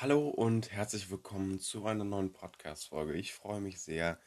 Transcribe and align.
Hallo 0.00 0.30
und 0.30 0.72
herzlich 0.72 1.10
willkommen 1.10 1.60
zu 1.60 1.84
einer 1.84 2.04
neuen 2.04 2.32
Podcast-Folge. 2.32 3.12
Ich 3.12 3.34
freue 3.34 3.60
mich 3.60 3.82
sehr, 3.82 4.18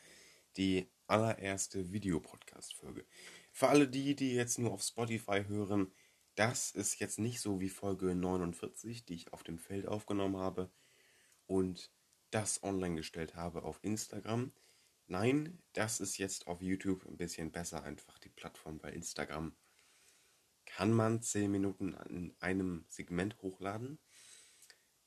die 0.55 0.88
allererste 1.07 1.92
Videopodcast-Folge. 1.92 3.07
Für 3.51 3.69
alle 3.69 3.88
die, 3.88 4.15
die 4.15 4.36
jetzt 4.36 4.59
nur 4.59 4.71
auf 4.71 4.83
Spotify 4.83 5.46
hören, 5.47 5.91
das 6.36 6.70
ist 6.70 6.99
jetzt 6.99 7.17
nicht 7.17 7.41
so 7.41 7.59
wie 7.59 7.70
Folge 7.70 8.13
49, 8.13 9.04
die 9.05 9.15
ich 9.15 9.33
auf 9.33 9.41
dem 9.41 9.57
Feld 9.57 9.87
aufgenommen 9.87 10.37
habe 10.37 10.72
und 11.47 11.92
das 12.29 12.62
online 12.62 12.97
gestellt 12.97 13.33
habe 13.33 13.63
auf 13.63 13.79
Instagram. 13.81 14.53
Nein, 15.08 15.58
das 15.74 15.99
ist 15.99 16.20
jetzt 16.20 16.45
auf 16.45 16.62
YouTube 16.62 17.03
ein 17.08 17.17
bisschen 17.17 17.52
besser, 17.52 17.84
einfach 17.84 18.20
die 18.20 18.30
Plattform 18.30 18.77
bei 18.77 18.91
Instagram. 18.91 19.55
Kann 20.66 20.94
man 20.94 21.23
10 21.23 21.49
Minuten 21.49 21.95
in 22.09 22.35
einem 22.41 22.85
Segment 22.90 23.41
hochladen 23.41 23.98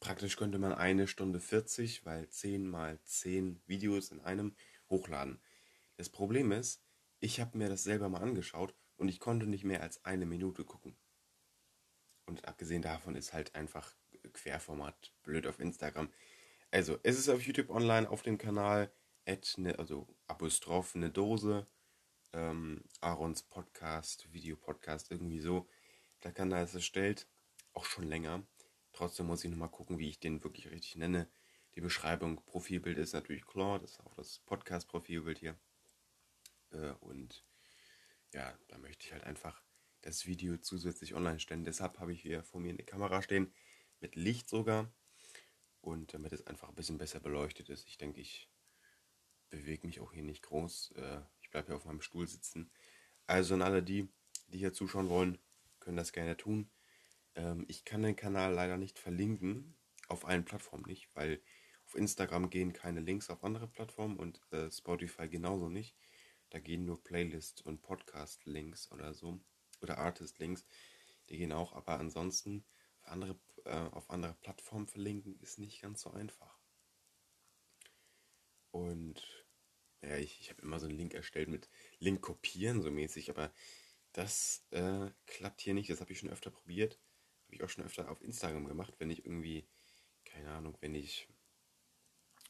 Praktisch 0.06 0.36
könnte 0.36 0.60
man 0.60 0.72
eine 0.72 1.08
Stunde 1.08 1.40
40, 1.40 2.06
weil 2.06 2.28
10 2.28 2.68
mal 2.68 3.00
10 3.02 3.60
Videos 3.66 4.12
in 4.12 4.20
einem 4.20 4.54
hochladen. 4.88 5.42
Das 5.96 6.10
Problem 6.10 6.52
ist, 6.52 6.80
ich 7.18 7.40
habe 7.40 7.58
mir 7.58 7.68
das 7.68 7.82
selber 7.82 8.08
mal 8.08 8.22
angeschaut 8.22 8.72
und 8.98 9.08
ich 9.08 9.18
konnte 9.18 9.48
nicht 9.48 9.64
mehr 9.64 9.82
als 9.82 10.04
eine 10.04 10.24
Minute 10.24 10.64
gucken. 10.64 10.96
Und 12.24 12.46
abgesehen 12.46 12.82
davon 12.82 13.16
ist 13.16 13.32
halt 13.32 13.56
einfach 13.56 13.96
Querformat 14.32 15.12
blöd 15.24 15.44
auf 15.48 15.58
Instagram. 15.58 16.08
Also, 16.70 17.00
es 17.02 17.18
ist 17.18 17.28
auf 17.28 17.42
YouTube 17.42 17.70
online 17.70 18.08
auf 18.08 18.22
dem 18.22 18.38
Kanal, 18.38 18.92
ne, 19.56 19.76
also 19.76 20.06
Apostroph, 20.28 20.94
eine 20.94 21.10
Dose, 21.10 21.66
ähm, 22.32 22.84
Aarons 23.00 23.42
Podcast, 23.42 24.32
Videopodcast, 24.32 25.10
irgendwie 25.10 25.40
so. 25.40 25.68
Der 26.22 26.30
Kanal 26.30 26.62
ist 26.62 26.74
erstellt, 26.74 27.26
auch 27.72 27.86
schon 27.86 28.04
länger. 28.04 28.46
Trotzdem 28.96 29.26
muss 29.26 29.44
ich 29.44 29.50
nochmal 29.50 29.68
gucken, 29.68 29.98
wie 29.98 30.08
ich 30.08 30.20
den 30.20 30.42
wirklich 30.42 30.70
richtig 30.70 30.96
nenne. 30.96 31.28
Die 31.74 31.82
Beschreibung, 31.82 32.42
Profilbild 32.46 32.96
ist 32.96 33.12
natürlich 33.12 33.44
klar, 33.44 33.78
das 33.78 33.92
ist 33.92 34.00
auch 34.00 34.14
das 34.14 34.38
Podcast-Profilbild 34.46 35.38
hier. 35.38 35.54
Äh, 36.70 36.92
und 37.00 37.44
ja, 38.32 38.58
da 38.68 38.78
möchte 38.78 39.04
ich 39.04 39.12
halt 39.12 39.24
einfach 39.24 39.62
das 40.00 40.24
Video 40.24 40.56
zusätzlich 40.56 41.14
online 41.14 41.38
stellen. 41.40 41.64
Deshalb 41.64 41.98
habe 41.98 42.14
ich 42.14 42.22
hier 42.22 42.42
vor 42.42 42.58
mir 42.58 42.70
eine 42.70 42.84
Kamera 42.84 43.20
stehen, 43.20 43.52
mit 44.00 44.16
Licht 44.16 44.48
sogar. 44.48 44.90
Und 45.82 46.14
damit 46.14 46.32
es 46.32 46.46
einfach 46.46 46.70
ein 46.70 46.74
bisschen 46.74 46.96
besser 46.96 47.20
beleuchtet 47.20 47.68
ist. 47.68 47.86
Ich 47.88 47.98
denke, 47.98 48.22
ich 48.22 48.48
bewege 49.50 49.86
mich 49.86 50.00
auch 50.00 50.14
hier 50.14 50.22
nicht 50.22 50.42
groß. 50.42 50.92
Äh, 50.96 51.20
ich 51.42 51.50
bleibe 51.50 51.66
hier 51.66 51.76
auf 51.76 51.84
meinem 51.84 52.00
Stuhl 52.00 52.26
sitzen. 52.26 52.70
Also 53.26 53.52
an 53.52 53.62
alle 53.62 53.82
die, 53.82 54.08
die 54.48 54.58
hier 54.58 54.72
zuschauen 54.72 55.10
wollen, 55.10 55.36
können 55.80 55.98
das 55.98 56.12
gerne 56.14 56.38
tun. 56.38 56.70
Ähm, 57.36 57.64
ich 57.68 57.84
kann 57.84 58.02
den 58.02 58.16
Kanal 58.16 58.52
leider 58.52 58.76
nicht 58.76 58.98
verlinken, 58.98 59.76
auf 60.08 60.24
allen 60.24 60.44
Plattformen 60.44 60.84
nicht, 60.86 61.08
weil 61.14 61.40
auf 61.84 61.94
Instagram 61.94 62.50
gehen 62.50 62.72
keine 62.72 63.00
Links 63.00 63.30
auf 63.30 63.44
andere 63.44 63.68
Plattformen 63.68 64.16
und 64.16 64.40
äh, 64.52 64.70
Spotify 64.70 65.28
genauso 65.28 65.68
nicht. 65.68 65.96
Da 66.50 66.58
gehen 66.58 66.84
nur 66.84 67.02
Playlist- 67.02 67.64
und 67.64 67.82
Podcast-Links 67.82 68.90
oder 68.92 69.14
so. 69.14 69.40
Oder 69.82 69.98
Artist-Links. 69.98 70.66
Die 71.28 71.36
gehen 71.36 71.52
auch, 71.52 71.74
aber 71.74 71.98
ansonsten 71.98 72.64
auf 73.02 73.08
andere, 73.08 73.38
äh, 73.64 73.70
auf 73.70 74.10
andere 74.10 74.34
Plattformen 74.34 74.86
verlinken 74.86 75.38
ist 75.40 75.58
nicht 75.58 75.82
ganz 75.82 76.00
so 76.02 76.10
einfach. 76.10 76.58
Und 78.70 79.46
ja, 80.02 80.16
ich, 80.16 80.40
ich 80.40 80.50
habe 80.50 80.62
immer 80.62 80.78
so 80.78 80.86
einen 80.86 80.96
Link 80.96 81.14
erstellt 81.14 81.48
mit 81.48 81.68
Link 81.98 82.20
kopieren, 82.22 82.82
so 82.82 82.90
mäßig, 82.90 83.30
aber 83.30 83.52
das 84.12 84.66
äh, 84.70 85.10
klappt 85.26 85.60
hier 85.60 85.74
nicht. 85.74 85.90
Das 85.90 86.00
habe 86.00 86.12
ich 86.12 86.18
schon 86.18 86.30
öfter 86.30 86.50
probiert. 86.50 86.98
Habe 87.46 87.56
ich 87.56 87.62
auch 87.62 87.68
schon 87.68 87.84
öfter 87.84 88.10
auf 88.10 88.22
Instagram 88.22 88.66
gemacht, 88.66 88.94
wenn 88.98 89.10
ich 89.10 89.24
irgendwie, 89.24 89.66
keine 90.24 90.50
Ahnung, 90.50 90.76
wenn 90.80 90.94
ich 90.94 91.28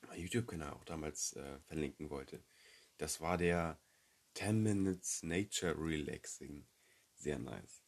mein 0.09 0.21
YouTube-Kanal 0.21 0.73
auch 0.73 0.85
damals 0.85 1.35
äh, 1.35 1.59
verlinken 1.61 2.11
wollte. 2.11 2.43
Das 2.99 3.21
war 3.21 3.37
der 3.37 3.79
10 4.35 4.63
Minutes 4.63 5.23
Nature 5.23 5.75
Relaxing. 5.79 6.67
Sehr 7.15 7.39
nice. 7.39 7.83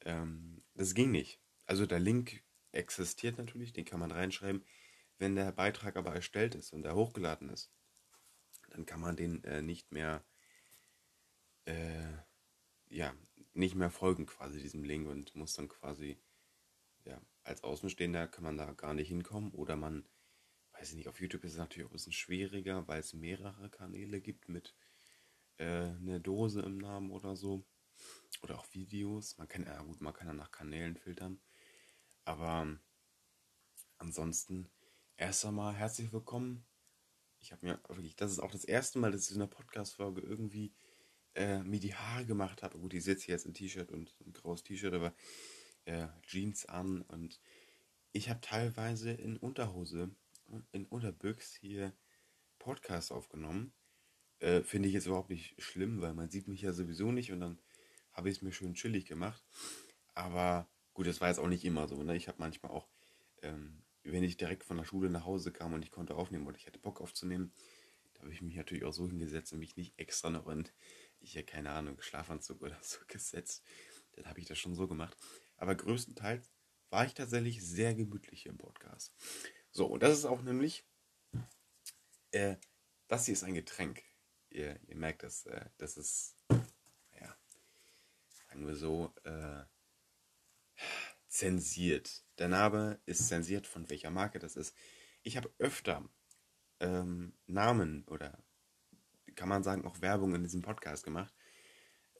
Ähm, 0.00 0.62
das 0.74 0.94
ging 0.94 1.10
nicht. 1.10 1.40
Also 1.66 1.86
der 1.86 2.00
Link 2.00 2.42
existiert 2.72 3.38
natürlich, 3.38 3.72
den 3.72 3.84
kann 3.84 4.00
man 4.00 4.10
reinschreiben. 4.10 4.64
Wenn 5.18 5.36
der 5.36 5.52
Beitrag 5.52 5.96
aber 5.96 6.14
erstellt 6.14 6.54
ist 6.54 6.72
und 6.72 6.84
er 6.84 6.94
hochgeladen 6.94 7.48
ist, 7.48 7.70
dann 8.70 8.86
kann 8.86 9.00
man 9.00 9.16
den 9.16 9.44
äh, 9.44 9.62
nicht 9.62 9.92
mehr, 9.92 10.24
äh, 11.66 12.12
ja, 12.88 13.14
nicht 13.52 13.76
mehr 13.76 13.90
folgen 13.90 14.26
quasi 14.26 14.60
diesem 14.60 14.82
Link 14.82 15.08
und 15.08 15.34
muss 15.36 15.54
dann 15.54 15.68
quasi 15.68 16.18
ja, 17.04 17.20
als 17.42 17.62
Außenstehender 17.62 18.28
kann 18.28 18.44
man 18.44 18.56
da 18.56 18.72
gar 18.72 18.94
nicht 18.94 19.08
hinkommen. 19.08 19.52
Oder 19.52 19.76
man, 19.76 20.06
weiß 20.72 20.90
ich 20.90 20.96
nicht, 20.96 21.08
auf 21.08 21.20
YouTube 21.20 21.44
ist 21.44 21.52
es 21.52 21.58
natürlich 21.58 21.86
auch 21.86 21.90
ein 21.90 21.94
bisschen 21.94 22.12
schwieriger, 22.12 22.86
weil 22.88 23.00
es 23.00 23.12
mehrere 23.12 23.70
Kanäle 23.70 24.20
gibt 24.20 24.48
mit 24.48 24.74
äh, 25.58 25.64
einer 25.64 26.20
Dose 26.20 26.62
im 26.62 26.78
Namen 26.78 27.10
oder 27.10 27.36
so. 27.36 27.64
Oder 28.42 28.58
auch 28.58 28.66
Videos. 28.72 29.38
Man 29.38 29.48
kann, 29.48 29.64
ja 29.64 29.82
gut, 29.82 30.00
man 30.00 30.12
kann 30.12 30.26
ja 30.26 30.34
nach 30.34 30.50
Kanälen 30.50 30.96
filtern. 30.96 31.40
Aber 32.24 32.78
ansonsten 33.98 34.70
erst 35.16 35.44
einmal 35.44 35.74
herzlich 35.74 36.12
willkommen. 36.12 36.66
Ich 37.38 37.52
habe 37.52 37.66
mir 37.66 37.80
wirklich, 37.88 38.16
das 38.16 38.32
ist 38.32 38.38
auch 38.38 38.50
das 38.50 38.64
erste 38.64 38.98
Mal, 38.98 39.12
dass 39.12 39.26
ich 39.28 39.36
in 39.36 39.42
einer 39.42 39.50
Podcast-Folge 39.50 40.22
irgendwie 40.22 40.74
äh, 41.34 41.62
mir 41.62 41.78
die 41.78 41.94
Haare 41.94 42.24
gemacht 42.24 42.62
habe. 42.62 42.78
Gut, 42.78 42.94
ich 42.94 43.04
sitze 43.04 43.30
jetzt 43.30 43.44
in 43.44 43.54
T-Shirt 43.54 43.92
und 43.92 44.16
ein 44.24 44.32
graues 44.32 44.62
T-Shirt, 44.62 44.94
aber 44.94 45.14
äh, 45.84 46.08
Jeans 46.22 46.66
an 46.66 47.02
und 47.02 47.40
ich 48.12 48.30
habe 48.30 48.40
teilweise 48.40 49.10
in 49.10 49.36
Unterhose, 49.36 50.10
in 50.72 50.86
Unterbüchs 50.86 51.54
hier 51.54 51.92
Podcast 52.58 53.12
aufgenommen. 53.12 53.72
Äh, 54.38 54.62
Finde 54.62 54.88
ich 54.88 54.94
jetzt 54.94 55.06
überhaupt 55.06 55.30
nicht 55.30 55.60
schlimm, 55.60 56.00
weil 56.00 56.14
man 56.14 56.30
sieht 56.30 56.48
mich 56.48 56.62
ja 56.62 56.72
sowieso 56.72 57.12
nicht 57.12 57.32
und 57.32 57.40
dann 57.40 57.58
habe 58.12 58.30
ich 58.30 58.36
es 58.36 58.42
mir 58.42 58.52
schön 58.52 58.74
chillig 58.74 59.06
gemacht. 59.06 59.44
Aber 60.14 60.68
gut, 60.92 61.06
das 61.06 61.20
war 61.20 61.28
jetzt 61.28 61.38
auch 61.38 61.48
nicht 61.48 61.64
immer 61.64 61.88
so. 61.88 62.02
Ne? 62.02 62.16
Ich 62.16 62.28
habe 62.28 62.38
manchmal 62.38 62.72
auch, 62.72 62.88
ähm, 63.42 63.82
wenn 64.04 64.22
ich 64.22 64.36
direkt 64.36 64.64
von 64.64 64.76
der 64.76 64.84
Schule 64.84 65.10
nach 65.10 65.24
Hause 65.24 65.52
kam 65.52 65.72
und 65.72 65.82
ich 65.82 65.90
konnte 65.90 66.14
aufnehmen 66.14 66.46
oder 66.46 66.56
ich 66.56 66.66
hatte 66.66 66.78
Bock 66.78 67.00
aufzunehmen, 67.00 67.52
da 68.14 68.22
habe 68.22 68.32
ich 68.32 68.42
mich 68.42 68.54
natürlich 68.54 68.84
auch 68.84 68.92
so 68.92 69.08
hingesetzt 69.08 69.52
und 69.52 69.58
mich 69.58 69.76
nicht 69.76 69.98
extra 69.98 70.30
noch 70.30 70.46
in, 70.46 70.68
ich 71.20 71.34
ja 71.34 71.42
keine 71.42 71.70
Ahnung, 71.70 72.00
Schlafanzug 72.00 72.62
oder 72.62 72.78
so 72.80 72.98
gesetzt. 73.08 73.64
Dann 74.12 74.26
habe 74.26 74.38
ich 74.38 74.46
das 74.46 74.58
schon 74.58 74.74
so 74.74 74.86
gemacht. 74.86 75.16
Aber 75.56 75.74
größtenteils 75.74 76.50
war 76.90 77.04
ich 77.04 77.14
tatsächlich 77.14 77.64
sehr 77.64 77.94
gemütlich 77.94 78.46
im 78.46 78.58
Podcast. 78.58 79.12
So, 79.70 79.86
und 79.86 80.02
das 80.02 80.16
ist 80.16 80.24
auch 80.24 80.42
nämlich, 80.42 80.84
äh, 82.30 82.56
das 83.08 83.26
hier 83.26 83.34
ist 83.34 83.44
ein 83.44 83.54
Getränk. 83.54 84.02
Ihr, 84.50 84.78
ihr 84.86 84.96
merkt 84.96 85.22
das, 85.22 85.46
äh, 85.46 85.66
das 85.78 85.96
ist, 85.96 86.36
ja, 87.20 87.36
sagen 88.28 88.66
wir 88.66 88.76
so, 88.76 89.12
äh, 89.24 89.64
zensiert. 91.26 92.24
Der 92.38 92.48
Name 92.48 93.00
ist 93.06 93.26
zensiert, 93.26 93.66
von 93.66 93.90
welcher 93.90 94.10
Marke 94.10 94.38
das 94.38 94.54
ist. 94.54 94.76
Ich 95.22 95.36
habe 95.36 95.52
öfter 95.58 96.08
ähm, 96.78 97.36
Namen 97.46 98.04
oder 98.06 98.38
kann 99.34 99.48
man 99.48 99.64
sagen 99.64 99.84
auch 99.84 100.00
Werbung 100.00 100.34
in 100.34 100.44
diesem 100.44 100.62
Podcast 100.62 101.02
gemacht. 101.02 101.34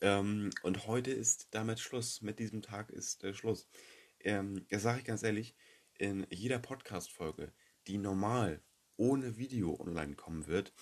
Ähm, 0.04 0.50
und 0.60 0.86
heute 0.86 1.10
ist 1.12 1.48
damit 1.52 1.80
Schluss. 1.80 2.20
Mit 2.20 2.38
diesem 2.38 2.60
Tag 2.60 2.90
ist 2.90 3.24
äh, 3.24 3.32
Schluss. 3.32 3.66
Ähm, 4.20 4.66
das 4.68 4.82
sage 4.82 4.98
ich 4.98 5.06
ganz 5.06 5.22
ehrlich, 5.22 5.56
in 5.94 6.26
jeder 6.28 6.58
Podcast-Folge, 6.58 7.54
die 7.86 7.96
normal 7.96 8.62
ohne 8.98 9.38
Video 9.38 9.80
online 9.80 10.14
kommen 10.14 10.46
wird, 10.46 10.74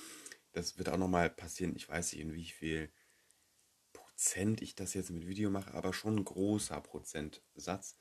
das 0.51 0.77
wird 0.77 0.89
auch 0.89 0.97
nochmal 0.97 1.31
passieren. 1.31 1.77
Ich 1.77 1.89
weiß 1.89 2.13
nicht, 2.13 2.21
in 2.21 2.35
wie 2.35 2.49
viel 2.49 2.93
Prozent 3.93 4.61
ich 4.61 4.75
das 4.75 4.93
jetzt 4.93 5.11
mit 5.11 5.29
Video 5.29 5.51
mache, 5.51 5.73
aber 5.73 5.93
schon 5.93 6.17
ein 6.17 6.25
großer 6.25 6.81
Prozentsatz. 6.81 7.97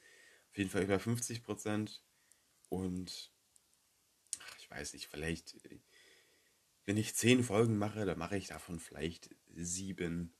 Auf 0.49 0.57
jeden 0.57 0.71
Fall 0.71 0.81
über 0.81 0.99
50 0.99 1.43
Prozent. 1.43 2.03
Und 2.67 3.31
ach, 4.39 4.57
ich 4.57 4.71
weiß 4.71 4.93
nicht, 4.93 5.07
vielleicht, 5.07 5.55
wenn 6.85 6.97
ich 6.97 7.13
zehn 7.13 7.43
Folgen 7.43 7.77
mache, 7.77 8.07
dann 8.07 8.17
mache 8.17 8.37
ich 8.37 8.47
davon 8.47 8.79
vielleicht 8.79 9.29
sieben 9.53 10.33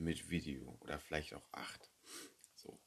mit 0.00 0.30
Video 0.30 0.76
oder 0.80 0.98
vielleicht 0.98 1.34
auch 1.34 1.46
acht. 1.52 1.90
So. 2.54 2.80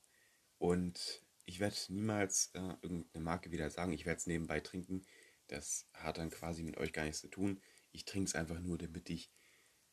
Und 0.58 1.24
ich 1.46 1.60
werde 1.60 1.76
niemals 1.90 2.48
äh, 2.54 2.76
irgendeine 2.82 3.24
Marke 3.24 3.52
wieder 3.52 3.70
sagen, 3.70 3.94
ich 3.94 4.06
werde 4.06 4.18
es 4.18 4.28
nebenbei 4.28 4.60
trinken. 4.60 5.06
Das 5.48 5.88
hat 5.94 6.18
dann 6.18 6.30
quasi 6.30 6.64
mit 6.64 6.78
euch 6.78 6.94
gar 6.94 7.04
nichts 7.04 7.22
zu 7.22 7.28
tun. 7.28 7.62
Ich 7.92 8.06
trinke 8.06 8.28
es 8.28 8.36
einfach 8.36 8.60
nur, 8.60 8.78
damit 8.78 9.10
ich 9.10 9.32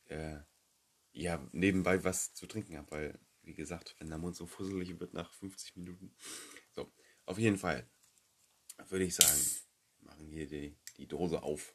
äh, 0.06 0.38
ja 1.12 1.46
nebenbei 1.52 2.02
was 2.05 2.34
zu 2.34 2.46
trinken 2.46 2.76
habe, 2.76 2.90
weil, 2.90 3.20
wie 3.43 3.55
gesagt, 3.55 3.96
wenn 3.99 4.08
der 4.08 4.19
Mund 4.19 4.37
so 4.37 4.46
fusselig 4.46 4.99
wird 5.00 5.12
nach 5.12 5.32
50 5.34 5.76
Minuten. 5.76 6.14
So, 6.73 6.93
auf 7.26 7.38
jeden 7.38 7.58
Fall 7.58 7.88
würde 8.88 9.05
ich 9.05 9.14
sagen, 9.14 9.40
machen 10.00 10.28
hier 10.28 10.46
die, 10.46 10.78
die 10.96 11.06
Dose 11.06 11.43
auf 11.43 11.75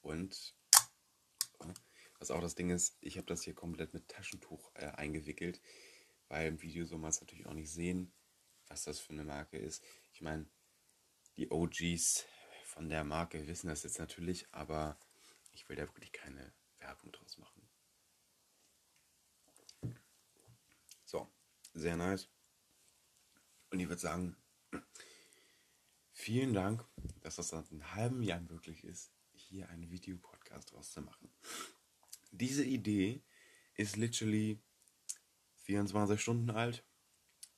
und 0.00 0.54
was 2.18 2.30
auch 2.30 2.40
das 2.40 2.54
Ding 2.54 2.70
ist, 2.70 2.96
ich 3.00 3.16
habe 3.16 3.26
das 3.26 3.42
hier 3.42 3.54
komplett 3.54 3.94
mit 3.94 4.08
Taschentuch 4.08 4.70
äh, 4.74 4.86
eingewickelt, 4.86 5.60
weil 6.28 6.48
im 6.48 6.62
Video 6.62 6.84
soll 6.84 6.98
man 6.98 7.10
es 7.10 7.20
natürlich 7.20 7.46
auch 7.46 7.54
nicht 7.54 7.70
sehen, 7.70 8.12
was 8.68 8.84
das 8.84 8.98
für 8.98 9.12
eine 9.12 9.24
Marke 9.24 9.58
ist. 9.58 9.84
Ich 10.12 10.20
meine, 10.20 10.46
Die 11.36 11.50
OGs 11.50 12.26
von 12.64 12.88
der 12.88 13.04
Marke 13.04 13.46
wissen 13.46 13.68
das 13.68 13.84
jetzt 13.84 14.00
natürlich, 14.00 14.52
aber 14.52 14.98
ich 15.52 15.68
will 15.68 15.76
da 15.76 15.82
wirklich 15.86 16.12
keine 16.12 16.52
Werbung 16.78 17.12
draus 17.12 17.38
machen. 17.38 17.68
So, 21.04 21.32
sehr 21.74 21.96
nice. 21.96 22.28
Und 23.70 23.80
ich 23.80 23.88
würde 23.88 24.00
sagen, 24.00 24.36
vielen 26.12 26.54
Dank, 26.54 26.84
dass 27.20 27.36
das 27.36 27.48
seit 27.48 27.70
einem 27.70 27.94
halben 27.94 28.22
Jahr 28.22 28.40
möglich 28.40 28.84
ist, 28.84 29.12
hier 29.32 29.68
einen 29.68 29.90
Videopodcast 29.90 30.72
draus 30.72 30.90
zu 30.90 31.00
machen. 31.00 31.30
Diese 32.30 32.64
Idee 32.64 33.22
ist 33.74 33.96
literally 33.96 34.60
24 35.64 36.20
Stunden 36.20 36.50
alt 36.50 36.84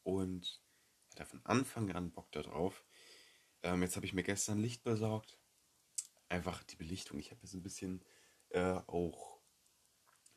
und 0.03 0.61
hatte 1.15 1.27
von 1.27 1.45
Anfang 1.45 1.91
an 1.93 2.13
Bock 2.13 2.31
darauf. 2.33 2.85
Ähm, 3.63 3.83
jetzt 3.83 3.97
habe 3.97 4.07
ich 4.07 4.13
mir 4.13 4.23
gestern 4.23 4.59
Licht 4.59 4.83
besorgt. 4.83 5.39
Einfach 6.29 6.63
die 6.63 6.77
Belichtung. 6.77 7.19
Ich 7.19 7.31
habe 7.31 7.41
jetzt 7.43 7.55
ein 7.55 7.63
bisschen 7.63 8.05
äh, 8.51 8.81
auch 8.87 9.41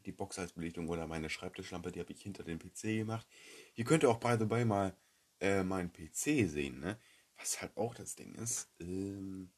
die 0.06 0.12
Box 0.12 0.38
als 0.40 0.54
Belichtung 0.54 0.90
oder 0.90 1.08
meine 1.08 1.30
Schreibtischlampe, 1.30 1.92
die 1.92 2.00
habe 2.00 2.12
ich 2.12 2.22
hinter 2.22 2.44
den 2.44 2.60
PC 2.60 2.82
gemacht. 2.82 3.28
Ihr 3.76 3.86
könnt 3.86 4.04
auch 4.06 4.20
by 4.20 4.36
the 4.40 4.50
way 4.50 4.66
mal 4.66 4.98
äh, 5.40 5.64
meinen 5.64 5.92
PC 5.92 6.50
sehen, 6.50 6.80
ne? 6.80 7.00
Was 7.38 7.62
halt 7.62 7.76
auch 7.78 7.96
das 7.96 8.16
Ding 8.16 8.36
ist. 8.36 8.70
Ähm, 8.80 9.52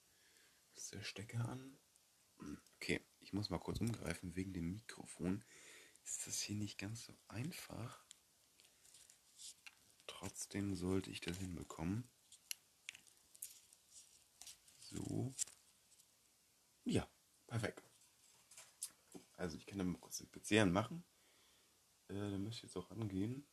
ist 0.76 0.94
der 0.94 1.04
Stecker 1.04 1.48
an? 1.50 1.78
Okay, 2.76 3.02
ich 3.26 3.34
muss 3.34 3.50
mal 3.50 3.60
kurz 3.60 3.82
umgreifen 3.82 4.36
wegen 4.36 4.54
dem 4.54 4.72
Mikrofon. 4.72 5.44
Ist 6.04 6.28
das 6.28 6.40
hier 6.40 6.56
nicht 6.56 6.78
ganz 6.78 7.06
so 7.06 7.18
einfach? 7.28 8.06
Trotzdem 10.06 10.76
sollte 10.76 11.10
ich 11.10 11.22
das 11.22 11.38
hinbekommen. 11.38 12.08
So. 14.80 15.34
Ja, 16.84 17.10
perfekt. 17.48 17.84
Also 19.38 19.58
ich 19.58 19.66
kann 19.66 19.80
dann 19.80 19.92
mal 19.92 20.00
kurz 20.00 20.20
den 20.20 20.32
PC 20.32 20.62
anmachen. 20.62 21.04
Äh, 22.10 22.14
dann 22.14 22.44
müsste 22.44 22.58
ich 22.58 22.64
jetzt 22.64 22.78
auch 22.78 22.92
angehen. 22.92 23.48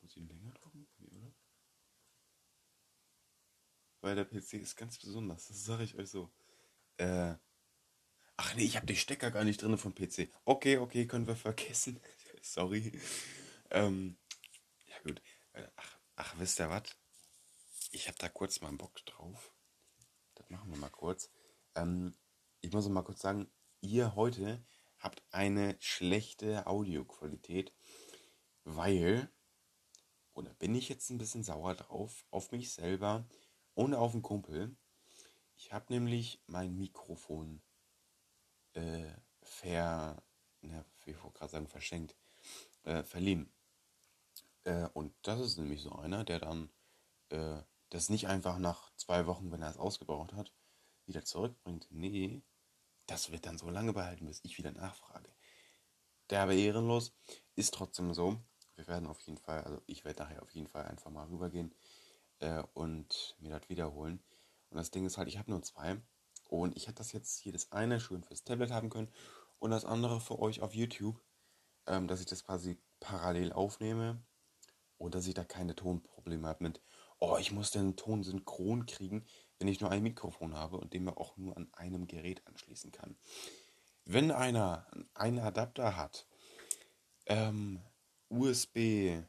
Muss 0.00 0.12
ich 0.12 0.18
ihn 0.18 0.28
länger 0.28 0.52
drücken? 0.52 0.86
Nee, 0.98 1.10
oder? 1.10 1.34
Weil 4.02 4.14
der 4.14 4.24
PC 4.24 4.54
ist 4.54 4.76
ganz 4.76 4.98
besonders, 4.98 5.48
das 5.48 5.64
sage 5.64 5.82
ich 5.82 5.96
euch 5.96 6.10
so. 6.10 6.32
Äh, 6.96 7.34
ach 8.36 8.54
nee, 8.54 8.64
ich 8.64 8.76
habe 8.76 8.86
die 8.86 8.96
Stecker 8.96 9.30
gar 9.30 9.44
nicht 9.44 9.62
drin 9.62 9.78
vom 9.78 9.94
PC. 9.94 10.28
Okay, 10.44 10.78
okay, 10.78 11.06
können 11.06 11.26
wir 11.26 11.36
vergessen. 11.36 12.00
Sorry. 12.42 12.92
Ähm, 13.70 14.16
ja 14.86 14.98
gut. 15.02 15.22
Äh, 15.52 15.66
ach, 15.76 15.98
ach, 16.16 16.34
wisst 16.38 16.60
ihr 16.60 16.70
was? 16.70 16.84
Ich 17.90 18.08
habe 18.08 18.18
da 18.18 18.28
kurz 18.28 18.60
mal 18.60 18.72
Bock 18.72 19.04
drauf. 19.06 19.52
Das 20.34 20.50
machen 20.50 20.70
wir 20.70 20.78
mal 20.78 20.90
kurz. 20.90 21.30
Ähm, 21.74 22.14
ich 22.60 22.72
muss 22.72 22.88
mal 22.88 23.02
kurz 23.02 23.20
sagen, 23.20 23.50
ihr 23.80 24.14
heute 24.14 24.64
habt 24.98 25.22
eine 25.30 25.76
schlechte 25.80 26.66
Audioqualität, 26.66 27.72
weil, 28.64 29.30
oder 30.32 30.54
bin 30.54 30.74
ich 30.74 30.88
jetzt 30.88 31.10
ein 31.10 31.18
bisschen 31.18 31.44
sauer 31.44 31.74
drauf, 31.74 32.24
auf 32.30 32.52
mich 32.52 32.72
selber 32.72 33.26
und 33.74 33.94
auf 33.94 34.12
den 34.12 34.22
Kumpel. 34.22 34.76
Ich 35.56 35.72
habe 35.72 35.92
nämlich 35.92 36.42
mein 36.46 36.76
Mikrofon 36.76 37.62
äh, 38.74 39.12
ver, 39.42 40.22
na, 40.60 40.84
ich 41.06 41.22
wollte 41.22 41.38
gerade 41.38 41.52
sagen 41.52 41.68
verschenkt, 41.68 42.16
äh, 42.84 43.02
verliehen. 43.02 43.52
Äh, 44.64 44.88
und 44.94 45.14
das 45.22 45.40
ist 45.40 45.58
nämlich 45.58 45.82
so 45.82 45.92
einer, 45.92 46.24
der 46.24 46.38
dann 46.38 46.70
äh, 47.30 47.62
das 47.90 48.08
nicht 48.08 48.26
einfach 48.28 48.58
nach 48.58 48.92
zwei 48.96 49.26
Wochen, 49.26 49.52
wenn 49.52 49.62
er 49.62 49.70
es 49.70 49.76
ausgebraucht 49.76 50.32
hat, 50.32 50.52
wieder 51.06 51.24
zurückbringt. 51.24 51.86
Nee, 51.90 52.42
das 53.06 53.30
wird 53.30 53.46
dann 53.46 53.58
so 53.58 53.68
lange 53.70 53.92
behalten, 53.92 54.26
bis 54.26 54.40
ich 54.42 54.58
wieder 54.58 54.72
nachfrage. 54.72 55.30
Der 56.30 56.42
aber 56.42 56.54
ehrenlos 56.54 57.14
ist 57.54 57.74
trotzdem 57.74 58.14
so. 58.14 58.40
Wir 58.76 58.86
werden 58.88 59.06
auf 59.06 59.20
jeden 59.20 59.38
Fall, 59.38 59.62
also 59.62 59.80
ich 59.86 60.04
werde 60.04 60.22
nachher 60.22 60.42
auf 60.42 60.50
jeden 60.54 60.66
Fall 60.66 60.86
einfach 60.86 61.10
mal 61.10 61.26
rübergehen 61.26 61.74
äh, 62.40 62.62
und 62.72 63.36
mir 63.38 63.50
das 63.50 63.68
wiederholen. 63.68 64.22
Und 64.70 64.78
das 64.78 64.90
Ding 64.90 65.06
ist 65.06 65.18
halt, 65.18 65.28
ich 65.28 65.38
habe 65.38 65.50
nur 65.50 65.62
zwei. 65.62 66.00
Und 66.60 66.76
ich 66.76 66.86
hätte 66.86 66.98
das 66.98 67.12
jetzt 67.12 67.38
hier 67.38 67.52
das 67.52 67.72
eine 67.72 67.98
schön 67.98 68.22
fürs 68.22 68.44
Tablet 68.44 68.70
haben 68.70 68.88
können 68.88 69.12
und 69.58 69.70
das 69.70 69.84
andere 69.84 70.20
für 70.20 70.38
euch 70.38 70.62
auf 70.62 70.74
YouTube, 70.74 71.20
ähm, 71.86 72.06
dass 72.06 72.20
ich 72.20 72.26
das 72.26 72.44
quasi 72.44 72.78
parallel 73.00 73.52
aufnehme 73.52 74.22
und 74.96 75.14
dass 75.14 75.26
ich 75.26 75.34
da 75.34 75.44
keine 75.44 75.74
Tonprobleme 75.74 76.46
habe 76.46 76.62
mit, 76.62 76.80
oh, 77.18 77.36
ich 77.38 77.50
muss 77.50 77.72
den 77.72 77.96
Ton 77.96 78.22
synchron 78.22 78.86
kriegen, 78.86 79.26
wenn 79.58 79.68
ich 79.68 79.80
nur 79.80 79.90
ein 79.90 80.02
Mikrofon 80.02 80.54
habe 80.54 80.76
und 80.76 80.94
den 80.94 81.04
man 81.04 81.16
auch 81.16 81.36
nur 81.36 81.56
an 81.56 81.68
einem 81.72 82.06
Gerät 82.06 82.46
anschließen 82.46 82.92
kann. 82.92 83.16
Wenn 84.04 84.30
einer 84.30 84.86
einen 85.14 85.40
Adapter 85.40 85.96
hat, 85.96 86.26
ähm, 87.26 87.80
USB 88.28 89.22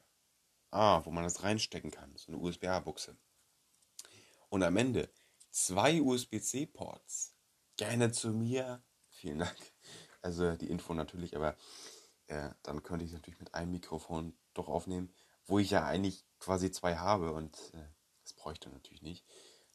A, 0.70 1.04
wo 1.06 1.12
man 1.12 1.24
das 1.24 1.42
reinstecken 1.42 1.90
kann, 1.90 2.16
so 2.18 2.32
eine 2.32 2.42
USB-A-Buchse, 2.42 3.18
und 4.50 4.64
am 4.64 4.78
Ende 4.78 5.10
zwei 5.56 6.02
USB-C-Ports, 6.02 7.34
gerne 7.78 8.12
zu 8.12 8.32
mir, 8.32 8.84
vielen 9.08 9.40
Dank, 9.40 9.58
also 10.22 10.52
die 10.52 10.70
Info 10.70 10.94
natürlich, 10.94 11.36
aber 11.36 11.56
äh, 12.28 12.50
dann 12.64 12.84
könnte 12.84 13.06
ich 13.06 13.14
natürlich 13.14 13.40
mit 13.40 13.54
einem 13.54 13.72
Mikrofon 13.72 14.38
doch 14.54 14.68
aufnehmen, 14.68 15.14
wo 15.46 15.58
ich 15.58 15.70
ja 15.70 15.86
eigentlich 15.86 16.26
quasi 16.40 16.72
zwei 16.72 16.98
habe 16.98 17.32
und 17.32 17.56
äh, 17.74 17.88
das 18.24 18.34
bräuchte 18.34 18.70
natürlich 18.70 19.02
nicht. 19.02 19.26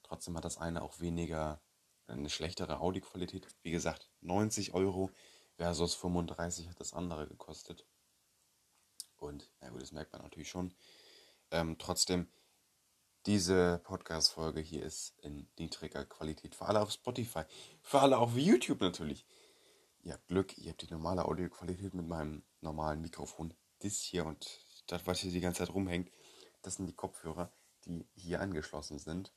Trotzdem 0.03 0.37
hat 0.37 0.44
das 0.44 0.59
eine 0.59 0.82
auch 0.82 1.00
weniger, 1.00 1.62
eine 2.06 2.29
schlechtere 2.29 2.81
Audioqualität. 2.81 3.47
Wie 3.62 3.71
gesagt, 3.71 4.11
90 4.21 4.75
Euro 4.75 5.11
versus 5.56 5.94
35 5.94 6.69
hat 6.69 6.81
das 6.81 6.93
andere 6.93 7.26
gekostet. 7.26 7.87
Und, 9.17 9.50
na 9.61 9.71
gut, 9.71 9.81
das 9.81 9.93
merkt 9.93 10.12
man 10.12 10.23
natürlich 10.23 10.50
schon. 10.50 10.75
Ähm, 11.50 11.76
trotzdem, 11.79 12.29
diese 13.26 13.81
Podcast-Folge 13.84 14.61
hier 14.61 14.82
ist 14.82 15.14
in 15.19 15.46
niedriger 15.58 16.05
Qualität. 16.05 16.55
Für 16.55 16.67
alle 16.67 16.81
auf 16.81 16.90
Spotify, 16.90 17.43
für 17.82 18.00
alle 18.00 18.19
auf 18.19 18.37
YouTube 18.37 18.81
natürlich. 18.81 19.26
Ihr 20.02 20.14
habt 20.14 20.28
Glück, 20.28 20.56
ihr 20.56 20.70
habt 20.70 20.82
die 20.82 20.90
normale 20.90 21.26
Audioqualität 21.26 21.93
mit 21.93 22.06
meinem 22.06 22.43
normalen 22.61 23.02
Mikrofon. 23.02 23.52
Das 23.81 24.00
hier 24.00 24.25
und 24.25 24.64
das, 24.87 25.06
was 25.06 25.20
hier 25.20 25.32
die 25.32 25.40
ganze 25.40 25.58
Zeit 25.58 25.75
rumhängt, 25.75 26.11
das 26.62 26.76
sind 26.76 26.87
die 26.87 26.94
Kopfhörer, 26.94 27.52
die 27.84 28.06
hier 28.14 28.40
angeschlossen 28.40 28.99
sind 28.99 29.32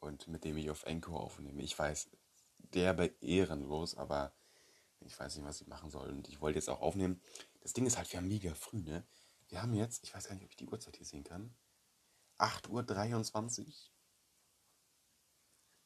und 0.00 0.26
mit 0.28 0.44
dem 0.44 0.56
ich 0.56 0.70
auf 0.70 0.84
Encore 0.86 1.20
aufnehme. 1.20 1.62
Ich 1.62 1.78
weiß, 1.78 2.10
derbe 2.58 3.06
ehrenlos, 3.20 3.96
aber 3.96 4.32
ich 5.00 5.18
weiß 5.18 5.36
nicht, 5.36 5.46
was 5.46 5.60
ich 5.60 5.66
machen 5.68 5.90
soll. 5.90 6.08
Und 6.08 6.28
ich 6.28 6.40
wollte 6.40 6.58
jetzt 6.58 6.68
auch 6.68 6.80
aufnehmen. 6.80 7.22
Das 7.60 7.72
Ding 7.72 7.86
ist 7.86 7.96
halt, 7.96 8.10
wir 8.12 8.18
haben 8.18 8.28
mega 8.28 8.54
früh, 8.54 8.82
ne? 8.82 9.06
Wir 9.48 9.62
haben 9.62 9.74
jetzt, 9.74 10.04
ich 10.04 10.14
weiß 10.14 10.28
gar 10.28 10.34
nicht, 10.34 10.44
ob 10.44 10.50
ich 10.50 10.56
die 10.56 10.68
Uhrzeit 10.68 10.96
hier 10.96 11.06
sehen 11.06 11.24
kann. 11.24 11.54
8.23 12.40 13.66
Uhr. 13.66 13.72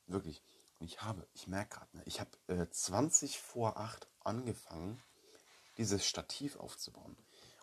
Wirklich. 0.07 0.43
Und 0.79 0.87
ich 0.87 1.03
habe, 1.03 1.27
ich 1.35 1.47
merke 1.47 1.79
gerade, 1.79 1.97
ne, 1.97 2.03
ich 2.07 2.21
habe 2.21 2.31
äh, 2.49 2.69
20 2.69 3.39
vor 3.39 3.79
8 3.79 4.07
angefangen, 4.21 5.03
dieses 5.79 6.07
Stativ 6.07 6.57
aufzubauen. 6.57 7.17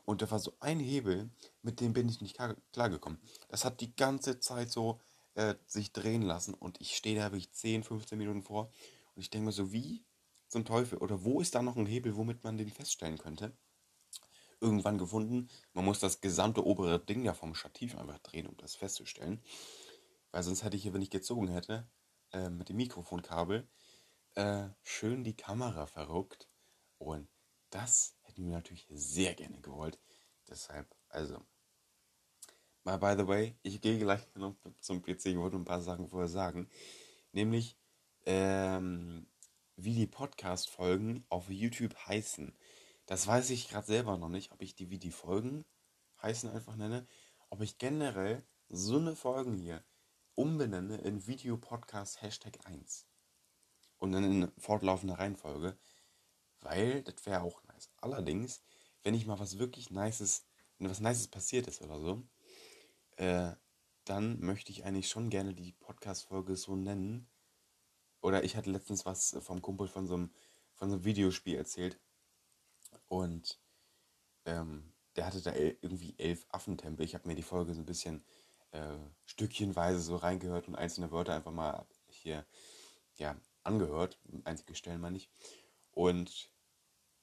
Und 0.05 0.21
da 0.21 0.31
war 0.31 0.39
so 0.39 0.53
ein 0.59 0.79
Hebel, 0.79 1.29
mit 1.61 1.79
dem 1.79 1.93
bin 1.93 2.09
ich 2.09 2.21
nicht 2.21 2.37
klargekommen. 2.73 3.19
Das 3.49 3.63
hat 3.63 3.81
die 3.81 3.95
ganze 3.95 4.39
Zeit 4.39 4.71
so 4.71 4.99
äh, 5.35 5.55
sich 5.67 5.93
drehen 5.93 6.23
lassen 6.23 6.53
und 6.53 6.81
ich 6.81 6.97
stehe 6.97 7.15
da 7.15 7.31
wirklich 7.31 7.51
10, 7.51 7.83
15 7.83 8.17
Minuten 8.17 8.41
vor 8.41 8.71
und 9.15 9.21
ich 9.21 9.29
denke 9.29 9.45
mir 9.45 9.51
so, 9.51 9.71
wie 9.71 10.03
zum 10.51 10.65
Teufel? 10.65 10.97
Oder 10.97 11.23
wo 11.23 11.39
ist 11.39 11.55
da 11.55 11.61
noch 11.61 11.77
ein 11.77 11.85
Hebel, 11.85 12.15
womit 12.17 12.43
man 12.43 12.57
den 12.57 12.69
feststellen 12.69 13.17
könnte? 13.17 13.55
Irgendwann 14.61 14.97
gefunden, 14.97 15.49
man 15.73 15.85
muss 15.85 15.99
das 15.99 16.21
gesamte 16.21 16.65
obere 16.65 17.03
Ding 17.03 17.25
ja 17.25 17.33
vom 17.33 17.55
Stativ 17.55 17.97
einfach 17.97 18.19
drehen, 18.19 18.47
um 18.47 18.55
das 18.57 18.75
festzustellen. 18.75 19.41
Weil 20.31 20.43
sonst 20.43 20.63
hätte 20.63 20.77
ich 20.77 20.83
hier, 20.83 20.93
wenn 20.93 21.01
ich 21.01 21.09
gezogen 21.09 21.49
hätte, 21.49 21.89
äh, 22.31 22.49
mit 22.49 22.69
dem 22.69 22.77
Mikrofonkabel, 22.77 23.67
äh, 24.35 24.69
schön 24.83 25.23
die 25.23 25.35
Kamera 25.35 25.87
verruckt. 25.87 26.47
Und 26.97 27.27
das 27.69 28.15
hätten 28.21 28.45
wir 28.45 28.53
natürlich 28.53 28.87
sehr 28.89 29.33
gerne 29.33 29.59
gewollt. 29.61 29.99
Deshalb, 30.47 30.95
also. 31.09 31.43
Mal 32.83 32.97
by 32.97 33.15
the 33.17 33.27
way, 33.27 33.57
ich 33.63 33.81
gehe 33.81 33.99
gleich 33.99 34.21
noch 34.35 34.55
zum 34.79 35.01
PC, 35.01 35.27
ich 35.27 35.37
wollte 35.37 35.57
ein 35.57 35.65
paar 35.65 35.81
Sachen 35.81 36.07
vorher 36.07 36.29
sagen. 36.29 36.69
Nämlich, 37.31 37.77
ähm, 38.25 39.27
wie 39.75 39.95
die 39.95 40.07
Podcast-Folgen 40.07 41.25
auf 41.29 41.49
YouTube 41.49 41.95
heißen. 42.07 42.55
Das 43.05 43.27
weiß 43.27 43.49
ich 43.49 43.69
gerade 43.69 43.87
selber 43.87 44.17
noch 44.17 44.29
nicht, 44.29 44.51
ob 44.51 44.61
ich 44.61 44.75
die 44.75 44.89
wie 44.89 44.99
die 44.99 45.11
Folgen 45.11 45.65
heißen 46.21 46.49
einfach 46.49 46.75
nenne, 46.75 47.07
ob 47.49 47.61
ich 47.61 47.77
generell 47.77 48.43
so 48.69 48.97
eine 48.97 49.15
Folgen 49.15 49.57
hier 49.57 49.83
umbenenne 50.35 50.97
in 50.97 51.27
Video 51.27 51.57
Podcast 51.57 52.21
Hashtag 52.21 52.65
1 52.65 53.07
und 53.97 54.11
dann 54.11 54.23
in 54.23 54.51
fortlaufender 54.57 55.19
Reihenfolge, 55.19 55.77
weil 56.61 57.03
das 57.03 57.25
wäre 57.25 57.41
auch 57.41 57.63
nice. 57.65 57.91
Allerdings, 57.97 58.63
wenn 59.03 59.13
ich 59.13 59.25
mal 59.25 59.39
was 59.39 59.57
wirklich 59.57 59.91
Nices, 59.91 60.45
wenn 60.77 60.89
was 60.89 60.99
Nices 60.99 61.27
passiert 61.27 61.67
ist 61.67 61.81
oder 61.81 61.99
so, 61.99 62.23
äh, 63.17 63.51
dann 64.05 64.39
möchte 64.39 64.71
ich 64.71 64.85
eigentlich 64.85 65.09
schon 65.09 65.29
gerne 65.29 65.53
die 65.53 65.73
Podcast-Folge 65.73 66.55
so 66.55 66.75
nennen. 66.75 67.29
Oder 68.21 68.43
ich 68.43 68.55
hatte 68.55 68.71
letztens 68.71 69.05
was 69.05 69.37
vom 69.41 69.61
Kumpel 69.61 69.87
von 69.87 70.07
so 70.07 70.15
einem, 70.15 70.33
von 70.73 70.89
so 70.89 70.95
einem 70.95 71.05
Videospiel 71.05 71.55
erzählt. 71.55 71.99
Und 73.07 73.59
ähm, 74.45 74.93
der 75.15 75.25
hatte 75.25 75.41
da 75.41 75.53
irgendwie 75.53 76.15
elf 76.17 76.45
Affentempel. 76.49 77.05
Ich 77.05 77.15
habe 77.15 77.27
mir 77.27 77.35
die 77.35 77.43
Folge 77.43 77.73
so 77.73 77.81
ein 77.81 77.85
bisschen 77.85 78.23
äh, 78.71 78.97
stückchenweise 79.25 79.99
so 79.99 80.15
reingehört 80.15 80.67
und 80.67 80.75
einzelne 80.75 81.11
Wörter 81.11 81.33
einfach 81.33 81.51
mal 81.51 81.85
hier 82.07 82.45
ja, 83.15 83.35
angehört. 83.63 84.19
Einzige 84.43 84.75
Stellen 84.75 85.01
meine 85.01 85.17
ich. 85.17 85.29
Und 85.91 86.51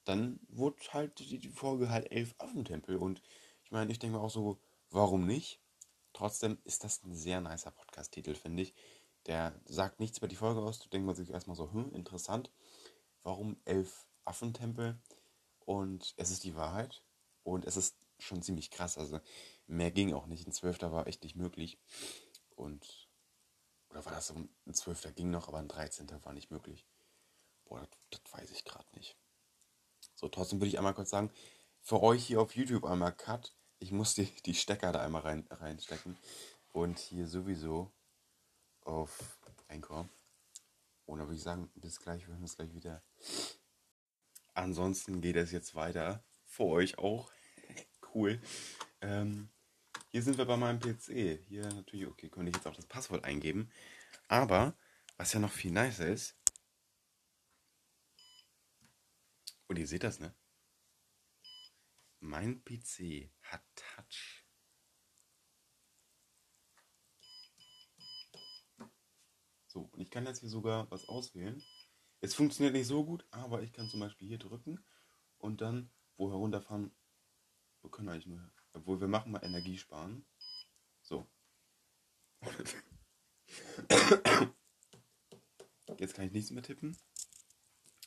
dann 0.05 0.39
wurde 0.47 0.77
halt 0.91 1.19
die, 1.19 1.39
die 1.39 1.49
Folge 1.49 1.89
halt 1.89 2.11
elf 2.11 2.35
Affentempel. 2.37 2.97
Und 2.97 3.21
ich 3.63 3.71
meine, 3.71 3.91
ich 3.91 3.99
denke 3.99 4.17
mir 4.17 4.23
auch 4.23 4.29
so, 4.29 4.59
warum 4.89 5.25
nicht? 5.25 5.61
Trotzdem 6.13 6.57
ist 6.63 6.83
das 6.83 7.03
ein 7.03 7.15
sehr 7.15 7.41
nicer 7.41 7.71
Podcast-Titel, 7.71 8.35
finde 8.35 8.63
ich. 8.63 8.73
Der 9.25 9.59
sagt 9.65 9.99
nichts 9.99 10.17
über 10.17 10.27
die 10.27 10.35
Folge 10.35 10.61
aus. 10.61 10.79
Da 10.79 10.87
denkt 10.89 11.05
man 11.05 11.15
sich 11.15 11.29
erstmal 11.29 11.55
so, 11.55 11.71
hm, 11.71 11.93
interessant. 11.93 12.51
Warum 13.23 13.57
elf 13.65 14.07
Affentempel? 14.25 14.99
Und 15.69 16.15
es 16.17 16.31
ist 16.31 16.45
die 16.45 16.55
Wahrheit. 16.55 17.03
Und 17.43 17.63
es 17.63 17.77
ist 17.77 17.95
schon 18.17 18.41
ziemlich 18.41 18.71
krass. 18.71 18.97
Also 18.97 19.19
mehr 19.67 19.91
ging 19.91 20.15
auch 20.15 20.25
nicht. 20.25 20.47
Ein 20.47 20.51
Zwölfter 20.51 20.91
war 20.91 21.05
echt 21.05 21.21
nicht 21.21 21.35
möglich. 21.35 21.77
Und. 22.55 23.07
Oder 23.91 24.03
war 24.03 24.13
das 24.13 24.25
so? 24.25 24.33
Ein 24.33 24.73
Zwölfter 24.73 25.11
ging 25.11 25.29
noch, 25.29 25.47
aber 25.47 25.59
ein 25.59 25.67
Dreizehnter 25.67 26.25
war 26.25 26.33
nicht 26.33 26.49
möglich. 26.49 26.87
Boah, 27.65 27.81
das, 27.81 28.19
das 28.23 28.33
weiß 28.33 28.49
ich 28.49 28.65
gerade 28.65 28.87
nicht. 28.95 29.15
So, 30.15 30.27
trotzdem 30.27 30.59
würde 30.59 30.69
ich 30.69 30.79
einmal 30.79 30.95
kurz 30.95 31.11
sagen, 31.11 31.31
für 31.83 32.01
euch 32.01 32.25
hier 32.25 32.41
auf 32.41 32.55
YouTube 32.55 32.85
einmal 32.85 33.13
Cut. 33.13 33.53
Ich 33.77 33.91
muss 33.91 34.15
die, 34.15 34.25
die 34.25 34.55
Stecker 34.55 34.91
da 34.91 35.03
einmal 35.03 35.21
rein, 35.21 35.45
reinstecken. 35.51 36.17
Und 36.73 36.97
hier 36.97 37.27
sowieso 37.27 37.91
auf 38.81 39.37
Anchor. 39.67 40.09
Und 41.05 41.19
dann 41.19 41.27
würde 41.27 41.37
ich 41.37 41.43
sagen, 41.43 41.69
bis 41.75 41.99
gleich, 41.99 42.25
wir 42.25 42.33
hören 42.33 42.41
uns 42.41 42.55
gleich 42.55 42.73
wieder. 42.73 43.03
Ansonsten 44.53 45.21
geht 45.21 45.35
es 45.35 45.51
jetzt 45.51 45.75
weiter. 45.75 46.23
Für 46.45 46.65
euch 46.65 46.97
auch. 46.97 47.31
cool. 48.13 48.41
Ähm, 49.01 49.49
hier 50.11 50.23
sind 50.23 50.37
wir 50.37 50.45
bei 50.45 50.57
meinem 50.57 50.79
PC. 50.79 51.39
Hier 51.47 51.71
natürlich, 51.73 52.07
okay, 52.07 52.29
könnte 52.29 52.49
ich 52.49 52.55
jetzt 52.55 52.67
auch 52.67 52.75
das 52.75 52.87
Passwort 52.87 53.23
eingeben. 53.23 53.71
Aber, 54.27 54.75
was 55.17 55.33
ja 55.33 55.39
noch 55.39 55.51
viel 55.51 55.71
nicer 55.71 56.07
ist, 56.07 56.35
und 59.67 59.77
ihr 59.77 59.87
seht 59.87 60.03
das, 60.03 60.19
ne? 60.19 60.33
Mein 62.19 62.63
PC 62.63 63.31
hat 63.43 63.63
Touch. 63.75 64.45
So, 69.67 69.81
und 69.91 70.01
ich 70.01 70.09
kann 70.09 70.25
jetzt 70.25 70.39
hier 70.39 70.49
sogar 70.49 70.89
was 70.89 71.07
auswählen. 71.07 71.63
Es 72.21 72.35
funktioniert 72.35 72.73
nicht 72.73 72.87
so 72.87 73.05
gut, 73.05 73.25
aber 73.31 73.61
ich 73.61 73.71
kann 73.71 73.89
zum 73.89 74.01
Beispiel 74.01 74.27
hier 74.27 74.39
drücken 74.39 74.83
und 75.37 75.61
dann 75.61 75.89
wo 76.17 76.29
herunterfahren. 76.29 76.91
Wir 77.81 77.89
können 77.89 78.09
eigentlich 78.09 78.27
nur. 78.27 78.51
Obwohl 78.73 78.99
wir 78.99 79.07
machen 79.07 79.31
mal 79.31 79.43
Energie 79.43 79.77
sparen. 79.77 80.25
So. 81.01 81.25
Jetzt 85.97 86.13
kann 86.13 86.25
ich 86.25 86.33
nichts 86.33 86.51
mehr 86.51 86.63
tippen. 86.63 86.97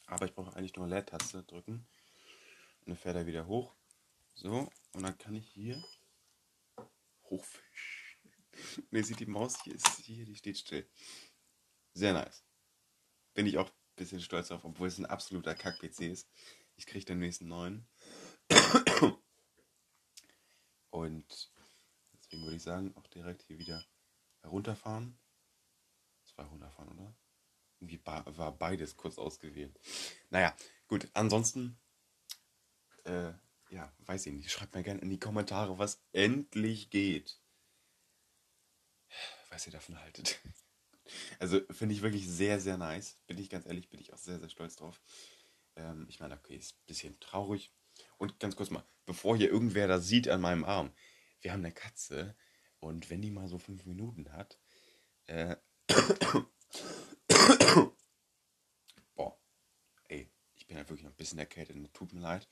Aber 0.06 0.26
ich 0.26 0.34
brauche 0.34 0.54
eigentlich 0.54 0.76
nur 0.76 0.86
Leertaste 0.86 1.42
drücken. 1.44 1.86
Und 2.80 2.88
dann 2.88 2.96
fährt 2.96 3.16
er 3.16 3.26
wieder 3.26 3.46
hoch. 3.46 3.74
So. 4.34 4.70
Und 4.92 5.02
dann 5.02 5.16
kann 5.16 5.34
ich 5.34 5.48
hier 5.48 5.82
hochfischen. 7.24 7.62
Ihr 8.90 9.04
seht 9.04 9.20
die 9.20 9.26
Maus 9.26 9.62
hier 9.64 9.74
ist 9.74 9.88
hier, 10.00 10.26
die 10.26 10.36
steht 10.36 10.58
still. 10.58 10.86
Sehr 11.94 12.12
nice. 12.12 12.44
Bin 13.34 13.46
ich 13.46 13.56
auch 13.56 13.70
bisschen 14.02 14.20
stolz 14.20 14.48
drauf, 14.48 14.64
obwohl 14.64 14.88
es 14.88 14.98
ein 14.98 15.06
absoluter 15.06 15.54
Kack-PC 15.54 16.00
ist. 16.02 16.28
Ich 16.76 16.86
kriege 16.86 17.04
den 17.04 17.20
nächsten 17.20 17.46
neuen. 17.48 17.86
Und 20.90 21.52
deswegen 22.12 22.42
würde 22.42 22.56
ich 22.56 22.62
sagen, 22.62 22.94
auch 22.96 23.06
direkt 23.06 23.42
hier 23.42 23.58
wieder 23.58 23.84
herunterfahren. 24.40 25.18
Zwei 26.24 26.44
runterfahren, 26.44 26.98
oder? 26.98 27.14
Irgendwie 27.80 28.00
war 28.04 28.58
beides 28.58 28.96
kurz 28.96 29.18
ausgewählt. 29.18 29.78
Naja, 30.30 30.56
gut. 30.86 31.08
Ansonsten, 31.14 31.78
äh, 33.04 33.32
ja, 33.70 33.92
weiß 34.00 34.26
ich 34.26 34.32
nicht. 34.32 34.50
Schreibt 34.50 34.74
mir 34.74 34.82
gerne 34.82 35.00
in 35.00 35.10
die 35.10 35.18
Kommentare, 35.18 35.78
was 35.78 36.02
endlich 36.12 36.90
geht. 36.90 37.40
Was 39.50 39.66
ihr 39.66 39.72
davon 39.72 40.00
haltet. 40.00 40.40
Also 41.38 41.60
finde 41.70 41.94
ich 41.94 42.02
wirklich 42.02 42.28
sehr, 42.28 42.60
sehr 42.60 42.76
nice. 42.76 43.16
Bin 43.26 43.38
ich 43.38 43.50
ganz 43.50 43.66
ehrlich, 43.66 43.88
bin 43.88 44.00
ich 44.00 44.12
auch 44.12 44.18
sehr, 44.18 44.38
sehr 44.38 44.48
stolz 44.48 44.76
drauf. 44.76 45.00
Ähm, 45.76 46.06
ich 46.08 46.20
meine, 46.20 46.34
okay, 46.34 46.56
ist 46.56 46.74
ein 46.74 46.86
bisschen 46.86 47.20
traurig. 47.20 47.72
Und 48.18 48.38
ganz 48.40 48.56
kurz 48.56 48.70
mal, 48.70 48.84
bevor 49.06 49.36
hier 49.36 49.50
irgendwer 49.50 49.88
das 49.88 50.06
sieht 50.06 50.28
an 50.28 50.40
meinem 50.40 50.64
Arm. 50.64 50.92
Wir 51.40 51.52
haben 51.52 51.60
eine 51.60 51.72
Katze 51.72 52.36
und 52.78 53.10
wenn 53.10 53.22
die 53.22 53.30
mal 53.30 53.48
so 53.48 53.58
fünf 53.58 53.84
Minuten 53.84 54.32
hat, 54.32 54.58
äh, 55.26 55.56
boah, 59.14 59.38
ey, 60.08 60.30
ich 60.54 60.66
bin 60.66 60.76
halt 60.76 60.88
wirklich 60.88 61.04
noch 61.04 61.12
ein 61.12 61.16
bisschen 61.16 61.38
erkältet, 61.38 61.76
tut 61.92 62.12
mir 62.12 62.20
leid. 62.20 62.48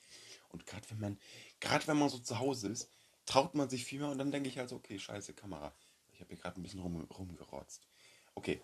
Und 0.49 0.65
gerade 0.65 0.89
wenn 0.89 0.99
man, 0.99 1.19
gerade 1.59 1.87
wenn 1.87 1.97
man 1.97 2.09
so 2.09 2.19
zu 2.19 2.39
Hause 2.39 2.69
ist, 2.69 2.89
traut 3.25 3.55
man 3.55 3.69
sich 3.69 3.85
viel 3.85 3.99
mehr 3.99 4.09
und 4.09 4.17
dann 4.17 4.31
denke 4.31 4.49
ich 4.49 4.57
halt 4.57 4.69
so, 4.69 4.75
okay, 4.75 4.99
scheiße, 4.99 5.33
Kamera. 5.33 5.73
Ich 6.11 6.19
habe 6.19 6.29
hier 6.33 6.41
gerade 6.41 6.59
ein 6.59 6.63
bisschen 6.63 6.81
rum, 6.81 7.03
rumgerotzt. 7.05 7.87
Okay, 8.41 8.59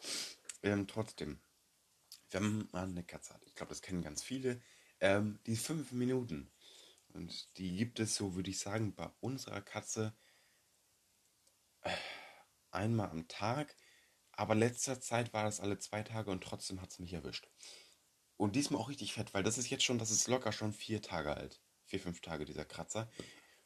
ähm, 0.64 0.88
trotzdem, 0.88 1.40
wenn 2.32 2.68
man 2.72 2.90
eine 2.90 3.04
Katze 3.04 3.36
hat, 3.36 3.44
ich 3.46 3.54
glaube, 3.54 3.70
das 3.70 3.84
kennen 3.84 4.02
ganz 4.02 4.24
viele, 4.24 4.60
ähm, 5.02 5.40
die 5.46 5.56
fünf 5.56 5.92
Minuten. 5.92 6.52
Und 7.10 7.56
die 7.60 7.76
gibt 7.76 8.00
es, 8.00 8.16
so 8.16 8.34
würde 8.34 8.50
ich 8.50 8.58
sagen, 8.58 8.96
bei 8.96 9.08
unserer 9.20 9.62
Katze 9.62 10.18
äh, 11.82 11.92
einmal 12.72 13.12
am 13.12 13.28
Tag. 13.28 13.76
Aber 14.32 14.56
letzter 14.56 15.00
Zeit 15.00 15.32
war 15.32 15.44
das 15.44 15.60
alle 15.60 15.78
zwei 15.78 16.02
Tage 16.02 16.32
und 16.32 16.44
trotzdem 16.44 16.82
hat 16.82 16.90
es 16.90 16.98
mich 16.98 17.14
erwischt. 17.14 17.48
Und 18.36 18.56
diesmal 18.56 18.82
auch 18.82 18.90
richtig 18.90 19.14
fett, 19.14 19.36
weil 19.36 19.44
das 19.44 19.60
ist 19.60 19.70
jetzt 19.70 19.84
schon, 19.84 20.00
das 20.00 20.10
ist 20.10 20.28
locker 20.28 20.54
schon 20.54 20.74
vier 20.74 21.04
Tage 21.04 21.38
alt. 21.38 21.62
Vier, 21.86 22.00
fünf 22.00 22.22
Tage 22.22 22.46
dieser 22.46 22.66
Kratzer. 22.66 23.12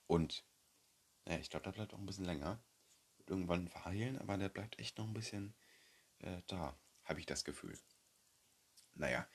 Und 0.07 0.45
naja, 1.23 1.39
ich 1.39 1.49
glaube, 1.49 1.63
der 1.63 1.71
bleibt 1.71 1.93
auch 1.93 1.99
ein 1.99 2.05
bisschen 2.05 2.25
länger. 2.25 2.61
Wird 3.15 3.29
irgendwann 3.29 3.69
verheilen, 3.69 4.19
aber 4.19 4.37
der 4.37 4.49
bleibt 4.49 4.77
echt 4.77 4.97
noch 4.97 5.07
ein 5.07 5.13
bisschen 5.13 5.55
äh, 6.21 6.41
da, 6.47 6.77
habe 7.03 7.19
ich 7.19 7.25
das 7.25 7.43
Gefühl. 7.43 7.77
Naja, 8.95 9.27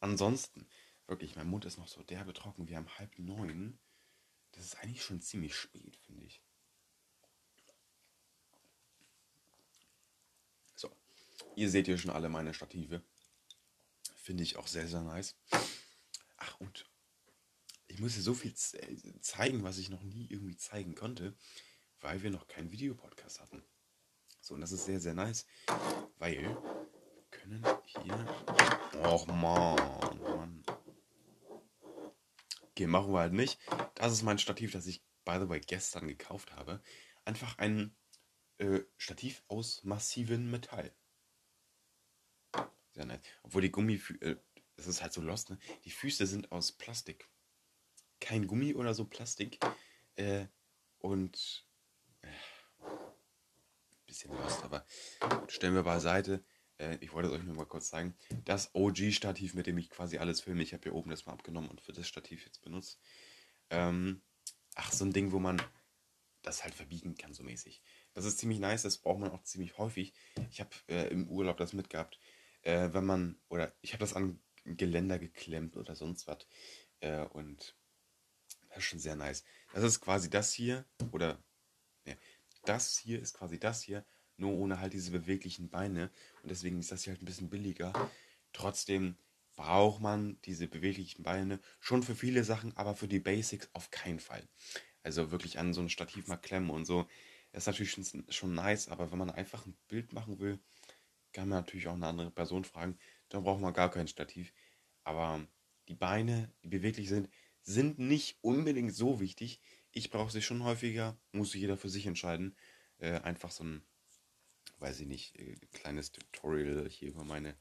ansonsten, 0.00 0.66
wirklich, 1.06 1.36
mein 1.36 1.48
Mund 1.48 1.64
ist 1.64 1.78
noch 1.78 1.88
so 1.88 2.02
derbe 2.02 2.32
trocken. 2.32 2.68
Wir 2.68 2.76
haben 2.76 2.98
halb 2.98 3.18
neun. 3.18 3.78
Das 4.52 4.64
ist 4.64 4.76
eigentlich 4.76 5.02
schon 5.02 5.20
ziemlich 5.20 5.56
spät, 5.56 5.96
finde 5.96 6.26
ich. 6.26 6.42
So, 10.74 10.94
ihr 11.56 11.70
seht 11.70 11.86
hier 11.86 11.98
schon 11.98 12.10
alle 12.10 12.28
meine 12.28 12.54
Stative. 12.54 13.02
Finde 14.16 14.42
ich 14.42 14.56
auch 14.56 14.66
sehr, 14.66 14.86
sehr 14.86 15.02
nice. 15.02 15.36
Ach, 16.36 16.60
und 16.60 16.88
ich 17.86 18.00
muss 18.00 18.14
dir 18.14 18.22
so 18.22 18.34
viel 18.34 18.54
zeigen, 18.54 19.62
was 19.64 19.78
ich 19.78 19.88
noch 19.88 20.02
nie 20.02 20.26
irgendwie 20.30 20.56
zeigen 20.56 20.94
konnte, 20.94 21.36
weil 22.00 22.22
wir 22.22 22.30
noch 22.30 22.46
keinen 22.48 22.70
Videopodcast 22.70 23.40
hatten. 23.40 23.62
So, 24.44 24.52
und 24.52 24.60
das 24.60 24.72
ist 24.72 24.84
sehr, 24.84 25.00
sehr 25.00 25.14
nice, 25.14 25.46
weil 26.18 26.42
wir 26.42 26.62
können 27.30 27.64
hier... 27.86 28.26
Och, 29.02 29.26
man, 29.26 30.20
Mann. 30.20 30.62
Okay, 32.68 32.86
machen 32.86 33.14
wir 33.14 33.20
halt 33.20 33.32
nicht. 33.32 33.58
Das 33.94 34.12
ist 34.12 34.22
mein 34.22 34.38
Stativ, 34.38 34.72
das 34.72 34.86
ich, 34.86 35.02
by 35.24 35.38
the 35.40 35.48
way, 35.48 35.60
gestern 35.60 36.08
gekauft 36.08 36.52
habe. 36.52 36.82
Einfach 37.24 37.56
ein 37.56 37.96
äh, 38.58 38.80
Stativ 38.98 39.42
aus 39.48 39.82
massivem 39.82 40.50
Metall. 40.50 40.94
Sehr 42.92 43.06
nice. 43.06 43.22
Obwohl 43.44 43.62
die 43.62 43.72
Gummi... 43.72 43.98
Äh, 44.20 44.36
das 44.76 44.88
ist 44.88 45.00
halt 45.00 45.14
so 45.14 45.22
lost, 45.22 45.48
ne? 45.48 45.58
Die 45.86 45.90
Füße 45.90 46.26
sind 46.26 46.52
aus 46.52 46.72
Plastik. 46.72 47.30
Kein 48.20 48.46
Gummi 48.46 48.74
oder 48.74 48.92
so 48.92 49.06
Plastik. 49.06 49.58
Äh, 50.16 50.48
und 50.98 51.66
bisschen 54.14 54.36
lost, 54.36 54.62
aber 54.62 54.86
stellen 55.48 55.74
wir 55.74 55.82
beiseite. 55.82 56.44
Äh, 56.78 56.98
ich 57.00 57.12
wollte 57.12 57.28
es 57.28 57.34
euch 57.34 57.42
nur 57.42 57.56
mal 57.56 57.66
kurz 57.66 57.88
zeigen. 57.88 58.16
Das 58.44 58.70
OG-Stativ, 58.74 59.54
mit 59.54 59.66
dem 59.66 59.76
ich 59.78 59.90
quasi 59.90 60.18
alles 60.18 60.40
filme. 60.40 60.62
Ich 60.62 60.72
habe 60.72 60.84
hier 60.84 60.94
oben 60.94 61.10
das 61.10 61.26
mal 61.26 61.32
abgenommen 61.32 61.68
und 61.68 61.80
für 61.80 61.92
das 61.92 62.06
Stativ 62.06 62.44
jetzt 62.44 62.62
benutzt. 62.62 63.00
Ähm, 63.70 64.22
ach, 64.76 64.92
so 64.92 65.04
ein 65.04 65.12
Ding, 65.12 65.32
wo 65.32 65.40
man 65.40 65.60
das 66.42 66.62
halt 66.62 66.74
verbiegen 66.74 67.16
kann, 67.16 67.34
so 67.34 67.42
mäßig. 67.42 67.82
Das 68.12 68.24
ist 68.24 68.38
ziemlich 68.38 68.60
nice, 68.60 68.82
das 68.82 68.98
braucht 68.98 69.18
man 69.18 69.32
auch 69.32 69.42
ziemlich 69.42 69.78
häufig. 69.78 70.12
Ich 70.50 70.60
habe 70.60 70.70
äh, 70.88 71.08
im 71.08 71.28
Urlaub 71.28 71.56
das 71.56 71.72
mitgehabt. 71.72 72.18
Äh, 72.62 72.90
wenn 72.92 73.04
man, 73.04 73.40
oder 73.48 73.74
ich 73.80 73.92
habe 73.92 74.00
das 74.00 74.14
an 74.14 74.40
Geländer 74.64 75.18
geklemmt 75.18 75.76
oder 75.76 75.96
sonst 75.96 76.26
was. 76.28 76.46
Äh, 77.00 77.24
und 77.24 77.76
das 78.68 78.78
ist 78.78 78.84
schon 78.84 78.98
sehr 78.98 79.16
nice. 79.16 79.44
Das 79.72 79.82
ist 79.82 80.00
quasi 80.00 80.30
das 80.30 80.52
hier, 80.52 80.84
oder 81.12 81.42
das 82.64 82.96
hier 82.98 83.20
ist 83.20 83.34
quasi 83.34 83.58
das 83.58 83.82
hier, 83.82 84.04
nur 84.36 84.52
ohne 84.52 84.80
halt 84.80 84.92
diese 84.92 85.10
beweglichen 85.10 85.70
Beine. 85.70 86.10
Und 86.42 86.50
deswegen 86.50 86.80
ist 86.80 86.90
das 86.92 87.04
hier 87.04 87.12
halt 87.12 87.22
ein 87.22 87.26
bisschen 87.26 87.50
billiger. 87.50 87.92
Trotzdem 88.52 89.16
braucht 89.56 90.00
man 90.00 90.40
diese 90.42 90.66
beweglichen 90.66 91.22
Beine 91.22 91.60
schon 91.78 92.02
für 92.02 92.14
viele 92.14 92.44
Sachen, 92.44 92.76
aber 92.76 92.94
für 92.94 93.08
die 93.08 93.20
Basics 93.20 93.68
auf 93.72 93.90
keinen 93.90 94.20
Fall. 94.20 94.48
Also 95.02 95.30
wirklich 95.30 95.58
an 95.58 95.74
so 95.74 95.80
ein 95.80 95.88
Stativ 95.90 96.26
mal 96.26 96.36
klemmen 96.36 96.70
und 96.70 96.86
so. 96.86 97.06
Das 97.52 97.62
ist 97.62 97.66
natürlich 97.66 97.92
schon, 97.92 98.24
schon 98.30 98.54
nice, 98.54 98.88
aber 98.88 99.12
wenn 99.12 99.18
man 99.18 99.30
einfach 99.30 99.64
ein 99.66 99.76
Bild 99.86 100.12
machen 100.12 100.40
will, 100.40 100.58
kann 101.32 101.48
man 101.48 101.60
natürlich 101.60 101.86
auch 101.86 101.94
eine 101.94 102.06
andere 102.06 102.30
Person 102.30 102.64
fragen. 102.64 102.98
Dann 103.28 103.44
braucht 103.44 103.60
man 103.60 103.74
gar 103.74 103.90
kein 103.90 104.08
Stativ. 104.08 104.52
Aber 105.04 105.46
die 105.88 105.94
Beine, 105.94 106.52
die 106.62 106.68
beweglich 106.68 107.08
sind, 107.08 107.28
sind 107.62 107.98
nicht 107.98 108.38
unbedingt 108.40 108.94
so 108.94 109.20
wichtig. 109.20 109.60
Ich 109.96 110.10
brauche 110.10 110.32
sie 110.32 110.42
schon 110.42 110.64
häufiger, 110.64 111.16
muss 111.30 111.54
jeder 111.54 111.76
für 111.76 111.88
sich 111.88 112.06
entscheiden. 112.06 112.56
Äh, 112.98 113.20
einfach 113.20 113.52
so 113.52 113.62
ein, 113.62 113.82
weiß 114.80 114.98
ich 114.98 115.06
nicht, 115.06 115.36
äh, 115.36 115.54
kleines 115.72 116.10
Tutorial 116.10 116.88
hier 116.90 117.10
über 117.10 117.24
meine 117.24 117.56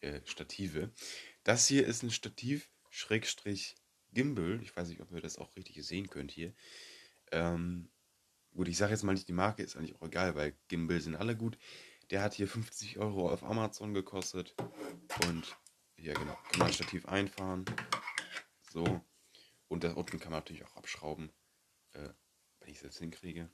äh, 0.00 0.20
Stative. 0.24 0.90
Das 1.44 1.68
hier 1.68 1.86
ist 1.86 2.02
ein 2.02 2.10
Stativ, 2.10 2.70
Schrägstrich 2.90 3.76
Gimbal. 4.12 4.60
Ich 4.62 4.76
weiß 4.76 4.88
nicht, 4.88 5.00
ob 5.00 5.12
ihr 5.12 5.20
das 5.20 5.38
auch 5.38 5.54
richtig 5.54 5.80
sehen 5.86 6.10
könnt 6.10 6.32
hier. 6.32 6.52
Ähm, 7.30 7.88
gut, 8.52 8.66
ich 8.66 8.76
sage 8.76 8.90
jetzt 8.90 9.04
mal 9.04 9.12
nicht 9.12 9.28
die 9.28 9.32
Marke, 9.32 9.62
ist 9.62 9.76
eigentlich 9.76 9.94
auch 9.94 10.06
egal, 10.06 10.34
weil 10.34 10.58
Gimbal 10.66 11.00
sind 11.00 11.14
alle 11.14 11.36
gut. 11.36 11.56
Der 12.10 12.20
hat 12.20 12.34
hier 12.34 12.48
50 12.48 12.98
Euro 12.98 13.30
auf 13.30 13.44
Amazon 13.44 13.94
gekostet. 13.94 14.56
Und 15.28 15.56
hier, 15.94 16.14
genau, 16.14 16.36
kann 16.50 16.58
man 16.58 16.72
Stativ 16.72 17.06
einfahren. 17.06 17.64
So. 18.72 19.00
Und 19.68 19.84
da 19.84 19.92
unten 19.92 20.18
kann 20.18 20.32
man 20.32 20.40
natürlich 20.40 20.64
auch 20.64 20.76
abschrauben, 20.76 21.32
äh, 21.96 22.12
wenn 22.60 22.68
ich 22.68 22.76
es 22.76 22.82
jetzt 22.82 22.98
hinkriege. 22.98 23.50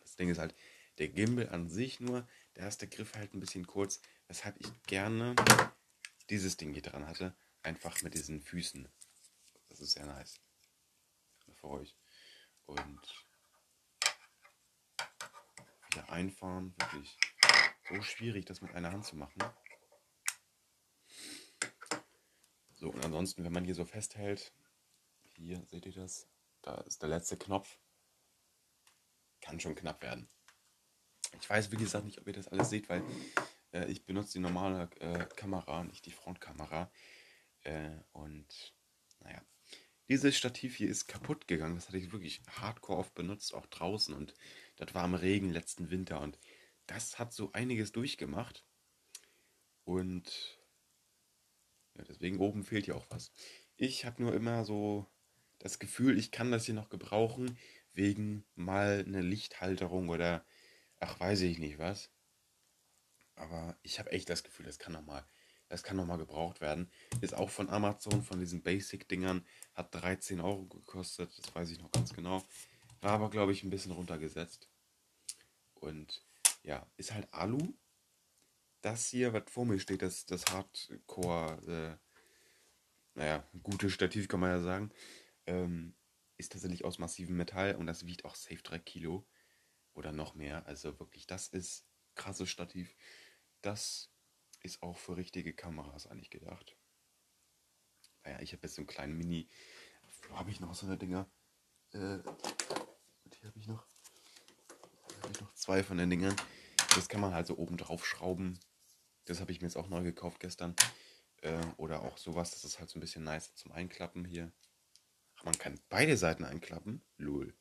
Das 0.00 0.16
Ding 0.16 0.28
ist 0.28 0.38
halt, 0.38 0.54
der 0.98 1.08
Gimbal 1.08 1.48
an 1.48 1.68
sich 1.68 2.00
nur, 2.00 2.28
da 2.54 2.66
ist 2.66 2.80
der 2.80 2.88
Griff 2.88 3.14
halt 3.14 3.34
ein 3.34 3.40
bisschen 3.40 3.66
kurz, 3.66 4.00
weshalb 4.28 4.58
ich 4.60 4.82
gerne 4.84 5.34
dieses 6.30 6.56
Ding 6.56 6.72
hier 6.72 6.82
dran 6.82 7.06
hatte. 7.06 7.36
Einfach 7.62 8.02
mit 8.02 8.14
diesen 8.14 8.42
Füßen. 8.42 8.88
Das 9.68 9.80
ist 9.80 9.92
sehr 9.92 10.06
nice. 10.06 10.40
Für 11.54 11.68
euch. 11.68 11.96
Und 12.66 13.26
wieder 15.90 16.10
einfahren, 16.10 16.74
wirklich 16.78 17.18
so 17.88 18.02
schwierig, 18.02 18.46
das 18.46 18.60
mit 18.60 18.74
einer 18.74 18.92
Hand 18.92 19.04
zu 19.04 19.16
machen. 19.16 19.42
So, 22.74 22.90
und 22.90 23.04
ansonsten, 23.04 23.44
wenn 23.44 23.52
man 23.52 23.64
hier 23.64 23.74
so 23.74 23.84
festhält, 23.84 24.52
hier 25.36 25.64
seht 25.66 25.86
ihr 25.86 25.92
das, 25.92 26.28
da 26.64 26.76
ist 26.82 27.02
der 27.02 27.10
letzte 27.10 27.36
Knopf, 27.36 27.78
kann 29.40 29.60
schon 29.60 29.74
knapp 29.74 30.02
werden. 30.02 30.28
Ich 31.40 31.50
weiß, 31.50 31.70
wie 31.70 31.76
gesagt, 31.76 32.06
nicht, 32.06 32.18
ob 32.18 32.26
ihr 32.26 32.32
das 32.32 32.48
alles 32.48 32.70
seht, 32.70 32.88
weil 32.88 33.02
äh, 33.72 33.90
ich 33.90 34.06
benutze 34.06 34.34
die 34.34 34.38
normale 34.38 34.88
äh, 35.00 35.26
Kamera, 35.36 35.84
nicht 35.84 36.06
die 36.06 36.10
Frontkamera. 36.10 36.90
Äh, 37.62 37.98
und 38.12 38.74
naja, 39.20 39.42
dieses 40.08 40.36
Stativ 40.36 40.76
hier 40.76 40.88
ist 40.88 41.06
kaputt 41.06 41.46
gegangen. 41.48 41.74
Das 41.74 41.88
hatte 41.88 41.98
ich 41.98 42.12
wirklich 42.12 42.40
hardcore 42.48 42.98
oft 42.98 43.14
benutzt, 43.14 43.52
auch 43.52 43.66
draußen. 43.66 44.14
Und 44.14 44.34
das 44.76 44.94
war 44.94 45.04
im 45.04 45.14
Regen 45.14 45.50
letzten 45.50 45.90
Winter. 45.90 46.20
Und 46.20 46.38
das 46.86 47.18
hat 47.18 47.34
so 47.34 47.52
einiges 47.52 47.92
durchgemacht. 47.92 48.64
Und 49.84 50.58
ja, 51.94 52.04
deswegen 52.04 52.38
oben 52.38 52.64
fehlt 52.64 52.86
ja 52.86 52.94
auch 52.94 53.06
was. 53.10 53.32
Ich 53.76 54.06
habe 54.06 54.22
nur 54.22 54.32
immer 54.32 54.64
so 54.64 55.06
das 55.64 55.78
Gefühl, 55.78 56.18
ich 56.18 56.30
kann 56.30 56.52
das 56.52 56.66
hier 56.66 56.74
noch 56.74 56.90
gebrauchen, 56.90 57.56
wegen 57.94 58.44
mal 58.54 59.02
eine 59.06 59.22
Lichthalterung 59.22 60.10
oder 60.10 60.44
ach, 61.00 61.18
weiß 61.18 61.40
ich 61.40 61.58
nicht 61.58 61.78
was. 61.78 62.10
Aber 63.34 63.74
ich 63.82 63.98
habe 63.98 64.12
echt 64.12 64.28
das 64.28 64.44
Gefühl, 64.44 64.66
das 64.66 64.78
kann 64.78 64.92
noch 64.92 65.06
mal, 65.06 65.26
das 65.70 65.82
gebraucht 65.82 66.60
werden. 66.60 66.90
Ist 67.22 67.32
auch 67.32 67.48
von 67.48 67.70
Amazon, 67.70 68.22
von 68.22 68.40
diesen 68.40 68.62
Basic-Dingern, 68.62 69.46
hat 69.72 69.94
13 69.94 70.38
Euro 70.42 70.66
gekostet, 70.66 71.32
das 71.38 71.54
weiß 71.54 71.70
ich 71.70 71.80
noch 71.80 71.90
ganz 71.92 72.12
genau. 72.12 72.44
War 73.00 73.12
aber, 73.12 73.30
glaube 73.30 73.52
ich, 73.52 73.64
ein 73.64 73.70
bisschen 73.70 73.92
runtergesetzt. 73.92 74.68
Und 75.76 76.26
ja, 76.62 76.86
ist 76.98 77.14
halt 77.14 77.32
Alu, 77.32 77.72
das 78.82 79.06
hier, 79.06 79.32
was 79.32 79.44
vor 79.48 79.64
mir 79.64 79.78
steht, 79.78 80.02
das, 80.02 80.26
das 80.26 80.44
Hardcore, 80.44 81.98
äh, 81.98 83.18
naja, 83.18 83.48
gute 83.62 83.88
Stativ 83.88 84.28
kann 84.28 84.40
man 84.40 84.50
ja 84.50 84.60
sagen, 84.60 84.92
ähm, 85.46 85.96
ist 86.36 86.52
tatsächlich 86.52 86.84
aus 86.84 86.98
massivem 86.98 87.36
Metall 87.36 87.76
und 87.76 87.86
das 87.86 88.06
wiegt 88.06 88.24
auch 88.24 88.34
safe 88.34 88.62
3 88.62 88.78
Kilo 88.78 89.26
oder 89.94 90.12
noch 90.12 90.34
mehr. 90.34 90.66
Also 90.66 90.98
wirklich, 90.98 91.26
das 91.26 91.48
ist 91.48 91.86
krasses 92.14 92.48
Stativ. 92.48 92.94
Das 93.62 94.10
ist 94.62 94.82
auch 94.82 94.98
für 94.98 95.16
richtige 95.16 95.52
Kameras 95.52 96.06
eigentlich 96.06 96.30
gedacht. 96.30 96.76
Naja, 98.24 98.40
ich 98.40 98.52
habe 98.52 98.62
jetzt 98.62 98.74
so 98.74 98.80
einen 98.80 98.86
kleinen 98.86 99.16
Mini. 99.16 99.48
Wo 100.28 100.36
habe 100.36 100.50
ich 100.50 100.60
noch 100.60 100.74
so 100.74 100.86
eine 100.86 100.96
Dinger? 100.96 101.30
Äh, 101.92 102.18
hier 103.38 103.48
habe 103.48 103.58
ich 103.58 103.66
noch. 103.66 103.86
Habe 105.22 105.32
ich 105.32 105.40
noch 105.40 105.54
zwei 105.54 105.82
von 105.82 105.98
den 105.98 106.10
Dingern. 106.10 106.36
Das 106.94 107.08
kann 107.08 107.20
man 107.20 107.34
halt 107.34 107.46
so 107.46 107.56
oben 107.56 107.76
drauf 107.76 108.06
schrauben. 108.06 108.58
Das 109.26 109.40
habe 109.40 109.52
ich 109.52 109.60
mir 109.60 109.66
jetzt 109.66 109.76
auch 109.76 109.88
neu 109.88 110.02
gekauft 110.02 110.40
gestern. 110.40 110.74
Äh, 111.42 111.60
oder 111.76 112.02
auch 112.02 112.16
sowas, 112.16 112.50
das 112.52 112.64
ist 112.64 112.78
halt 112.78 112.88
so 112.88 112.98
ein 112.98 113.00
bisschen 113.00 113.24
nice 113.24 113.54
zum 113.54 113.72
Einklappen 113.72 114.24
hier. 114.24 114.52
Man 115.44 115.58
kann 115.58 115.78
beide 115.90 116.16
Seiten 116.16 116.44
einklappen. 116.44 117.02
Lul. 117.18 117.54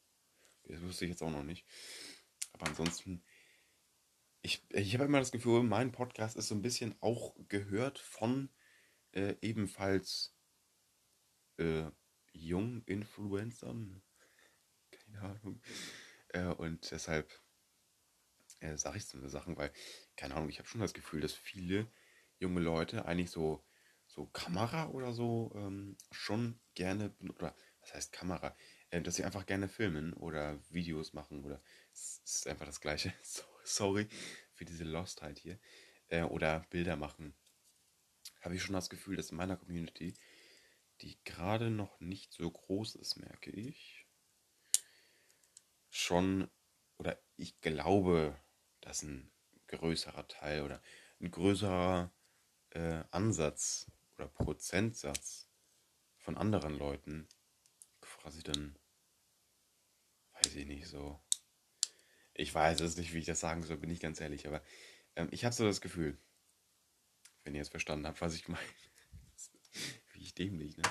Das 0.64 0.82
wusste 0.82 1.06
ich 1.06 1.12
jetzt 1.12 1.22
auch 1.22 1.32
noch 1.32 1.44
nicht. 1.44 1.66
Aber 2.54 2.68
ansonsten, 2.68 3.24
ich, 4.42 4.66
ich 4.70 4.94
habe 4.94 5.06
immer 5.06 5.20
das 5.20 5.32
Gefühl, 5.32 5.64
mein 5.64 5.92
Podcast 5.92 6.38
ist 6.38 6.48
so 6.48 6.56
ein 6.56 6.62
bisschen 6.62 6.96
auch 7.02 7.36
gehört 7.50 8.00
von 8.00 8.50
äh, 9.12 9.36
ebenfalls 9.42 10.34
äh, 11.58 11.90
jungen 12.32 12.84
Influencern. 12.86 14.02
Keine 14.92 15.22
Ahnung. 15.22 15.62
Äh, 16.30 16.46
und 16.46 16.90
deshalb 16.90 17.32
äh, 18.60 18.78
sage 18.78 18.98
ich 18.98 19.06
so 19.06 19.18
eine 19.18 19.30
Sachen, 19.30 19.58
weil 19.58 19.72
keine 20.16 20.36
Ahnung, 20.36 20.50
ich 20.50 20.60
habe 20.60 20.70
schon 20.70 20.82
das 20.82 20.94
Gefühl, 20.94 21.22
dass 21.22 21.34
viele 21.34 21.92
junge 22.40 22.62
Leute 22.62 23.06
eigentlich 23.06 23.30
so, 23.30 23.66
so 24.08 24.28
Kamera 24.28 24.90
oder 24.90 25.14
so 25.14 25.52
ähm, 25.56 25.98
schon 26.12 26.60
gerne, 26.74 27.16
oder 27.20 27.56
was 27.84 27.94
heißt 27.94 28.12
Kamera, 28.14 28.56
äh, 28.90 29.02
dass 29.02 29.16
sie 29.16 29.26
einfach 29.26 29.46
gerne 29.46 29.68
filmen 29.68 30.14
oder 30.14 30.60
Videos 30.70 31.14
machen 31.14 31.44
oder 31.44 31.62
es 31.94 32.22
ist 32.26 32.48
einfach 32.48 32.66
das 32.66 32.82
Gleiche. 32.82 33.14
Sorry 33.64 34.08
für 34.54 34.66
diese 34.66 34.84
Lostheit 34.84 35.38
hier. 35.38 35.60
Äh, 36.08 36.24
oder 36.24 36.66
Bilder 36.70 36.96
machen. 36.96 37.36
Habe 38.42 38.56
ich 38.56 38.64
schon 38.64 38.74
das 38.74 38.90
Gefühl, 38.90 39.16
dass 39.16 39.32
in 39.32 39.38
meiner 39.38 39.58
Community, 39.58 40.14
die 41.02 41.18
gerade 41.24 41.70
noch 41.70 42.00
nicht 42.00 42.34
so 42.34 42.50
groß 42.50 42.96
ist, 42.96 43.18
merke 43.18 43.52
ich, 43.52 44.06
schon, 45.90 46.50
oder 46.98 47.22
ich 47.36 47.60
glaube, 47.62 48.40
dass 48.82 49.04
ein 49.04 49.32
größerer 49.68 50.28
Teil 50.28 50.62
oder 50.62 50.82
ein 51.20 51.32
größerer 51.32 52.12
äh, 52.72 53.04
Ansatz 53.12 53.88
oder 54.16 54.28
Prozentsatz 54.28 55.48
von 56.18 56.38
anderen 56.38 56.78
Leuten 56.78 57.28
quasi 58.24 58.42
dann, 58.42 58.80
weiß 60.32 60.56
ich 60.56 60.66
nicht, 60.66 60.88
so. 60.88 61.22
Ich 62.34 62.54
weiß 62.56 62.80
es 62.80 62.98
nicht, 62.98 63.14
wie 63.14 63.20
ich 63.20 63.26
das 63.26 63.42
sagen 63.42 63.62
soll, 63.64 63.78
bin 63.78 63.92
ich 63.92 64.00
ganz 64.00 64.20
ehrlich, 64.22 64.48
aber 64.48 64.64
ähm, 65.16 65.28
ich 65.32 65.46
habe 65.46 65.54
so 65.54 65.66
das 65.66 65.82
Gefühl, 65.82 66.18
wenn 67.44 67.54
ihr 67.54 67.60
jetzt 67.60 67.70
verstanden 67.70 68.08
habt, 68.08 68.22
was 68.22 68.34
ich 68.34 68.48
meine. 68.48 68.64
wie 70.14 70.22
ich 70.22 70.34
dämlich, 70.34 70.78
ne? 70.78 70.84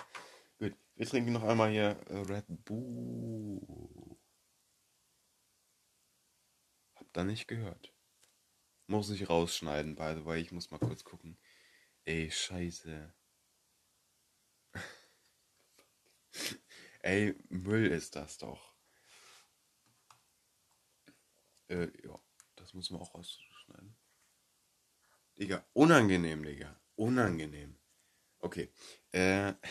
Gut, 0.59 0.77
wir 0.95 1.07
trinken 1.07 1.33
noch 1.33 1.43
einmal 1.43 1.71
hier 1.71 1.99
äh, 2.11 2.19
Red 2.19 2.45
Bull. 2.65 4.19
Habt 6.95 7.17
ihr 7.17 7.25
nicht 7.25 7.49
gehört? 7.49 7.95
Muss 8.87 9.09
ich 9.11 9.31
rausschneiden, 9.31 9.95
by 9.97 10.15
the 10.17 10.27
way. 10.27 10.41
Ich 10.41 10.53
muss 10.53 10.71
mal 10.71 10.79
kurz 10.79 11.03
gucken. 11.03 11.39
Ey, 12.05 12.31
scheiße. 12.31 13.15
Ey, 17.03 17.35
Müll 17.49 17.87
ist 17.91 18.17
das 18.17 18.39
doch. 18.39 18.75
Äh, 21.69 21.89
ja, 22.05 22.21
das 22.57 22.75
muss 22.75 22.91
man 22.91 23.01
auch 23.01 23.15
rausschneiden. 23.15 23.97
Digga, 25.39 25.65
unangenehm, 25.73 26.43
Digga. 26.43 26.81
Unangenehm. 26.97 27.79
Okay. 28.41 28.73
Äh. 29.13 29.55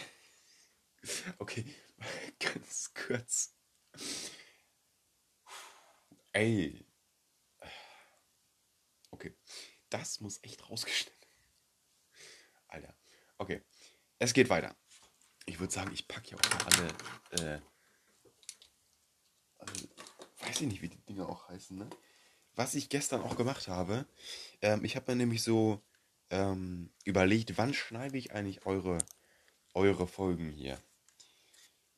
Okay, 1.39 1.65
ganz 2.39 2.93
kurz. 2.93 3.55
Ey, 6.31 6.85
Okay. 9.21 9.35
Das 9.89 10.19
muss 10.21 10.39
echt 10.41 10.67
rausgeschnitten. 10.69 11.27
Alter. 12.67 12.95
Okay. 13.37 13.61
Es 14.17 14.33
geht 14.33 14.49
weiter. 14.49 14.75
Ich 15.45 15.60
würde 15.60 15.73
sagen, 15.73 15.91
ich 15.93 16.08
packe 16.08 16.30
hier 16.30 16.38
auch 16.38 16.49
mal 16.49 16.73
alle. 16.73 17.56
Äh, 17.58 17.62
also, 19.58 19.88
weiß 20.41 20.62
ich 20.62 20.67
nicht, 20.67 20.82
wie 20.82 20.89
die 20.89 21.06
Dinge 21.06 21.27
auch 21.27 21.49
heißen, 21.49 21.77
ne? 21.77 21.89
Was 22.56 22.75
ich 22.75 22.89
gestern 22.89 23.21
auch 23.21 23.38
gemacht 23.38 23.67
habe, 23.67 24.06
ähm, 24.62 24.84
ich 24.84 24.95
habe 24.95 25.12
mir 25.12 25.15
nämlich 25.15 25.41
so 25.41 25.82
ähm, 26.30 26.91
überlegt, 27.06 27.58
wann 27.58 27.73
schneide 27.73 28.17
ich 28.17 28.34
eigentlich 28.34 28.65
eure, 28.65 28.97
eure 29.73 30.08
Folgen 30.08 30.51
hier? 30.51 30.77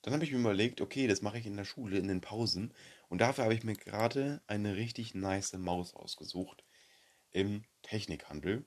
Dann 0.04 0.14
habe 0.14 0.26
ich 0.26 0.32
mir 0.32 0.40
überlegt, 0.40 0.82
okay, 0.82 1.08
das 1.08 1.22
mache 1.22 1.40
ich 1.40 1.46
in 1.46 1.56
der 1.56 1.66
Schule, 1.66 1.98
in 1.98 2.10
den 2.10 2.22
Pausen. 2.22 2.74
Und 3.08 3.20
dafür 3.20 3.46
habe 3.46 3.54
ich 3.54 3.64
mir 3.64 3.76
gerade 3.76 4.42
eine 4.48 4.76
richtig 4.76 5.16
nice 5.16 5.54
Maus 5.54 5.94
ausgesucht 5.94 6.64
im 7.32 7.64
Technikhandel. 7.84 8.66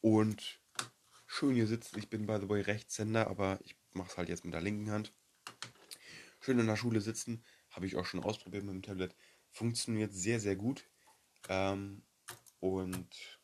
Und 0.00 0.60
schön 1.26 1.54
hier 1.54 1.66
sitzt, 1.66 1.96
ich 1.96 2.10
bin 2.10 2.26
by 2.26 2.38
the 2.40 2.48
way 2.48 2.60
Rechtshänder, 2.60 3.28
aber 3.28 3.60
ich 3.64 3.76
mache 3.98 4.10
es 4.10 4.16
halt 4.16 4.28
jetzt 4.30 4.44
mit 4.44 4.54
der 4.54 4.62
linken 4.62 4.90
Hand. 4.90 5.12
Schön 6.40 6.58
in 6.58 6.66
der 6.66 6.76
Schule 6.76 7.00
sitzen, 7.00 7.44
habe 7.70 7.84
ich 7.86 7.96
auch 7.96 8.06
schon 8.06 8.22
ausprobiert 8.22 8.64
mit 8.64 8.74
dem 8.74 8.82
Tablet. 8.82 9.14
Funktioniert 9.50 10.14
sehr, 10.14 10.40
sehr 10.40 10.56
gut. 10.56 10.88
Ähm, 11.48 12.02
und 12.60 13.40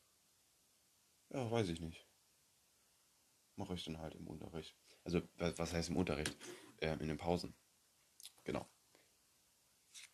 ja, 1.31 1.51
weiß 1.51 1.69
ich 1.69 1.81
nicht. 1.81 2.07
Mache 3.57 3.75
ich 3.75 3.85
dann 3.85 3.99
halt 3.99 4.15
im 4.15 4.27
Unterricht. 4.27 4.77
Also, 5.05 5.21
was 5.37 5.73
heißt 5.73 5.91
im 5.91 5.97
Unterricht? 5.97 6.37
Ähm, 6.81 7.01
in 7.01 7.09
den 7.09 7.19
Pausen. 7.19 7.55
Genau. 8.45 8.69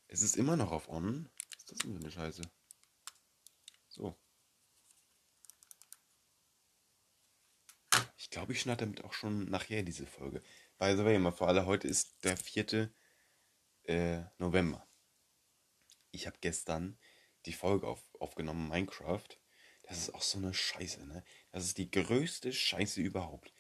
Es 0.09 0.23
ist 0.23 0.37
immer 0.37 0.57
noch 0.57 0.73
auf 0.73 0.89
On. 0.89 1.29
Was 1.53 1.59
ist 1.59 1.73
das 1.73 1.79
denn 1.79 1.93
für 1.93 2.01
eine 2.01 2.11
Scheiße? 2.11 2.43
So. 3.89 4.17
Ich 8.21 8.29
glaube, 8.29 8.53
ich 8.53 8.61
schneide 8.61 8.85
damit 8.85 9.03
auch 9.03 9.15
schon 9.15 9.47
nachher 9.47 9.83
diese 9.83 10.07
Folge. 10.07 10.43
By 10.77 10.95
the 10.95 11.07
way, 11.07 11.19
mal 11.19 11.33
für 11.33 11.47
alle, 11.47 11.65
heute 11.65 11.89
ist 11.89 12.23
der 12.23 12.37
4. 12.37 12.93
Äh, 13.85 14.21
November. 14.37 14.87
Ich 16.11 16.27
habe 16.27 16.37
gestern 16.43 16.99
die 17.47 17.55
Folge 17.55 17.87
auf, 17.87 18.05
aufgenommen, 18.19 18.69
Minecraft. 18.69 19.27
Das 19.85 19.97
ist 19.97 20.15
auch 20.15 20.21
so 20.21 20.37
eine 20.37 20.53
Scheiße, 20.53 21.07
ne? 21.07 21.25
Das 21.51 21.65
ist 21.65 21.79
die 21.79 21.91
größte 21.91 22.53
Scheiße 22.53 23.01
überhaupt. 23.01 23.55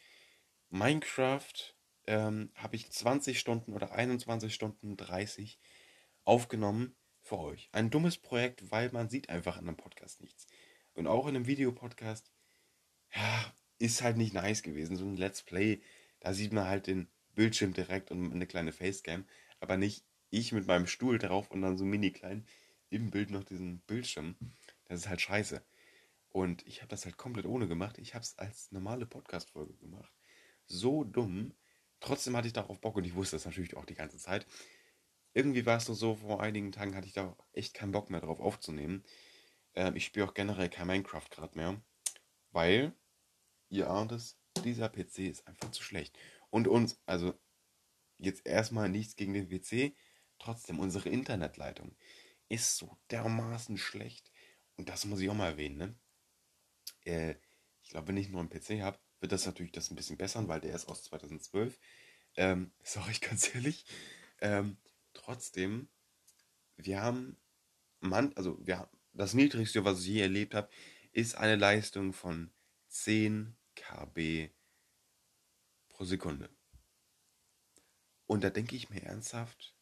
Minecraft 0.68 1.74
ähm, 2.06 2.52
habe 2.54 2.76
ich 2.76 2.90
20 2.90 3.40
Stunden 3.40 3.72
oder 3.72 3.92
21 3.92 4.54
Stunden 4.54 4.98
30 4.98 5.58
aufgenommen 6.24 6.94
für 7.22 7.38
euch. 7.38 7.70
Ein 7.72 7.88
dummes 7.88 8.18
Projekt, 8.18 8.70
weil 8.70 8.92
man 8.92 9.08
sieht 9.08 9.30
einfach 9.30 9.56
in 9.56 9.68
einem 9.68 9.78
Podcast 9.78 10.20
nichts. 10.20 10.46
Und 10.92 11.06
auch 11.06 11.26
in 11.28 11.34
einem 11.34 11.46
Videopodcast, 11.46 12.30
ja, 13.14 13.54
ist 13.80 14.02
halt 14.02 14.16
nicht 14.16 14.34
nice 14.34 14.62
gewesen. 14.62 14.96
So 14.96 15.06
ein 15.06 15.16
Let's 15.16 15.42
Play, 15.42 15.80
da 16.20 16.32
sieht 16.32 16.52
man 16.52 16.68
halt 16.68 16.86
den 16.86 17.08
Bildschirm 17.34 17.72
direkt 17.72 18.10
und 18.12 18.32
eine 18.32 18.46
kleine 18.46 18.72
Facecam, 18.72 19.24
aber 19.58 19.76
nicht 19.76 20.04
ich 20.30 20.52
mit 20.52 20.66
meinem 20.66 20.86
Stuhl 20.86 21.18
drauf 21.18 21.50
und 21.50 21.62
dann 21.62 21.76
so 21.76 21.84
mini 21.84 22.12
klein 22.12 22.46
im 22.90 23.10
Bild 23.10 23.30
noch 23.30 23.44
diesen 23.44 23.80
Bildschirm. 23.80 24.36
Das 24.84 25.00
ist 25.00 25.08
halt 25.08 25.20
scheiße. 25.20 25.62
Und 26.28 26.64
ich 26.66 26.80
habe 26.80 26.88
das 26.88 27.04
halt 27.04 27.16
komplett 27.16 27.46
ohne 27.46 27.66
gemacht. 27.66 27.98
Ich 27.98 28.14
habe 28.14 28.22
es 28.22 28.38
als 28.38 28.70
normale 28.70 29.06
Podcast-Folge 29.06 29.74
gemacht. 29.74 30.12
So 30.66 31.02
dumm. 31.02 31.54
Trotzdem 31.98 32.36
hatte 32.36 32.46
ich 32.46 32.52
darauf 32.52 32.80
Bock 32.80 32.96
und 32.96 33.04
ich 33.04 33.14
wusste 33.14 33.36
das 33.36 33.44
natürlich 33.44 33.76
auch 33.76 33.84
die 33.84 33.94
ganze 33.94 34.18
Zeit. 34.18 34.46
Irgendwie 35.34 35.66
war 35.66 35.78
es 35.78 35.88
nur 35.88 35.96
so, 35.96 36.16
vor 36.16 36.42
einigen 36.42 36.72
Tagen 36.72 36.94
hatte 36.94 37.06
ich 37.06 37.12
da 37.12 37.36
echt 37.52 37.74
keinen 37.74 37.92
Bock 37.92 38.10
mehr 38.10 38.20
drauf 38.20 38.40
aufzunehmen. 38.40 39.04
Ähm, 39.74 39.96
ich 39.96 40.04
spiele 40.04 40.26
auch 40.26 40.34
generell 40.34 40.68
kein 40.68 40.86
Minecraft 40.86 41.28
gerade 41.30 41.56
mehr. 41.56 41.80
Weil, 42.52 42.92
ihr 43.70 43.88
ahnt 43.88 44.12
es, 44.12 44.36
dieser 44.64 44.88
PC 44.88 45.20
ist 45.20 45.46
einfach 45.46 45.70
zu 45.70 45.82
schlecht. 45.82 46.18
Und 46.50 46.68
uns, 46.68 47.00
also 47.06 47.34
jetzt 48.18 48.46
erstmal 48.46 48.88
nichts 48.88 49.16
gegen 49.16 49.32
den 49.32 49.48
PC, 49.48 49.96
trotzdem 50.38 50.78
unsere 50.78 51.08
Internetleitung 51.08 51.96
ist 52.48 52.76
so 52.76 52.98
dermaßen 53.10 53.78
schlecht. 53.78 54.30
Und 54.76 54.88
das 54.88 55.04
muss 55.04 55.20
ich 55.20 55.30
auch 55.30 55.34
mal 55.34 55.52
erwähnen, 55.52 55.78
ne? 55.78 55.94
Äh, 57.04 57.36
ich 57.82 57.90
glaube, 57.90 58.08
wenn 58.08 58.16
ich 58.16 58.28
nur 58.28 58.40
einen 58.40 58.50
PC 58.50 58.82
habe, 58.82 58.98
wird 59.20 59.32
das 59.32 59.46
natürlich 59.46 59.72
das 59.72 59.90
ein 59.90 59.96
bisschen 59.96 60.16
bessern, 60.16 60.48
weil 60.48 60.60
der 60.60 60.74
ist 60.74 60.88
aus 60.88 61.04
2012. 61.04 61.78
Ähm, 62.36 62.72
sag 62.82 63.20
ganz 63.20 63.54
ehrlich. 63.54 63.84
Ähm, 64.40 64.76
trotzdem, 65.12 65.88
wir 66.76 67.00
haben, 67.00 67.36
man, 68.00 68.32
also 68.36 68.58
wir 68.66 68.88
das 69.12 69.34
niedrigste, 69.34 69.84
was 69.84 70.00
ich 70.00 70.06
je 70.06 70.20
erlebt 70.20 70.54
habe, 70.54 70.70
ist 71.12 71.36
eine 71.36 71.56
Leistung 71.56 72.12
von 72.12 72.52
10 72.88 73.56
KB 73.74 74.50
pro 75.88 76.04
Sekunde. 76.04 76.50
Und 78.26 78.44
da 78.44 78.50
denke 78.50 78.76
ich 78.76 78.90
mir 78.90 79.02
ernsthaft, 79.02 79.74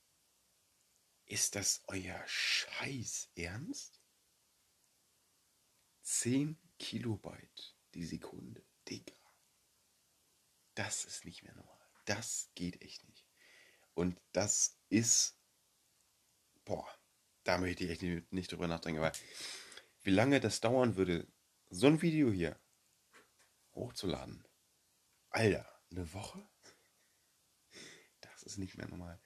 ist 1.26 1.54
das 1.54 1.82
euer 1.86 2.22
Scheiß 2.26 3.30
Ernst? 3.34 4.00
10 6.02 6.58
Kilobyte 6.78 7.76
die 7.94 8.06
Sekunde, 8.06 8.64
Digga. 8.88 9.14
Das 10.74 11.04
ist 11.04 11.24
nicht 11.26 11.42
mehr 11.42 11.54
normal. 11.54 11.86
Das 12.06 12.50
geht 12.54 12.80
echt 12.80 13.06
nicht. 13.08 13.26
Und 13.92 14.18
das 14.32 14.78
ist, 14.88 15.36
boah, 16.64 16.88
da 17.44 17.58
möchte 17.58 17.84
ich 17.84 17.90
echt 17.90 18.02
nicht, 18.02 18.32
nicht 18.32 18.52
drüber 18.52 18.68
nachdenken, 18.68 19.02
weil 19.02 19.12
wie 20.02 20.10
lange 20.10 20.40
das 20.40 20.60
dauern 20.60 20.96
würde, 20.96 21.30
so 21.68 21.86
ein 21.86 22.00
Video 22.00 22.30
hier 22.32 22.58
hochzuladen. 23.78 24.46
Alter, 25.30 25.66
eine 25.90 26.12
Woche? 26.12 26.46
Das 28.20 28.42
ist 28.42 28.58
nicht 28.58 28.76
mehr 28.76 28.88
normal. 28.88 29.20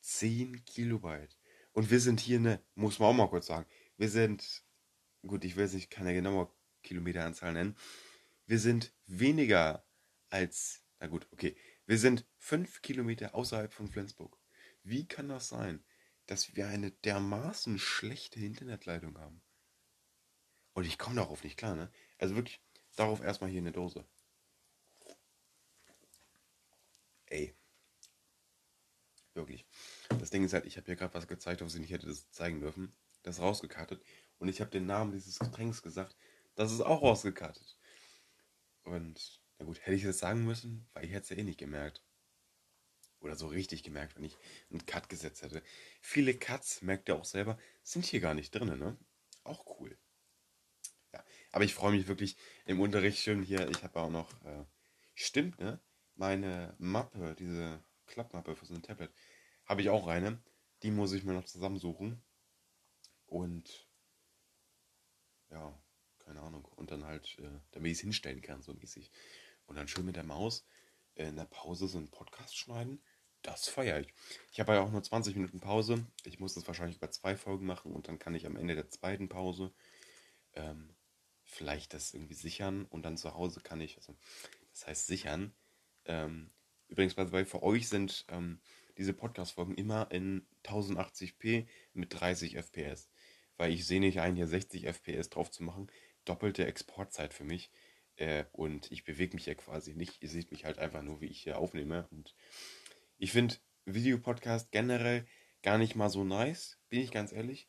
10 0.00 0.64
Kilobyte. 0.64 1.36
Und 1.72 1.90
wir 1.90 2.00
sind 2.00 2.20
hier 2.20 2.38
eine, 2.38 2.62
muss 2.74 2.98
man 2.98 3.08
auch 3.10 3.14
mal 3.14 3.28
kurz 3.28 3.46
sagen, 3.46 3.68
wir 3.96 4.08
sind, 4.08 4.64
gut, 5.26 5.44
ich 5.44 5.56
will 5.56 5.64
jetzt 5.64 5.74
nicht 5.74 5.90
keine 5.90 6.12
genaue 6.12 6.52
Kilometeranzahl 6.82 7.52
nennen, 7.52 7.76
wir 8.46 8.58
sind 8.58 8.92
weniger 9.06 9.86
als, 10.28 10.82
na 10.98 11.06
gut, 11.06 11.26
okay, 11.30 11.56
wir 11.86 11.98
sind 11.98 12.26
5 12.38 12.82
Kilometer 12.82 13.34
außerhalb 13.34 13.72
von 13.72 13.88
Flensburg. 13.88 14.38
Wie 14.82 15.06
kann 15.06 15.28
das 15.28 15.48
sein, 15.48 15.84
dass 16.26 16.56
wir 16.56 16.66
eine 16.68 16.90
dermaßen 16.90 17.78
schlechte 17.78 18.40
Internetleitung 18.40 19.18
haben? 19.18 19.42
Und 20.74 20.86
ich 20.86 20.98
komme 20.98 21.16
darauf 21.16 21.44
nicht 21.44 21.56
klar, 21.56 21.76
ne? 21.76 21.92
Also 22.18 22.34
wirklich, 22.34 22.60
darauf 22.96 23.20
erstmal 23.20 23.50
hier 23.50 23.60
eine 23.60 23.72
Dose. 23.72 24.04
Ey. 27.26 27.54
Wirklich. 29.34 29.64
Das 30.20 30.30
Ding 30.30 30.44
ist 30.44 30.52
halt, 30.52 30.66
ich 30.66 30.76
habe 30.76 30.86
hier 30.86 30.96
gerade 30.96 31.14
was 31.14 31.26
gezeigt, 31.26 31.62
was 31.62 31.74
ich 31.74 31.80
nicht 31.80 31.90
hätte 31.90 32.06
das 32.06 32.30
zeigen 32.30 32.60
dürfen. 32.60 32.92
Das 33.22 33.36
ist 33.36 33.42
rausgekartet. 33.42 34.02
Und 34.38 34.48
ich 34.48 34.60
habe 34.60 34.70
den 34.70 34.86
Namen 34.86 35.12
dieses 35.12 35.38
Getränks 35.38 35.82
gesagt. 35.82 36.16
Das 36.54 36.72
ist 36.72 36.80
auch 36.80 37.02
rausgekartet. 37.02 37.78
Und, 38.84 39.40
na 39.58 39.64
gut, 39.64 39.80
hätte 39.80 39.96
ich 39.96 40.02
das 40.02 40.18
sagen 40.18 40.44
müssen, 40.44 40.86
weil 40.92 41.04
ich 41.04 41.12
hätte 41.12 41.22
es 41.22 41.30
ja 41.30 41.36
eh 41.36 41.44
nicht 41.44 41.58
gemerkt. 41.58 42.02
Oder 43.20 43.36
so 43.36 43.46
richtig 43.46 43.84
gemerkt, 43.84 44.16
wenn 44.16 44.24
ich 44.24 44.36
einen 44.70 44.84
Cut 44.84 45.08
gesetzt 45.08 45.42
hätte. 45.42 45.62
Viele 46.00 46.34
Cuts, 46.34 46.82
merkt 46.82 47.08
ihr 47.08 47.16
auch 47.16 47.24
selber, 47.24 47.56
sind 47.82 48.04
hier 48.04 48.20
gar 48.20 48.34
nicht 48.34 48.50
drin, 48.50 48.76
ne? 48.78 48.98
Auch 49.44 49.78
cool. 49.78 49.96
Aber 51.52 51.64
ich 51.64 51.74
freue 51.74 51.92
mich 51.92 52.08
wirklich 52.08 52.36
im 52.64 52.80
Unterricht 52.80 53.18
schön 53.18 53.42
hier. 53.42 53.68
Ich 53.68 53.84
habe 53.84 54.00
auch 54.00 54.10
noch, 54.10 54.30
äh, 54.44 54.64
stimmt, 55.14 55.60
ne? 55.60 55.78
Meine 56.14 56.74
Mappe, 56.78 57.34
diese 57.38 57.82
Klappmappe 58.06 58.56
für 58.56 58.66
so 58.66 58.74
ein 58.74 58.82
Tablet, 58.82 59.12
habe 59.66 59.82
ich 59.82 59.90
auch 59.90 60.06
eine. 60.06 60.42
Die 60.82 60.90
muss 60.90 61.12
ich 61.12 61.24
mir 61.24 61.34
noch 61.34 61.44
zusammensuchen. 61.44 62.22
Und 63.26 63.86
ja, 65.50 65.78
keine 66.18 66.40
Ahnung. 66.40 66.64
Und 66.64 66.90
dann 66.90 67.04
halt, 67.04 67.38
äh, 67.38 67.60
damit 67.72 67.92
ich 67.92 67.98
es 67.98 68.02
hinstellen 68.02 68.42
kann, 68.42 68.62
so 68.62 68.72
mäßig. 68.72 69.10
Und 69.66 69.76
dann 69.76 69.88
schön 69.88 70.06
mit 70.06 70.16
der 70.16 70.24
Maus 70.24 70.66
äh, 71.14 71.28
in 71.28 71.36
der 71.36 71.44
Pause 71.44 71.86
so 71.86 71.98
einen 71.98 72.10
Podcast 72.10 72.56
schneiden. 72.56 73.02
Das 73.42 73.68
feiere 73.68 74.00
ich. 74.00 74.14
Ich 74.52 74.60
habe 74.60 74.72
ja 74.72 74.80
auch 74.80 74.90
nur 74.90 75.02
20 75.02 75.34
Minuten 75.34 75.60
Pause. 75.60 76.06
Ich 76.24 76.38
muss 76.38 76.54
das 76.54 76.66
wahrscheinlich 76.66 77.00
bei 77.00 77.08
zwei 77.08 77.36
Folgen 77.36 77.66
machen 77.66 77.92
und 77.92 78.08
dann 78.08 78.18
kann 78.18 78.34
ich 78.34 78.46
am 78.46 78.56
Ende 78.56 78.74
der 78.74 78.88
zweiten 78.88 79.28
Pause 79.28 79.72
ähm, 80.54 80.94
vielleicht 81.52 81.94
das 81.94 82.14
irgendwie 82.14 82.34
sichern 82.34 82.86
und 82.86 83.04
dann 83.04 83.16
zu 83.16 83.34
Hause 83.34 83.60
kann 83.60 83.80
ich, 83.80 83.96
also 83.98 84.16
das 84.72 84.86
heißt 84.86 85.06
sichern. 85.06 85.54
Ähm, 86.06 86.50
übrigens, 86.88 87.14
bei 87.14 87.44
für 87.44 87.62
euch 87.62 87.88
sind 87.88 88.24
ähm, 88.28 88.60
diese 88.98 89.12
Podcast-Folgen 89.12 89.74
immer 89.74 90.10
in 90.10 90.46
1080p 90.64 91.66
mit 91.92 92.18
30 92.18 92.56
FPS. 92.56 93.08
Weil 93.56 93.72
ich 93.72 93.86
sehe 93.86 94.00
nicht 94.00 94.20
ein, 94.20 94.36
hier 94.36 94.46
60 94.46 94.86
FPS 94.86 95.28
drauf 95.28 95.50
zu 95.50 95.62
machen. 95.62 95.90
Doppelte 96.24 96.66
Exportzeit 96.66 97.34
für 97.34 97.44
mich. 97.44 97.70
Äh, 98.16 98.44
und 98.52 98.90
ich 98.90 99.04
bewege 99.04 99.34
mich 99.34 99.46
ja 99.46 99.54
quasi 99.54 99.94
nicht. 99.94 100.22
Ihr 100.22 100.28
seht 100.28 100.50
mich 100.50 100.64
halt 100.64 100.78
einfach 100.78 101.02
nur, 101.02 101.20
wie 101.20 101.26
ich 101.26 101.42
hier 101.42 101.58
aufnehme. 101.58 102.08
Und 102.10 102.34
ich 103.18 103.32
finde 103.32 103.56
Videopodcast 103.84 104.72
generell 104.72 105.26
gar 105.62 105.78
nicht 105.78 105.96
mal 105.96 106.08
so 106.08 106.24
nice, 106.24 106.78
bin 106.88 107.00
ich 107.00 107.10
ganz 107.10 107.32
ehrlich. 107.32 107.68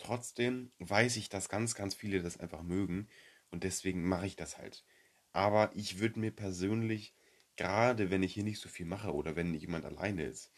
Trotzdem 0.00 0.72
weiß 0.78 1.16
ich, 1.16 1.28
dass 1.28 1.48
ganz, 1.48 1.74
ganz 1.74 1.94
viele 1.94 2.22
das 2.22 2.38
einfach 2.38 2.62
mögen. 2.62 3.08
Und 3.50 3.64
deswegen 3.64 4.08
mache 4.08 4.26
ich 4.26 4.36
das 4.36 4.58
halt. 4.58 4.84
Aber 5.32 5.70
ich 5.74 5.98
würde 5.98 6.18
mir 6.18 6.30
persönlich 6.30 7.14
gerade 7.60 8.10
wenn 8.10 8.22
ich 8.22 8.32
hier 8.32 8.42
nicht 8.42 8.58
so 8.58 8.70
viel 8.70 8.86
mache 8.86 9.12
oder 9.12 9.36
wenn 9.36 9.52
jemand 9.54 9.84
alleine 9.84 10.24
ist, 10.24 10.50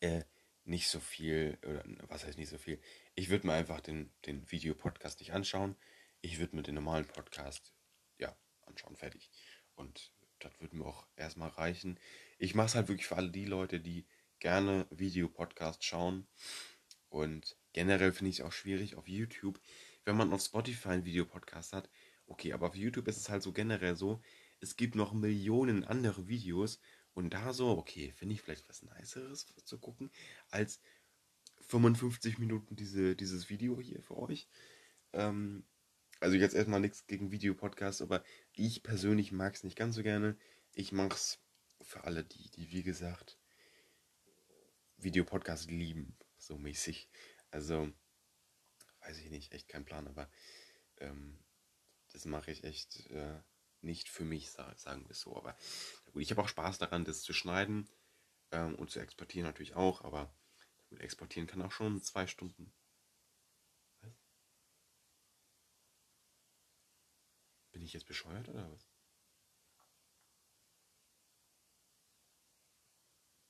äh, 0.00 0.24
nicht 0.64 0.88
so 0.88 0.98
viel, 0.98 1.56
oder 1.62 1.84
was 2.08 2.24
heißt 2.24 2.36
nicht 2.36 2.48
so 2.48 2.58
viel? 2.58 2.80
Ich 3.14 3.28
würde 3.28 3.46
mir 3.46 3.52
einfach 3.52 3.80
den, 3.80 4.12
den 4.26 4.50
Videopodcast 4.50 5.20
nicht 5.20 5.34
anschauen. 5.34 5.76
Ich 6.20 6.40
würde 6.40 6.56
mir 6.56 6.64
den 6.64 6.74
normalen 6.74 7.06
Podcast, 7.06 7.74
ja, 8.18 8.36
anschauen, 8.62 8.96
fertig. 8.96 9.30
Und 9.76 10.12
das 10.40 10.60
würde 10.60 10.74
mir 10.74 10.84
auch 10.84 11.06
erstmal 11.14 11.50
reichen. 11.50 12.00
Ich 12.38 12.56
mache 12.56 12.66
es 12.66 12.74
halt 12.74 12.88
wirklich 12.88 13.06
für 13.06 13.16
alle 13.16 13.30
die 13.30 13.44
Leute, 13.44 13.78
die 13.78 14.04
gerne 14.40 14.88
Videopodcast 14.90 15.84
schauen. 15.84 16.26
Und 17.08 17.56
generell 17.74 18.12
finde 18.12 18.30
ich 18.30 18.38
es 18.38 18.44
auch 18.44 18.52
schwierig 18.52 18.94
auf 18.94 19.06
YouTube, 19.06 19.60
wenn 20.06 20.16
man 20.16 20.32
auf 20.32 20.40
Spotify 20.42 20.90
einen 20.90 21.04
Videopodcast 21.04 21.74
hat. 21.74 21.90
Okay, 22.26 22.54
aber 22.54 22.68
auf 22.68 22.76
YouTube 22.76 23.06
ist 23.08 23.18
es 23.18 23.28
halt 23.28 23.42
so 23.42 23.52
generell 23.52 23.96
so, 23.96 24.22
es 24.60 24.76
gibt 24.76 24.94
noch 24.94 25.12
Millionen 25.12 25.84
andere 25.84 26.26
Videos 26.26 26.80
und 27.12 27.34
da 27.34 27.52
so, 27.52 27.68
okay, 27.68 28.12
finde 28.16 28.34
ich 28.34 28.40
vielleicht 28.40 28.66
was 28.68 28.82
Niceres 28.82 29.46
zu 29.64 29.78
gucken, 29.78 30.10
als 30.50 30.80
55 31.68 32.38
Minuten 32.38 32.76
diese, 32.76 33.14
dieses 33.14 33.50
Video 33.50 33.78
hier 33.78 34.02
für 34.02 34.16
euch. 34.16 34.48
Ähm, 35.12 35.64
also 36.20 36.36
jetzt 36.36 36.54
erstmal 36.54 36.80
nichts 36.80 37.06
gegen 37.06 37.30
Videopodcasts, 37.30 38.00
aber 38.00 38.24
ich 38.54 38.82
persönlich 38.82 39.32
mag 39.32 39.54
es 39.54 39.64
nicht 39.64 39.76
ganz 39.76 39.96
so 39.96 40.02
gerne. 40.02 40.36
Ich 40.72 40.92
mache 40.92 41.14
es 41.14 41.38
für 41.82 42.04
alle, 42.04 42.24
die, 42.24 42.50
die 42.50 42.70
wie 42.70 42.82
gesagt 42.82 43.38
Videopodcast 44.96 45.70
lieben, 45.70 46.16
so 46.38 46.56
mäßig. 46.56 47.08
Also, 47.54 47.88
weiß 49.02 49.18
ich 49.18 49.30
nicht, 49.30 49.52
echt 49.52 49.68
kein 49.68 49.84
Plan, 49.84 50.08
aber 50.08 50.28
ähm, 50.98 51.38
das 52.12 52.24
mache 52.24 52.50
ich 52.50 52.64
echt 52.64 53.06
äh, 53.10 53.40
nicht 53.80 54.08
für 54.08 54.24
mich, 54.24 54.50
sagen 54.50 55.04
wir 55.04 55.10
es 55.12 55.20
so. 55.20 55.36
Aber 55.36 55.56
gut, 56.12 56.22
ich 56.22 56.32
habe 56.32 56.42
auch 56.42 56.48
Spaß 56.48 56.78
daran, 56.78 57.04
das 57.04 57.22
zu 57.22 57.32
schneiden 57.32 57.88
ähm, 58.50 58.74
und 58.74 58.90
zu 58.90 58.98
exportieren 58.98 59.46
natürlich 59.46 59.76
auch, 59.76 60.02
aber 60.02 60.34
gut, 60.88 61.00
exportieren 61.00 61.46
kann 61.46 61.62
auch 61.62 61.70
schon 61.72 62.02
zwei 62.02 62.26
Stunden. 62.26 62.74
Was? 64.02 64.14
Bin 67.72 67.82
ich 67.82 67.92
jetzt 67.92 68.06
bescheuert 68.06 68.48
oder 68.48 68.72
was? 68.72 68.88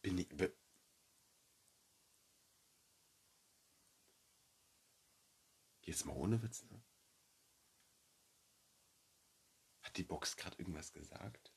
Bin 0.02 0.18
ich. 0.18 0.28
Be 0.28 0.52
Jetzt 5.84 6.06
mal 6.06 6.16
ohne 6.16 6.42
Witz, 6.42 6.64
ne? 6.70 6.82
Hat 9.82 9.96
die 9.96 10.02
Box 10.04 10.36
gerade 10.36 10.56
irgendwas 10.58 10.92
gesagt? 10.92 11.52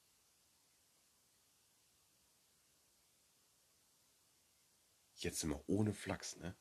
Jetzt 5.15 5.43
immer 5.43 5.63
ohne 5.67 5.93
Flachs, 5.93 6.35
ne? 6.35 6.55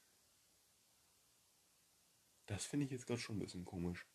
Das 2.46 2.64
finde 2.64 2.86
ich 2.86 2.92
jetzt 2.92 3.06
gerade 3.06 3.20
schon 3.20 3.36
ein 3.36 3.40
bisschen 3.40 3.64
komisch. 3.64 4.06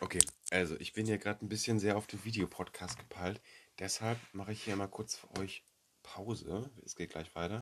Okay, 0.00 0.20
also 0.50 0.76
ich 0.78 0.92
bin 0.92 1.06
hier 1.06 1.18
gerade 1.18 1.44
ein 1.44 1.48
bisschen 1.48 1.80
sehr 1.80 1.96
auf 1.96 2.06
den 2.06 2.24
Videopodcast 2.24 2.98
gepeilt. 2.98 3.40
Deshalb 3.78 4.18
mache 4.32 4.52
ich 4.52 4.62
hier 4.62 4.76
mal 4.76 4.88
kurz 4.88 5.16
für 5.16 5.30
euch 5.38 5.64
Pause. 6.02 6.70
Es 6.84 6.94
geht 6.94 7.10
gleich 7.10 7.34
weiter. 7.34 7.60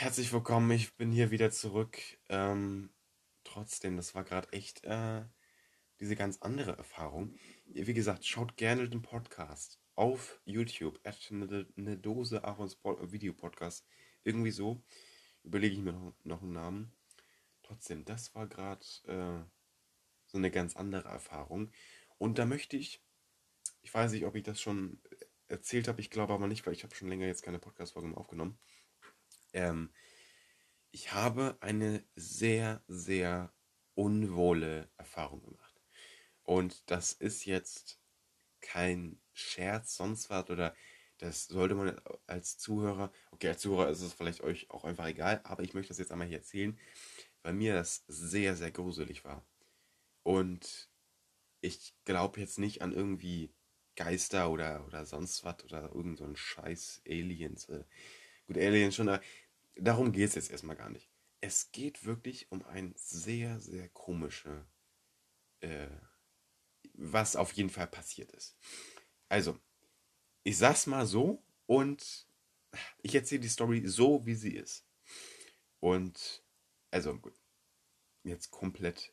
Herzlich 0.00 0.32
willkommen, 0.32 0.70
ich 0.70 0.94
bin 0.94 1.10
hier 1.10 1.32
wieder 1.32 1.50
zurück. 1.50 1.98
Ähm, 2.28 2.90
trotzdem, 3.42 3.96
das 3.96 4.14
war 4.14 4.22
gerade 4.22 4.52
echt 4.52 4.84
äh, 4.84 5.24
diese 5.98 6.14
ganz 6.14 6.38
andere 6.38 6.76
Erfahrung. 6.76 7.34
Wie 7.66 7.94
gesagt, 7.94 8.24
schaut 8.24 8.56
gerne 8.56 8.88
den 8.88 9.02
Podcast 9.02 9.80
auf 9.96 10.40
YouTube. 10.44 11.00
Eine, 11.02 11.66
eine 11.76 11.98
Dose 11.98 12.44
Aarons 12.44 12.78
Videopodcast. 12.84 13.88
Irgendwie 14.22 14.52
so. 14.52 14.84
Überlege 15.42 15.74
ich 15.74 15.80
mir 15.82 15.94
noch, 15.94 16.14
noch 16.22 16.42
einen 16.42 16.52
Namen. 16.52 16.92
Trotzdem, 17.64 18.04
das 18.04 18.36
war 18.36 18.46
gerade 18.46 18.86
äh, 19.08 19.42
so 20.26 20.38
eine 20.38 20.52
ganz 20.52 20.76
andere 20.76 21.08
Erfahrung. 21.08 21.72
Und 22.18 22.38
da 22.38 22.46
möchte 22.46 22.76
ich, 22.76 23.02
ich 23.82 23.92
weiß 23.92 24.12
nicht, 24.12 24.26
ob 24.26 24.36
ich 24.36 24.44
das 24.44 24.60
schon 24.60 25.00
erzählt 25.48 25.88
habe, 25.88 26.00
ich 26.00 26.10
glaube 26.10 26.34
aber 26.34 26.46
nicht, 26.46 26.64
weil 26.66 26.74
ich 26.74 26.84
habe 26.84 26.94
schon 26.94 27.08
länger 27.08 27.26
jetzt 27.26 27.42
keine 27.42 27.58
Podcast-Folge 27.58 28.06
mehr 28.06 28.18
aufgenommen. 28.18 28.60
Ähm, 29.52 29.90
ich 30.90 31.12
habe 31.12 31.56
eine 31.60 32.04
sehr, 32.16 32.82
sehr 32.88 33.52
unwohle 33.94 34.90
Erfahrung 34.96 35.42
gemacht. 35.42 35.80
Und 36.42 36.90
das 36.90 37.12
ist 37.12 37.44
jetzt 37.44 38.00
kein 38.60 39.20
Scherz, 39.32 39.96
sonst 39.96 40.30
was, 40.30 40.48
oder 40.50 40.74
das 41.18 41.46
sollte 41.46 41.74
man 41.74 42.00
als 42.26 42.58
Zuhörer, 42.58 43.12
okay, 43.32 43.48
als 43.48 43.60
Zuhörer 43.60 43.90
ist 43.90 44.00
es 44.00 44.12
vielleicht 44.12 44.40
euch 44.40 44.70
auch 44.70 44.84
einfach 44.84 45.06
egal, 45.06 45.40
aber 45.44 45.62
ich 45.62 45.74
möchte 45.74 45.88
das 45.88 45.98
jetzt 45.98 46.12
einmal 46.12 46.28
hier 46.28 46.38
erzählen, 46.38 46.78
weil 47.42 47.52
mir 47.52 47.74
das 47.74 48.04
sehr, 48.08 48.56
sehr 48.56 48.70
gruselig 48.70 49.24
war. 49.24 49.44
Und 50.22 50.88
ich 51.60 51.94
glaube 52.04 52.40
jetzt 52.40 52.58
nicht 52.58 52.82
an 52.82 52.92
irgendwie 52.92 53.52
Geister 53.96 54.50
oder, 54.50 54.86
oder 54.86 55.04
sonst 55.06 55.44
was 55.44 55.64
oder 55.64 55.92
irgend 55.92 56.18
so 56.18 56.34
Scheiß 56.34 57.02
Aliens. 57.06 57.68
Gut, 58.48 58.56
Aliens 58.56 58.96
schon, 58.96 59.18
darum 59.76 60.10
geht 60.10 60.30
es 60.30 60.34
jetzt 60.34 60.50
erstmal 60.50 60.74
gar 60.74 60.88
nicht. 60.88 61.10
Es 61.40 61.70
geht 61.70 62.06
wirklich 62.06 62.50
um 62.50 62.64
ein 62.64 62.94
sehr, 62.96 63.60
sehr 63.60 63.90
komische, 63.90 64.66
äh, 65.60 65.88
was 66.94 67.36
auf 67.36 67.52
jeden 67.52 67.68
Fall 67.70 67.86
passiert 67.86 68.32
ist. 68.32 68.56
Also, 69.28 69.60
ich 70.44 70.56
sag's 70.56 70.86
mal 70.86 71.06
so 71.06 71.44
und 71.66 72.26
ich 73.02 73.14
erzähle 73.14 73.42
die 73.42 73.48
Story 73.48 73.82
so, 73.86 74.24
wie 74.24 74.34
sie 74.34 74.54
ist. 74.56 74.86
Und, 75.80 76.42
also, 76.90 77.16
gut, 77.18 77.38
jetzt 78.24 78.50
komplett, 78.50 79.12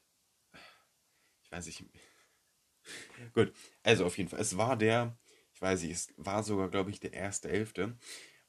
ich 1.43 1.51
weiß 1.51 1.65
nicht, 1.65 1.83
gut, 3.33 3.53
also 3.83 4.05
auf 4.05 4.17
jeden 4.17 4.29
Fall, 4.29 4.39
es 4.39 4.57
war 4.57 4.77
der, 4.77 5.17
ich 5.53 5.61
weiß 5.61 5.83
nicht, 5.83 5.91
es 5.91 6.13
war 6.17 6.43
sogar, 6.43 6.69
glaube 6.69 6.89
ich, 6.91 7.01
der 7.01 7.13
erste 7.13 7.49
Elfte. 7.49 7.97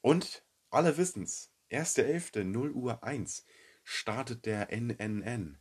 Und 0.00 0.45
alle 0.76 0.96
wissen's, 0.98 1.50
1.11. 1.70 2.44
0 2.44 2.70
Uhr 2.72 3.02
1 3.02 3.44
startet 3.82 4.44
der 4.44 4.70
NNN. 4.70 5.58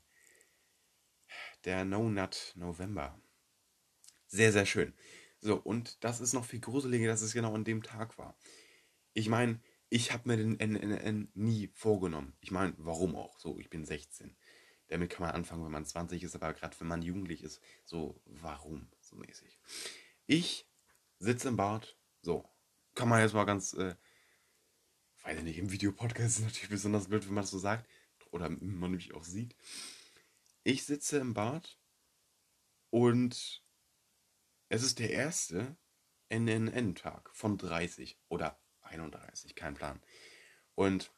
Der 1.64 1.86
No 1.86 2.10
Nut 2.10 2.52
November. 2.56 3.20
Sehr, 4.28 4.52
sehr 4.52 4.66
schön. 4.66 4.94
So, 5.40 5.56
und 5.56 6.04
das 6.04 6.20
ist 6.20 6.34
noch 6.34 6.46
viel 6.46 6.60
gruseliger, 6.60 7.08
dass 7.08 7.22
es 7.22 7.34
genau 7.34 7.56
an 7.56 7.64
dem 7.64 7.82
Tag 7.82 8.18
war. 8.18 8.38
Ich 9.14 9.30
meine, 9.30 9.62
ich 9.90 10.12
habe 10.12 10.28
mir 10.28 10.38
den 10.38 10.60
NNN 10.60 11.32
nie 11.34 11.70
vorgenommen. 11.74 12.36
Ich 12.42 12.52
meine, 12.52 12.74
warum 12.78 13.16
auch? 13.16 13.40
So, 13.40 13.58
ich 13.58 13.70
bin 13.70 13.86
16. 13.86 14.36
Damit 14.88 15.12
kann 15.12 15.26
man 15.26 15.36
anfangen, 15.36 15.64
wenn 15.64 15.72
man 15.72 15.86
20 15.86 16.24
ist, 16.24 16.36
aber 16.36 16.54
gerade 16.54 16.78
wenn 16.80 16.88
man 16.88 17.02
jugendlich 17.02 17.42
ist, 17.42 17.62
so, 17.86 18.22
warum? 18.26 18.92
So 19.00 19.16
mäßig. 19.16 19.60
Ich 20.26 20.70
sitze 21.20 21.48
im 21.48 21.56
Bad, 21.56 21.98
so, 22.22 22.50
kann 22.96 23.08
man 23.08 23.22
jetzt 23.22 23.34
mal 23.34 23.46
ganz 23.46 23.74
äh, 23.74 23.96
weiß 25.26 25.40
ich 25.40 25.44
nicht, 25.44 25.58
im 25.58 25.72
Videopodcast 25.72 26.26
ist 26.26 26.38
es 26.40 26.46
natürlich 26.46 26.70
besonders 26.70 27.08
blöd, 27.08 27.26
wenn 27.26 27.34
man 27.34 27.44
das 27.44 27.52
so 27.52 27.58
sagt. 27.58 27.90
Oder 28.32 28.50
man 28.50 28.92
nämlich 28.92 29.14
auch 29.14 29.24
sieht. 29.24 29.56
Ich 30.64 30.86
sitze 30.86 31.18
im 31.18 31.34
Bad 31.34 31.80
und 32.92 33.64
es 34.70 34.84
ist 34.84 35.00
der 35.00 35.10
erste 35.12 35.78
NNN-Tag 36.30 37.30
von 37.34 37.58
30 37.58 38.20
oder 38.30 38.60
31, 38.82 39.56
kein 39.56 39.74
Plan. 39.74 40.02
Und 40.76 41.12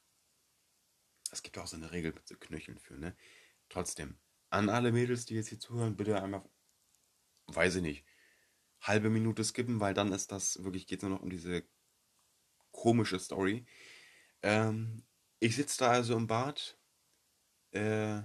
es 1.32 1.44
gibt 1.44 1.58
auch 1.58 1.68
so 1.68 1.76
eine 1.76 1.92
Regel 1.92 2.14
mit 2.14 2.28
so 2.28 2.36
Knöcheln 2.38 2.78
für, 2.78 2.98
ne? 2.98 3.16
Trotzdem, 3.70 4.18
an 4.50 4.70
alle 4.70 4.92
Mädels, 4.92 5.26
die 5.26 5.36
jetzt 5.36 5.50
hier 5.50 5.60
zuhören, 5.60 5.98
bitte 5.98 6.22
einmal, 6.22 6.48
weiß 7.48 7.76
ich 7.76 7.82
nicht, 7.82 8.06
halbe 8.82 9.10
Minute 9.10 9.44
skippen, 9.44 9.80
weil 9.80 9.94
dann 9.94 10.14
ist 10.14 10.32
das 10.32 10.64
wirklich, 10.64 10.88
geht 10.88 11.00
es 11.00 11.04
nur 11.04 11.18
noch 11.18 11.24
um 11.24 11.30
diese 11.30 11.68
komische 12.72 13.20
Story. 13.20 13.66
Ähm, 14.42 15.04
ich 15.40 15.56
sitze 15.56 15.80
da 15.80 15.92
also 15.92 16.16
im 16.16 16.28
Bad, 16.28 16.78
äh, 17.72 18.22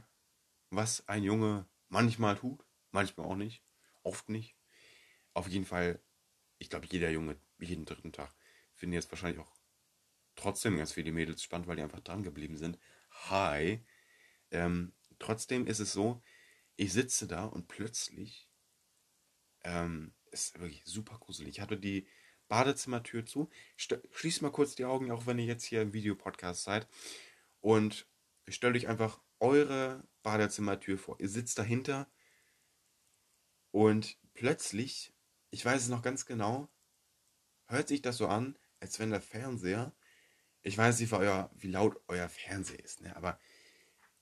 was 0.70 1.09
ein 1.09 1.22
Junge 1.22 1.66
manchmal 1.88 2.37
tut, 2.37 2.64
manchmal 2.90 3.27
auch 3.27 3.37
nicht, 3.37 3.62
oft 4.03 4.29
nicht. 4.29 4.57
Auf 5.35 5.48
jeden 5.48 5.66
Fall, 5.66 6.03
ich 6.59 6.70
glaube, 6.70 6.87
jeder 6.90 7.11
Junge, 7.11 7.38
jeden 7.59 7.85
dritten 7.85 8.12
Tag, 8.12 8.35
finden 8.75 8.94
jetzt 8.94 9.11
wahrscheinlich 9.11 9.40
auch 9.40 9.55
trotzdem 10.37 10.77
ganz 10.77 10.92
viele 10.92 11.12
Mädels 11.12 11.42
spannend, 11.42 11.66
weil 11.66 11.77
die 11.77 11.83
einfach 11.83 12.01
dran 12.01 12.22
geblieben 12.22 12.57
sind. 12.57 12.79
Hi. 13.31 13.85
Ähm, 14.51 14.94
trotzdem 15.18 15.66
ist 15.66 15.81
es 15.81 15.92
so, 15.92 16.22
ich 16.77 16.92
sitze 16.92 17.27
da 17.27 17.44
und 17.44 17.68
plötzlich 17.68 18.48
ähm, 19.64 20.14
ist 20.31 20.59
wirklich 20.61 20.83
super 20.85 21.18
gruselig. 21.18 21.57
Ich 21.57 21.61
hatte 21.61 21.79
die 21.79 22.07
Badezimmertür 22.53 23.25
zu. 23.25 23.49
Schließt 23.79 24.43
mal 24.43 24.53
kurz 24.53 24.75
die 24.75 24.85
Augen, 24.85 25.11
auch 25.11 25.25
wenn 25.25 25.38
ihr 25.38 25.47
jetzt 25.47 25.65
hier 25.65 25.81
im 25.81 25.95
Videopodcast 25.95 26.65
seid. 26.65 26.87
Und 27.62 28.07
stellt 28.47 28.77
euch 28.77 28.88
einfach 28.88 29.23
eure 29.41 30.07
Badezimmertür 30.23 30.99
vor. 30.99 31.19
Ihr 31.19 31.31
sitzt 31.31 31.59
dahinter 31.59 32.12
und 33.71 34.19
plötzlich, 34.35 35.15
ich 35.49 35.65
weiß 35.65 35.81
es 35.81 35.88
noch 35.88 36.03
ganz 36.03 36.27
genau, 36.27 36.69
hört 37.69 37.88
sich 37.88 38.03
das 38.03 38.19
so 38.19 38.27
an, 38.27 38.59
als 38.81 38.99
wenn 38.99 39.09
der 39.09 39.23
Fernseher, 39.23 39.97
ich 40.61 40.77
weiß 40.77 41.01
nicht, 41.01 41.11
wie, 41.11 41.17
euer, 41.17 41.51
wie 41.55 41.69
laut 41.69 42.03
euer 42.07 42.29
Fernseher 42.29 42.85
ist, 42.85 43.01
ne? 43.01 43.17
aber, 43.17 43.41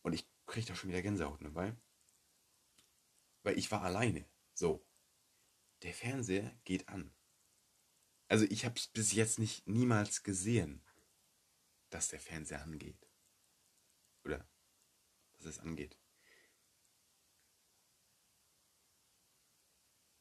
und 0.02 0.12
ich 0.12 0.30
kriege 0.46 0.68
da 0.68 0.76
schon 0.76 0.90
wieder 0.90 1.02
Gänsehaut 1.02 1.42
dabei, 1.42 1.74
weil 3.42 3.58
ich 3.58 3.72
war 3.72 3.82
alleine. 3.82 4.24
So, 4.54 4.86
der 5.82 5.94
Fernseher 5.94 6.56
geht 6.62 6.88
an. 6.88 7.12
Also 8.30 8.46
ich 8.48 8.64
habe 8.64 8.76
es 8.78 8.86
bis 8.86 9.12
jetzt 9.12 9.40
nicht 9.40 9.66
niemals 9.66 10.22
gesehen, 10.22 10.84
dass 11.90 12.08
der 12.08 12.20
Fernseher 12.20 12.62
angeht. 12.62 13.08
Oder 14.24 14.48
dass 15.32 15.46
es 15.46 15.58
angeht. 15.58 15.98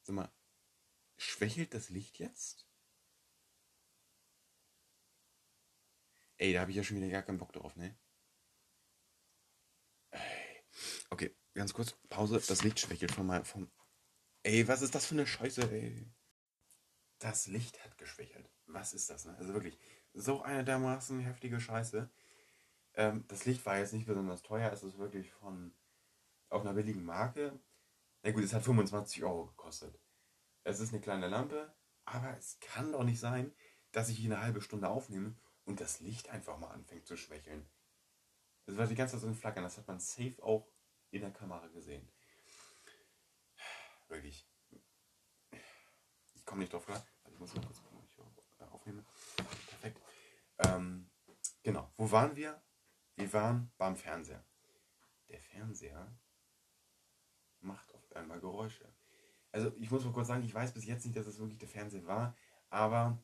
Sag 0.02 0.15
mal, 0.15 0.34
schwächelt 1.17 1.76
das 1.76 1.91
Licht 1.91 2.17
jetzt? 2.17 2.67
Ey, 6.38 6.54
da 6.54 6.62
habe 6.62 6.72
ich 6.72 6.78
ja 6.78 6.84
schon 6.84 6.98
wieder 6.98 7.10
gar 7.10 7.22
keinen 7.22 7.38
Bock 7.38 7.54
drauf, 7.54 7.76
ne? 7.76 7.95
Okay, 11.12 11.36
ganz 11.54 11.74
kurz, 11.74 11.93
Pause. 12.10 12.41
Das 12.48 12.63
Licht 12.63 12.80
schwächelt 12.80 13.12
von 13.12 13.28
mal 13.28 13.45
vom. 13.45 13.69
Ey, 14.41 14.67
was 14.67 14.82
ist 14.82 14.95
das 14.95 15.06
für 15.06 15.13
eine 15.13 15.28
Scheiße, 15.28 15.62
ey? 15.72 16.12
Das 17.19 17.47
Licht 17.47 17.84
hat 17.84 17.97
geschwächelt. 17.97 18.49
Was 18.65 18.93
ist 18.93 19.10
das, 19.10 19.25
ne? 19.25 19.36
Also 19.38 19.53
wirklich, 19.53 19.77
so 20.13 20.41
eine 20.41 20.63
dermaßen 20.63 21.19
heftige 21.19 21.60
Scheiße. 21.60 22.10
Ähm, 22.95 23.25
das 23.27 23.45
Licht 23.45 23.65
war 23.65 23.77
jetzt 23.77 23.93
nicht 23.93 24.08
besonders 24.08 24.41
teuer, 24.41 24.71
es 24.71 24.84
ist 24.84 24.97
wirklich 24.97 25.32
von 25.34 25.73
auf 26.49 26.62
einer 26.62 26.73
billigen 26.73 27.03
Marke. 27.03 27.60
Na 28.23 28.32
gut, 28.32 28.43
es 28.43 28.53
hat 28.53 28.63
25 28.63 29.23
Euro 29.23 29.47
gekostet. 29.47 29.99
Es 30.63 30.79
ist 30.79 30.91
eine 30.91 31.01
kleine 31.01 31.27
Lampe, 31.27 31.73
aber 32.05 32.36
es 32.38 32.60
kann 32.60 32.91
doch 32.91 33.03
nicht 33.03 33.19
sein, 33.19 33.53
dass 33.91 34.10
ich 34.10 34.23
eine 34.23 34.41
halbe 34.41 34.62
Stunde 34.62 34.89
aufnehme 34.89 35.36
und 35.65 35.79
das 35.79 35.99
Licht 35.99 36.29
einfach 36.29 36.58
mal 36.58 36.71
anfängt 36.71 37.05
zu 37.05 37.17
schwächeln. 37.17 37.69
Es 38.65 38.77
war 38.77 38.88
die 38.88 38.95
ganze 38.95 39.13
Zeit 39.13 39.21
so 39.21 39.27
ein 39.27 39.36
Flackern, 39.36 39.63
das 39.63 39.77
hat 39.77 39.88
man 39.88 39.99
safe 39.99 40.36
auch 40.41 40.67
in 41.12 41.21
der 41.21 41.32
Kamera 41.32 41.67
gesehen. 41.67 42.08
Wirklich. 44.08 44.47
Komme 46.50 46.62
nicht 46.62 46.74
drauf 46.74 46.88
klar. 46.88 47.06
Ich 47.32 47.38
muss 47.38 47.54
mal 47.54 47.64
kurz 47.64 47.84
gucken, 47.84 48.00
ob 48.00 48.44
ich 48.50 48.62
aufnehme. 48.72 49.06
Perfekt. 49.68 50.02
Ähm, 50.58 51.08
genau. 51.62 51.94
Wo 51.96 52.10
waren 52.10 52.36
wir? 52.36 52.60
Wir 53.18 53.32
waren 53.34 53.72
beim 53.78 53.96
Fernseher. 53.96 54.44
Der 55.28 55.40
Fernseher 55.40 56.12
macht 57.60 57.94
auf 57.94 58.16
einmal 58.16 58.40
Geräusche. 58.40 58.92
Also 59.52 59.72
ich 59.78 59.92
muss 59.92 60.04
mal 60.04 60.12
kurz 60.12 60.28
sagen, 60.28 60.44
ich 60.44 60.52
weiß 60.52 60.74
bis 60.74 60.88
jetzt 60.88 61.06
nicht, 61.06 61.16
dass 61.16 61.28
es 61.28 61.38
wirklich 61.38 61.60
der 61.60 61.68
Fernseher 61.68 62.08
war, 62.08 62.36
aber 62.72 63.22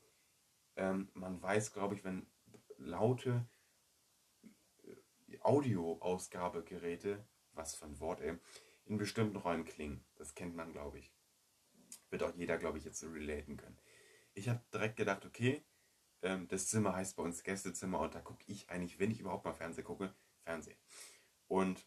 ähm, 0.76 1.10
man 1.16 1.42
weiß, 1.42 1.74
glaube 1.74 1.96
ich, 1.96 2.04
wenn 2.04 2.28
laute 2.78 3.50
äh, 4.84 5.40
Audioausgabegeräte, 5.40 7.28
was 7.54 7.74
für 7.74 7.86
ein 7.86 8.00
Wort, 8.00 8.22
ey, 8.22 8.38
in 8.86 9.00
bestimmten 9.00 9.38
Räumen 9.38 9.66
klingen. 9.66 10.06
Das 10.14 10.36
kennt 10.36 10.56
man, 10.56 10.74
glaube 10.74 11.00
ich. 11.00 11.14
Wird 12.15 12.32
auch 12.32 12.38
jeder, 12.38 12.58
glaube 12.58 12.78
ich, 12.78 12.86
jetzt 12.86 12.99
so 12.99 13.10
relaten 13.10 13.58
können. 13.58 13.78
Ich 14.36 14.47
habe 14.47 14.63
direkt 14.73 14.95
gedacht, 14.95 15.25
okay, 15.25 15.65
ähm, 16.21 16.47
das 16.47 16.69
Zimmer 16.69 16.95
heißt 16.95 17.17
bei 17.17 17.23
uns 17.23 17.43
Gästezimmer 17.43 17.99
und 17.99 18.15
da 18.15 18.21
gucke 18.21 18.41
ich 18.47 18.69
eigentlich, 18.69 18.99
wenn 18.99 19.12
ich 19.12 19.19
überhaupt 19.19 19.43
mal 19.43 19.54
Fernsehen 19.54 19.84
gucke, 19.84 20.15
Fernsehen. 20.45 20.78
Und 21.49 21.86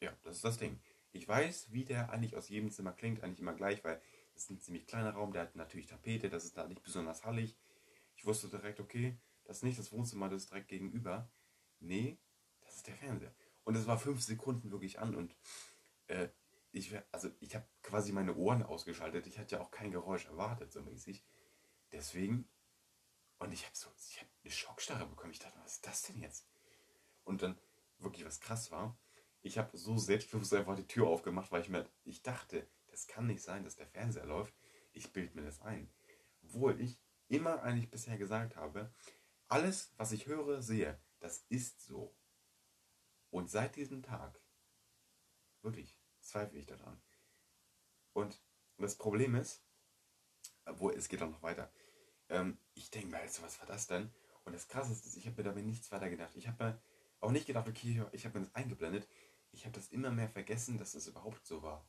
ja, 0.00 0.16
das 0.22 0.36
ist 0.36 0.46
das 0.46 0.56
Ding. 0.56 0.80
Ich 1.10 1.28
weiß, 1.28 1.72
wie 1.72 1.84
der 1.84 2.08
eigentlich 2.08 2.38
aus 2.38 2.48
jedem 2.48 2.70
Zimmer 2.70 2.92
klingt, 2.92 3.22
eigentlich 3.22 3.40
immer 3.40 3.52
gleich, 3.52 3.84
weil 3.84 4.00
es 4.34 4.44
ist 4.44 4.50
ein 4.50 4.60
ziemlich 4.60 4.86
kleiner 4.86 5.10
Raum, 5.10 5.34
der 5.34 5.42
hat 5.42 5.56
natürlich 5.56 5.88
Tapete, 5.88 6.30
das 6.30 6.44
ist 6.44 6.56
da 6.56 6.66
nicht 6.66 6.82
besonders 6.82 7.22
hallig. 7.22 7.58
Ich 8.16 8.24
wusste 8.24 8.48
direkt, 8.48 8.80
okay, 8.80 9.18
das 9.44 9.58
ist 9.58 9.64
nicht 9.64 9.78
das 9.78 9.92
Wohnzimmer, 9.92 10.30
das 10.30 10.44
ist 10.44 10.52
direkt 10.52 10.68
gegenüber. 10.68 11.30
Nee, 11.80 12.16
das 12.62 12.76
ist 12.76 12.86
der 12.86 12.94
Fernseher. 12.94 13.34
Und 13.64 13.76
es 13.76 13.86
war 13.86 13.98
fünf 13.98 14.22
Sekunden 14.22 14.70
wirklich 14.70 15.00
an 15.00 15.14
und 15.14 15.36
äh, 16.06 16.28
ich, 16.72 16.94
also 17.12 17.30
ich 17.40 17.54
habe 17.54 17.66
quasi 17.82 18.12
meine 18.12 18.34
Ohren 18.34 18.62
ausgeschaltet. 18.62 19.26
Ich 19.26 19.38
hatte 19.38 19.56
ja 19.56 19.62
auch 19.62 19.70
kein 19.70 19.90
Geräusch 19.90 20.26
erwartet, 20.26 20.72
so 20.72 20.80
mäßig. 20.82 21.22
Deswegen, 21.92 22.48
und 23.38 23.52
ich 23.52 23.64
habe 23.64 23.76
so, 23.76 23.90
ich 24.08 24.18
habe 24.18 24.30
eine 24.42 24.50
Schockstarre 24.50 25.06
bekommen. 25.06 25.32
Ich 25.32 25.38
dachte, 25.38 25.58
was 25.62 25.74
ist 25.74 25.86
das 25.86 26.02
denn 26.02 26.18
jetzt? 26.18 26.48
Und 27.24 27.42
dann 27.42 27.58
wirklich 27.98 28.24
was 28.24 28.40
krass 28.40 28.70
war, 28.70 28.98
ich 29.42 29.58
habe 29.58 29.76
so 29.76 29.98
selbstbewusst 29.98 30.54
einfach 30.54 30.76
die 30.76 30.86
Tür 30.86 31.08
aufgemacht, 31.08 31.52
weil 31.52 31.62
ich 31.62 31.68
mir, 31.68 31.88
ich 32.04 32.22
dachte, 32.22 32.66
das 32.88 33.06
kann 33.06 33.26
nicht 33.26 33.42
sein, 33.42 33.64
dass 33.64 33.76
der 33.76 33.86
Fernseher 33.86 34.26
läuft. 34.26 34.54
Ich 34.92 35.12
bild 35.12 35.34
mir 35.34 35.42
das 35.42 35.60
ein. 35.60 35.92
Obwohl 36.42 36.80
ich 36.80 36.98
immer 37.28 37.62
eigentlich 37.62 37.90
bisher 37.90 38.18
gesagt 38.18 38.56
habe, 38.56 38.92
alles, 39.48 39.92
was 39.96 40.12
ich 40.12 40.26
höre, 40.26 40.62
sehe, 40.62 40.98
das 41.20 41.44
ist 41.48 41.82
so. 41.82 42.16
Und 43.30 43.50
seit 43.50 43.76
diesem 43.76 44.02
Tag, 44.02 44.40
wirklich, 45.62 45.98
zweifle 46.22 46.58
ich 46.58 46.66
daran. 46.66 47.00
Und 48.12 48.40
das 48.78 48.96
Problem 48.96 49.34
ist, 49.34 49.62
obwohl 50.64 50.94
es 50.94 51.08
geht 51.08 51.22
auch 51.22 51.30
noch 51.30 51.42
weiter, 51.42 51.72
ähm, 52.28 52.58
ich 52.74 52.90
denke 52.90 53.08
mir, 53.08 53.18
also, 53.18 53.42
was 53.42 53.58
war 53.60 53.66
das 53.66 53.86
denn? 53.86 54.12
Und 54.44 54.54
das 54.54 54.68
Krasseste 54.68 55.06
ist, 55.06 55.16
ich 55.16 55.26
habe 55.26 55.36
mir 55.36 55.44
dabei 55.44 55.62
nichts 55.62 55.90
weiter 55.92 56.10
gedacht. 56.10 56.34
Ich 56.34 56.48
habe 56.48 56.64
mir 56.64 56.82
auch 57.20 57.30
nicht 57.30 57.46
gedacht, 57.46 57.68
okay, 57.68 58.04
ich 58.12 58.24
habe 58.24 58.38
mir 58.38 58.44
das 58.44 58.54
eingeblendet. 58.54 59.08
Ich 59.52 59.64
habe 59.64 59.74
das 59.74 59.88
immer 59.88 60.10
mehr 60.10 60.28
vergessen, 60.28 60.78
dass 60.78 60.94
es 60.94 61.06
überhaupt 61.06 61.46
so 61.46 61.62
war. 61.62 61.86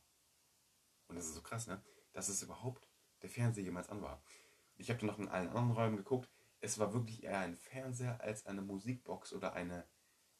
Und 1.07 1.15
das 1.15 1.25
ist 1.25 1.35
so 1.35 1.41
krass, 1.41 1.67
ne? 1.67 1.81
Dass 2.11 2.29
es 2.29 2.43
überhaupt 2.43 2.87
der 3.21 3.29
Fernseher 3.29 3.63
jemals 3.63 3.89
an 3.89 4.01
war. 4.01 4.21
Ich 4.75 4.89
habe 4.89 4.99
dann 4.99 5.07
noch 5.07 5.19
in 5.19 5.29
allen 5.29 5.47
anderen 5.47 5.71
Räumen 5.71 5.97
geguckt. 5.97 6.29
Es 6.59 6.77
war 6.77 6.93
wirklich 6.93 7.23
eher 7.23 7.39
ein 7.39 7.57
Fernseher 7.57 8.21
als 8.21 8.45
eine 8.45 8.61
Musikbox 8.61 9.33
oder 9.33 9.53
eine, 9.53 9.87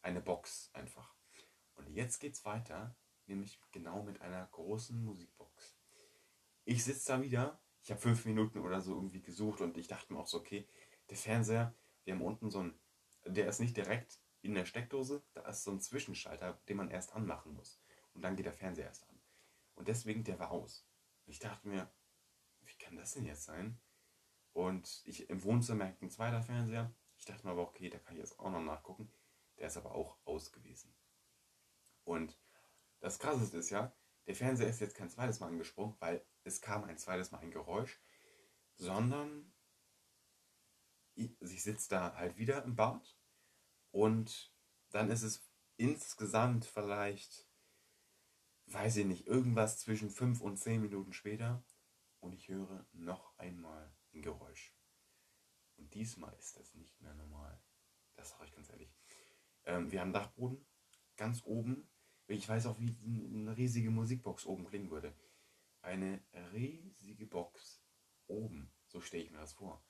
eine 0.02 0.22
Box 0.22 0.70
einfach. 0.74 1.16
Und 1.76 1.90
jetzt 1.90 2.20
geht's 2.20 2.46
weiter, 2.46 2.96
nämlich 3.28 3.60
genau 3.72 4.04
mit 4.04 4.22
einer 4.22 4.46
großen 4.48 5.04
Musikbox. 5.04 5.76
Ich 6.66 6.84
sitze 6.84 7.14
da 7.14 7.22
wieder, 7.22 7.60
ich 7.82 7.92
habe 7.92 8.00
fünf 8.00 8.26
Minuten 8.26 8.60
oder 8.60 8.82
so 8.82 8.96
irgendwie 8.96 9.22
gesucht 9.22 9.62
und 9.62 9.78
ich 9.78 9.88
dachte 9.88 10.14
mir 10.14 10.20
auch 10.20 10.28
so, 10.28 10.40
okay, 10.40 10.68
der 11.10 11.18
Fernseher, 11.18 11.76
wir 12.06 12.14
haben 12.14 12.22
unten 12.22 12.50
so 12.50 12.60
ein, 12.60 12.80
der 13.26 13.48
ist 13.48 13.60
nicht 13.60 13.76
direkt 13.76 14.20
in 14.42 14.54
der 14.54 14.66
Steckdose, 14.66 15.24
da 15.34 15.42
ist 15.48 15.64
so 15.64 15.72
ein 15.72 15.82
Zwischenschalter, 15.82 16.62
den 16.68 16.78
man 16.78 16.90
erst 16.90 17.14
anmachen 17.14 17.54
muss. 17.54 17.82
Und 18.14 18.22
dann 18.22 18.36
geht 18.36 18.46
der 18.46 18.54
Fernseher 18.54 18.88
erst 18.88 19.10
an. 19.10 19.20
Und 19.76 19.88
deswegen, 19.88 20.24
der 20.24 20.40
war 20.40 20.52
aus. 20.52 20.86
Ich 21.26 21.40
dachte 21.40 21.68
mir, 21.68 21.92
wie 22.62 22.76
kann 22.76 22.96
das 22.96 23.14
denn 23.14 23.26
jetzt 23.26 23.44
sein? 23.44 23.80
Und 24.52 25.02
ich, 25.06 25.30
im 25.30 25.44
Wohnzimmer 25.44 25.86
hängt 25.86 26.02
ein 26.02 26.12
zweiter 26.12 26.42
Fernseher. 26.42 26.94
Ich 27.18 27.26
dachte 27.26 27.46
mir 27.46 27.52
aber, 27.54 27.64
okay, 27.64 27.90
da 27.90 27.98
kann 27.98 28.16
ich 28.16 28.22
jetzt 28.22 28.40
auch 28.40 28.52
noch 28.52 28.62
nachgucken. 28.62 29.12
Der 29.58 29.68
ist 29.68 29.78
aber 29.78 29.96
auch 29.96 30.18
aus 30.26 30.52
gewesen. 30.52 30.94
Und 32.04 32.38
das 33.04 33.20
Krasseste 33.20 33.58
ist 33.58 33.70
ja, 33.70 33.94
der 34.28 34.36
Fernseher 34.36 34.70
ist 34.70 34.80
jetzt 34.80 34.96
kein 34.96 35.10
zweites 35.10 35.42
Mal 35.42 35.48
angesprungen, 35.48 35.98
weil 36.00 36.26
es 36.46 36.62
kam 36.62 36.86
ein 36.86 36.98
zweites 36.98 37.32
Mal 37.32 37.40
ein 37.40 37.52
Geräusch, 37.52 38.02
sondern 38.76 39.54
ich 41.16 41.62
sitze 41.62 41.90
da 41.90 42.16
halt 42.16 42.38
wieder 42.38 42.64
im 42.64 42.76
Bad 42.76 43.20
und 43.92 44.56
dann 44.90 45.12
ist 45.12 45.22
es 45.22 45.46
insgesamt 45.76 46.66
vielleicht, 46.66 47.46
weiß 48.68 48.96
ich 48.96 49.06
nicht, 49.06 49.28
irgendwas 49.28 49.80
zwischen 49.80 50.10
fünf 50.10 50.40
und 50.40 50.56
zehn 50.56 50.82
Minuten 50.82 51.12
später 51.12 51.62
und 52.22 52.32
ich 52.32 52.48
höre 52.48 52.88
noch 52.94 53.38
einmal 53.38 53.94
ein 54.14 54.22
Geräusch. 54.22 54.74
Und 55.76 55.94
diesmal 55.94 56.34
ist 56.36 56.56
das 56.56 56.74
nicht 56.74 57.02
mehr 57.02 57.14
normal. 57.16 57.62
Das 58.16 58.30
sage 58.30 58.46
ich 58.46 58.54
ganz 58.54 58.70
ehrlich. 58.70 58.96
Ähm, 59.66 59.92
wir 59.92 60.00
haben 60.00 60.14
Dachboden, 60.14 60.66
ganz 61.18 61.44
oben. 61.44 61.90
Ich 62.28 62.48
weiß 62.48 62.66
auch, 62.68 62.80
wie 62.80 62.96
eine 63.06 63.56
riesige 63.58 63.90
Musikbox 63.90 64.46
oben 64.46 64.66
klingen 64.66 64.90
würde. 64.90 65.14
Eine 65.82 66.22
riesige 66.54 67.26
Box 67.26 67.82
oben, 68.28 68.72
so 68.88 69.02
stelle 69.02 69.24
ich 69.24 69.32
mir 69.32 69.40
das 69.40 69.54
vor. 69.54 69.84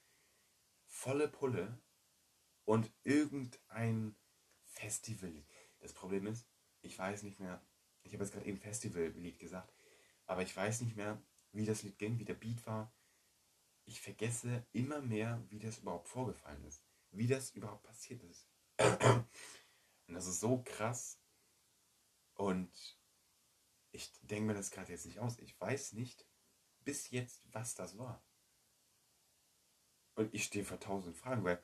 Volle 0.86 1.28
Pulle 1.28 1.80
und 2.66 2.92
irgendein 3.04 4.16
Festival. 4.64 5.46
Das 5.80 5.94
Problem 5.94 6.28
ist, 6.28 6.48
ich 6.82 6.98
weiß 6.98 7.24
nicht 7.24 7.40
mehr, 7.40 7.62
ich 8.02 8.14
habe 8.14 8.24
jetzt 8.24 8.34
gerade 8.34 8.48
eben 8.48 8.58
Festivallied 8.58 9.40
gesagt, 9.40 9.74
aber 10.26 10.42
ich 10.42 10.56
weiß 10.56 10.82
nicht 10.82 10.96
mehr, 10.96 11.22
wie 11.52 11.66
das 11.66 11.84
Lied 11.84 12.00
ging, 12.00 12.18
wie 12.18 12.26
der 12.26 12.34
Beat 12.34 12.66
war. 12.66 12.92
Ich 13.86 14.02
vergesse 14.02 14.66
immer 14.72 15.02
mehr, 15.02 15.44
wie 15.50 15.60
das 15.60 15.80
überhaupt 15.80 16.08
vorgefallen 16.08 16.64
ist, 16.66 16.84
wie 17.12 17.28
das 17.28 17.52
überhaupt 17.52 17.84
passiert 17.84 18.24
ist. 18.24 18.50
Und 20.08 20.16
das 20.16 20.26
ist 20.26 20.40
so 20.40 20.64
krass. 20.64 21.20
Und 22.36 22.72
ich 23.92 24.12
denke 24.22 24.48
mir 24.48 24.54
das 24.54 24.72
gerade 24.72 24.92
jetzt 24.92 25.06
nicht 25.06 25.20
aus. 25.20 25.38
Ich 25.40 25.60
weiß 25.60 25.94
nicht 25.94 26.26
bis 26.80 27.10
jetzt, 27.12 27.42
was 27.54 27.76
das 27.76 27.98
war. 27.98 28.24
Und 30.16 30.34
ich 30.34 30.44
stehe 30.44 30.66
vor 30.66 30.80
tausend 30.80 31.18
Fragen, 31.18 31.44
weil 31.44 31.62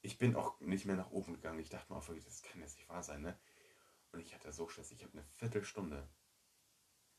ich 0.00 0.18
bin 0.18 0.34
auch 0.34 0.58
nicht 0.60 0.84
mehr 0.84 0.96
nach 0.96 1.10
oben 1.10 1.34
gegangen. 1.34 1.60
Ich 1.60 1.68
dachte 1.68 1.92
mir 1.92 1.98
auch 1.98 2.06
das 2.06 2.42
kann 2.42 2.60
jetzt 2.60 2.76
nicht 2.76 2.88
wahr 2.88 3.02
sein, 3.02 3.22
ne? 3.22 3.38
Und 4.10 4.20
ich 4.20 4.34
hatte 4.34 4.52
so 4.52 4.68
Stress. 4.68 4.90
Ich 4.90 5.02
habe 5.04 5.12
eine 5.12 5.24
Viertelstunde 5.24 6.08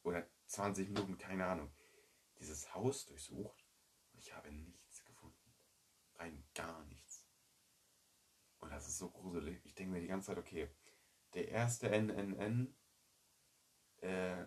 oder 0.04 0.30
20 0.48 0.90
Minuten, 0.90 1.18
keine 1.18 1.46
Ahnung, 1.46 1.74
dieses 2.40 2.74
Haus 2.76 3.06
durchsucht 3.06 3.66
und 4.12 4.20
ich 4.20 4.34
habe 4.34 4.52
nichts 4.52 4.84
rein 6.24 6.44
gar 6.54 6.84
nichts. 6.86 7.28
Und 8.60 8.72
das 8.72 8.88
ist 8.88 8.98
so 8.98 9.10
gruselig. 9.10 9.60
Ich 9.66 9.76
denke 9.76 9.94
mir 9.94 10.02
die 10.02 10.08
ganze 10.08 10.28
Zeit, 10.28 10.38
okay, 10.38 10.70
der 11.34 11.50
erste 11.50 11.90
NNN, 11.90 12.76
äh, 14.02 14.46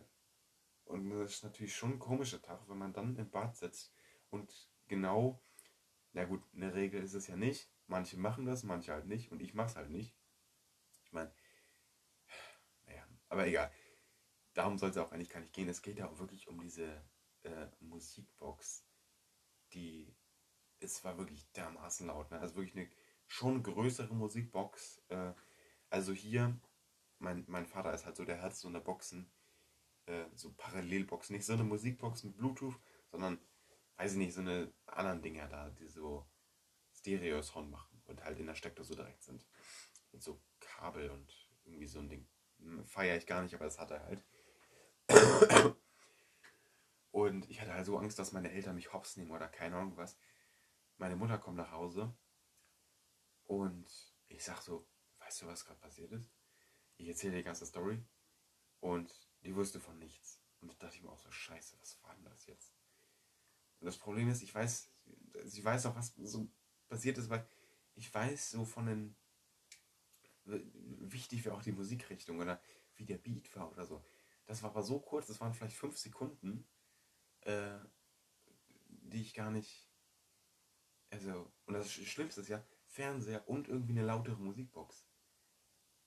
und 0.85 1.11
das 1.11 1.33
ist 1.33 1.45
natürlich 1.45 1.75
schon 1.75 1.95
ein 1.95 1.99
komischer 1.99 2.41
Tag, 2.41 2.69
wenn 2.69 2.79
man 2.79 2.93
dann 2.93 3.17
im 3.17 3.31
Bad 3.31 3.57
sitzt 3.57 3.93
und 4.31 4.69
genau, 4.87 5.41
na 6.13 6.25
gut, 6.25 6.43
eine 6.55 6.75
Regel 6.75 7.03
ist 7.03 7.15
es 7.15 7.27
ja 7.27 7.37
nicht. 7.37 7.71
Manche 7.89 8.17
machen 8.17 8.47
das, 8.47 8.63
manche 8.63 8.93
halt 8.93 9.07
nicht 9.07 9.31
und 9.33 9.43
ich 9.43 9.55
mach's 9.55 9.77
halt 9.77 9.91
nicht. 9.91 10.17
Ich 11.05 11.13
meine, 11.13 11.33
naja, 12.87 13.07
aber 13.29 13.47
egal. 13.47 13.73
Darum 14.55 14.79
soll 14.79 14.91
es 14.91 14.97
auch 14.97 15.13
eigentlich 15.13 15.29
gar 15.29 15.41
nicht 15.41 15.53
gehen. 15.53 15.69
Es 15.69 15.83
geht 15.83 15.99
ja 15.99 16.09
auch 16.09 16.19
wirklich 16.19 16.49
um 16.49 16.61
diese 16.61 17.05
äh, 17.43 17.69
Musikbox, 17.81 18.87
die, 19.73 20.17
es 20.81 21.05
war 21.05 21.19
wirklich 21.19 21.51
dermaßen 21.53 22.07
laut. 22.07 22.31
Ne? 22.31 22.41
Also 22.41 22.57
wirklich 22.57 22.77
eine 22.77 22.91
schon 23.27 23.63
größere 23.63 24.15
Musikbox. 24.15 25.03
Äh, 25.09 25.35
also 25.91 26.13
hier, 26.13 26.59
mein, 27.19 27.45
mein 27.49 27.67
Vater 27.67 27.93
ist 27.95 28.07
halt 28.07 28.17
so, 28.17 28.25
der 28.25 28.43
hat 28.43 28.57
so 28.57 28.69
eine 28.69 28.81
Boxen, 28.81 29.31
äh, 30.07 30.27
so 30.35 30.53
Parallelboxen, 30.53 31.37
nicht 31.37 31.47
so 31.47 31.55
eine 31.55 31.65
Musikbox 31.65 32.25
mit 32.25 32.37
Bluetooth, 32.37 32.79
sondern, 33.11 33.39
weiß 33.97 34.13
ich 34.13 34.19
nicht, 34.19 34.35
so 34.35 34.41
eine 34.41 34.73
anderen 34.87 35.23
Dinger 35.23 35.49
da, 35.49 35.71
die 35.71 35.89
so 35.89 36.27
Stereo-Sound 36.93 37.71
machen 37.71 38.03
und 38.07 38.23
halt 38.25 38.39
in 38.39 38.47
der 38.47 38.55
Steckdose 38.55 38.95
direkt 38.95 39.23
sind. 39.23 39.47
Mit 40.13 40.23
so 40.23 40.41
Kabel 40.61 41.11
und 41.11 41.51
irgendwie 41.65 41.87
so 41.87 41.99
ein 41.99 42.09
Ding. 42.09 42.29
Hm, 42.59 42.87
Feiere 42.87 43.17
ich 43.17 43.27
gar 43.27 43.43
nicht, 43.43 43.55
aber 43.55 43.65
das 43.65 43.79
hat 43.79 43.91
er 43.91 44.05
halt. 44.05 44.25
Und 47.11 47.49
ich 47.49 47.61
hatte 47.63 47.73
halt 47.73 47.87
so 47.87 47.97
Angst, 47.97 48.19
dass 48.19 48.33
meine 48.33 48.53
Eltern 48.53 48.75
mich 48.75 48.93
hops 48.93 49.17
nehmen 49.17 49.31
oder 49.31 49.49
keine 49.49 49.77
Ahnung 49.77 49.97
was. 49.97 50.19
Meine 50.99 51.17
Mutter 51.17 51.39
kommt 51.39 51.57
nach 51.57 51.73
Hause 51.73 52.15
und 53.45 53.89
ich 54.29 54.45
sag 54.45 54.61
so, 54.61 54.87
weißt 55.21 55.43
du, 55.43 55.47
was 55.47 55.65
gerade 55.65 55.81
passiert 55.81 56.13
ist? 56.13 56.36
Ich 56.97 57.09
erzähle 57.09 57.37
die 57.37 57.43
ganze 57.43 57.67
Story 57.67 58.03
und 58.81 59.13
die 59.43 59.55
wusste 59.55 59.81
von 59.81 59.99
nichts. 59.99 60.41
Und 60.61 60.71
da 60.71 60.75
dachte 60.75 60.97
ich 60.97 61.03
mir 61.03 61.11
auch 61.11 61.19
so, 61.19 61.31
scheiße, 61.31 61.77
was 61.81 62.03
war 62.03 62.15
denn 62.15 62.25
das 62.25 62.47
jetzt? 62.47 62.75
Und 63.81 63.87
das 63.87 63.99
Problem 63.99 64.29
ist, 64.29 64.43
ich 64.43 64.55
weiß, 64.55 64.91
sie 65.45 65.65
weiß 65.65 65.87
auch, 65.87 65.97
was 65.97 66.15
so 66.17 66.51
passiert 66.89 67.19
ist, 67.19 67.29
weil 67.29 67.47
ich 67.95 68.13
weiß 68.13 68.51
so 68.51 68.65
von 68.65 68.87
den, 68.87 69.17
wichtig 70.45 71.45
wäre 71.45 71.55
auch 71.55 71.63
die 71.63 71.73
Musikrichtung 71.73 72.39
oder 72.39 72.61
wie 72.95 73.05
der 73.05 73.19
Beat 73.19 73.55
war 73.55 73.71
oder 73.71 73.85
so. 73.85 74.05
Das 74.47 74.63
war 74.63 74.71
aber 74.71 74.83
so 74.83 75.01
kurz, 75.01 75.27
das 75.27 75.41
waren 75.41 75.55
vielleicht 75.55 75.77
fünf 75.77 75.99
Sekunden, 75.99 76.67
äh, 77.43 77.79
die 78.89 79.23
ich 79.23 79.35
gar 79.35 79.51
nicht, 79.51 79.91
also, 81.11 81.53
und 81.67 81.75
das 81.75 81.93
Schlimmste 81.93 82.41
ist 82.41 82.49
ja, 82.49 82.65
Fernseher 82.87 83.49
und 83.49 83.69
irgendwie 83.69 83.93
eine 83.93 84.07
lautere 84.07 84.41
Musikbox. 84.41 85.06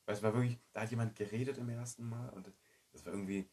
Weil 0.09 0.15
es 0.15 0.23
war 0.23 0.33
wirklich, 0.33 0.57
da 0.73 0.81
hat 0.81 0.89
jemand 0.89 1.15
geredet 1.15 1.59
im 1.59 1.69
ersten 1.69 2.03
Mal 2.09 2.29
und 2.29 2.51
das 2.91 3.05
war 3.05 3.13
irgendwie, 3.13 3.47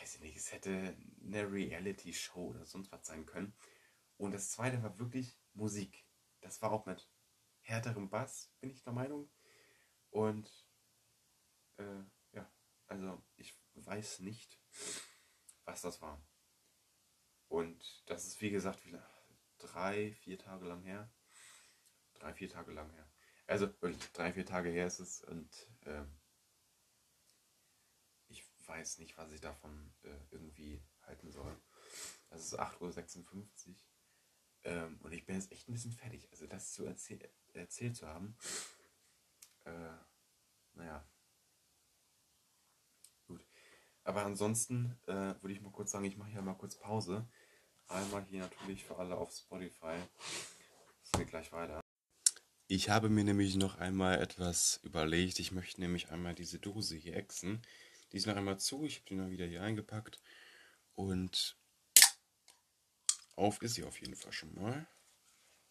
weiß 0.00 0.14
ich 0.14 0.20
nicht, 0.22 0.34
es 0.38 0.50
hätte 0.50 0.96
eine 1.22 1.52
Reality-Show 1.52 2.40
oder 2.40 2.64
sonst 2.64 2.90
was 2.90 3.04
sein 3.04 3.26
können. 3.26 3.54
Und 4.16 4.32
das 4.32 4.50
zweite 4.50 4.82
war 4.82 4.98
wirklich 4.98 5.38
Musik. 5.52 6.06
Das 6.40 6.62
war 6.62 6.72
auch 6.72 6.86
mit 6.86 7.06
härterem 7.60 8.08
Bass, 8.08 8.50
bin 8.60 8.70
ich 8.70 8.82
der 8.82 8.94
Meinung. 8.94 9.30
Und 10.08 10.50
äh, 11.76 12.02
ja, 12.32 12.50
also 12.86 13.22
ich 13.36 13.54
weiß 13.74 14.20
nicht, 14.20 14.58
was 15.66 15.82
das 15.82 16.00
war. 16.00 16.26
Und 17.48 18.02
das 18.06 18.26
ist 18.26 18.40
wie 18.40 18.50
gesagt 18.52 18.86
wieder 18.86 19.06
drei, 19.58 20.12
vier 20.12 20.38
Tage 20.38 20.64
lang 20.64 20.82
her. 20.84 21.12
Drei, 22.14 22.32
vier 22.32 22.48
Tage 22.48 22.72
lang 22.72 22.90
her. 22.92 23.11
Also 23.46 23.66
wirklich 23.80 24.12
drei, 24.12 24.32
vier 24.32 24.46
Tage 24.46 24.70
her 24.70 24.86
ist 24.86 25.00
es 25.00 25.22
und 25.22 25.50
äh, 25.84 26.04
ich 28.28 28.44
weiß 28.66 28.98
nicht, 28.98 29.16
was 29.18 29.32
ich 29.32 29.40
davon 29.40 29.92
äh, 30.04 30.16
irgendwie 30.30 30.82
halten 31.02 31.30
soll. 31.30 31.54
Das 32.30 32.44
ist 32.44 32.58
8.56 32.58 33.34
Uhr. 33.34 33.76
Ähm, 34.64 34.98
und 35.02 35.12
ich 35.12 35.26
bin 35.26 35.34
jetzt 35.34 35.50
echt 35.52 35.68
ein 35.68 35.72
bisschen 35.72 35.92
fertig. 35.92 36.28
Also 36.30 36.46
das 36.46 36.72
zu 36.72 36.84
erzäh 36.84 37.18
erzählt 37.52 37.96
zu 37.96 38.06
haben. 38.06 38.36
Äh, 39.64 39.96
naja. 40.74 41.06
Gut. 43.26 43.44
Aber 44.04 44.24
ansonsten 44.24 44.98
äh, 45.06 45.34
würde 45.42 45.52
ich 45.52 45.60
mal 45.60 45.72
kurz 45.72 45.90
sagen, 45.90 46.04
ich 46.04 46.16
mache 46.16 46.30
hier 46.30 46.42
mal 46.42 46.54
kurz 46.54 46.76
Pause. 46.76 47.28
Einmal 47.88 48.24
hier 48.24 48.40
natürlich 48.40 48.84
für 48.84 48.96
alle 48.96 49.16
auf 49.16 49.32
Spotify. 49.32 49.98
Es 51.02 51.12
geht 51.12 51.28
gleich 51.28 51.52
weiter. 51.52 51.81
Ich 52.68 52.88
habe 52.88 53.08
mir 53.08 53.24
nämlich 53.24 53.56
noch 53.56 53.76
einmal 53.76 54.20
etwas 54.20 54.80
überlegt. 54.82 55.38
Ich 55.40 55.52
möchte 55.52 55.80
nämlich 55.80 56.10
einmal 56.10 56.34
diese 56.34 56.58
Dose 56.58 56.96
hier 56.96 57.16
exen. 57.16 57.62
Die 58.10 58.16
ist 58.16 58.26
noch 58.26 58.36
einmal 58.36 58.58
zu. 58.58 58.84
Ich 58.84 58.96
habe 58.96 59.06
die 59.08 59.14
noch 59.14 59.30
wieder 59.30 59.46
hier 59.46 59.62
eingepackt. 59.62 60.20
Und 60.94 61.56
auf 63.36 63.60
ist 63.62 63.74
sie 63.74 63.84
auf 63.84 64.00
jeden 64.00 64.16
Fall 64.16 64.32
schon 64.32 64.54
mal. 64.54 64.86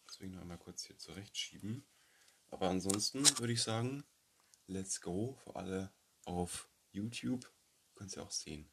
Deswegen 0.08 0.32
noch 0.32 0.42
einmal 0.42 0.58
kurz 0.58 0.84
hier 0.84 0.98
zurechtschieben. 0.98 1.84
Aber 2.50 2.68
ansonsten 2.68 3.26
würde 3.38 3.52
ich 3.52 3.62
sagen, 3.62 4.04
let's 4.66 5.00
go 5.00 5.38
für 5.44 5.56
alle 5.56 5.92
auf 6.24 6.68
YouTube. 6.90 7.42
Du 7.42 7.94
kannst 7.94 8.16
ja 8.16 8.22
auch 8.22 8.30
sehen. 8.30 8.70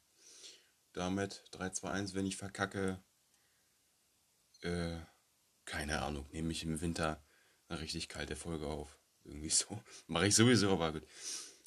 Damit 0.92 1.44
3, 1.52 1.70
2, 1.70 1.90
1, 1.90 2.14
wenn 2.14 2.26
ich 2.26 2.36
verkacke, 2.36 3.02
äh, 4.62 4.98
keine 5.64 6.02
Ahnung, 6.02 6.28
nehme 6.32 6.52
ich 6.52 6.62
im 6.64 6.80
Winter 6.80 7.24
eine 7.70 7.80
richtig 7.80 8.08
kalte 8.08 8.36
Folge 8.36 8.66
auf. 8.66 8.98
Irgendwie 9.24 9.50
so. 9.50 9.80
Mache 10.06 10.26
ich 10.26 10.34
sowieso, 10.34 10.70
aber 10.72 10.92
gut. 10.92 11.06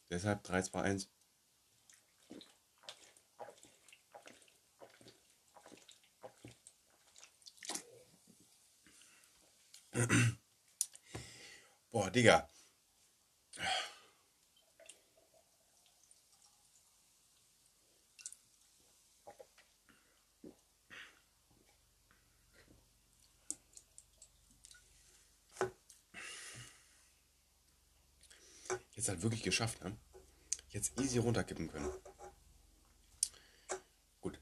Deshalb 0.10 0.44
3, 0.44 0.62
2, 0.62 0.82
1. 0.82 1.10
Boah, 11.92 12.10
Digga. 12.10 12.50
Jetzt 29.04 29.10
halt 29.10 29.22
wirklich 29.22 29.44
geschafft, 29.44 29.84
ne? 29.84 29.98
Jetzt 30.70 30.98
easy 30.98 31.18
runterkippen 31.18 31.68
können. 31.68 31.92
Gut. 34.22 34.40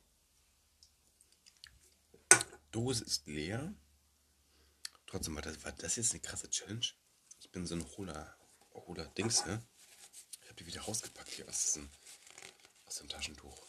Dose 2.70 3.04
ist 3.04 3.26
leer. 3.26 3.74
Trotzdem 5.08 5.34
war 5.34 5.42
das, 5.42 5.64
war 5.64 5.72
das 5.72 5.96
jetzt 5.96 6.12
eine 6.12 6.20
krasse 6.20 6.48
Challenge. 6.48 6.86
Ich 7.40 7.50
bin 7.50 7.66
so 7.66 7.74
ein 7.74 7.84
hohler, 7.98 8.38
Dings, 9.18 9.44
ne? 9.48 9.66
Ich 10.44 10.50
habe 10.50 10.54
die 10.58 10.68
wieder 10.68 10.82
rausgepackt 10.82 11.30
hier 11.30 11.50
aus 11.50 11.74
dem, 11.74 11.90
aus 12.86 12.98
dem 12.98 13.10
Taschentuch. 13.10 13.66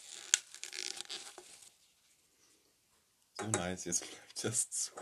So 3.39 3.47
nice, 3.47 3.87
jetzt 3.87 4.01
bleibt 4.01 4.45
das 4.45 4.71
zu. 4.71 4.93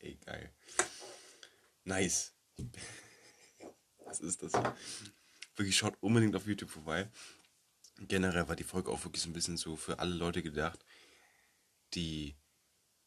Ey, 0.00 0.16
geil. 0.16 0.54
Nice. 1.84 2.34
Was 4.14 4.20
ist 4.20 4.44
das? 4.44 4.52
Wirklich 5.56 5.76
schaut 5.76 6.00
unbedingt 6.00 6.36
auf 6.36 6.46
YouTube 6.46 6.70
vorbei. 6.70 7.10
Generell 7.98 8.46
war 8.46 8.54
die 8.54 8.62
Folge 8.62 8.92
auch 8.92 9.02
wirklich 9.02 9.22
so 9.24 9.28
ein 9.28 9.32
bisschen 9.32 9.56
so 9.56 9.74
für 9.74 9.98
alle 9.98 10.14
Leute 10.14 10.40
gedacht, 10.40 10.84
die 11.94 12.36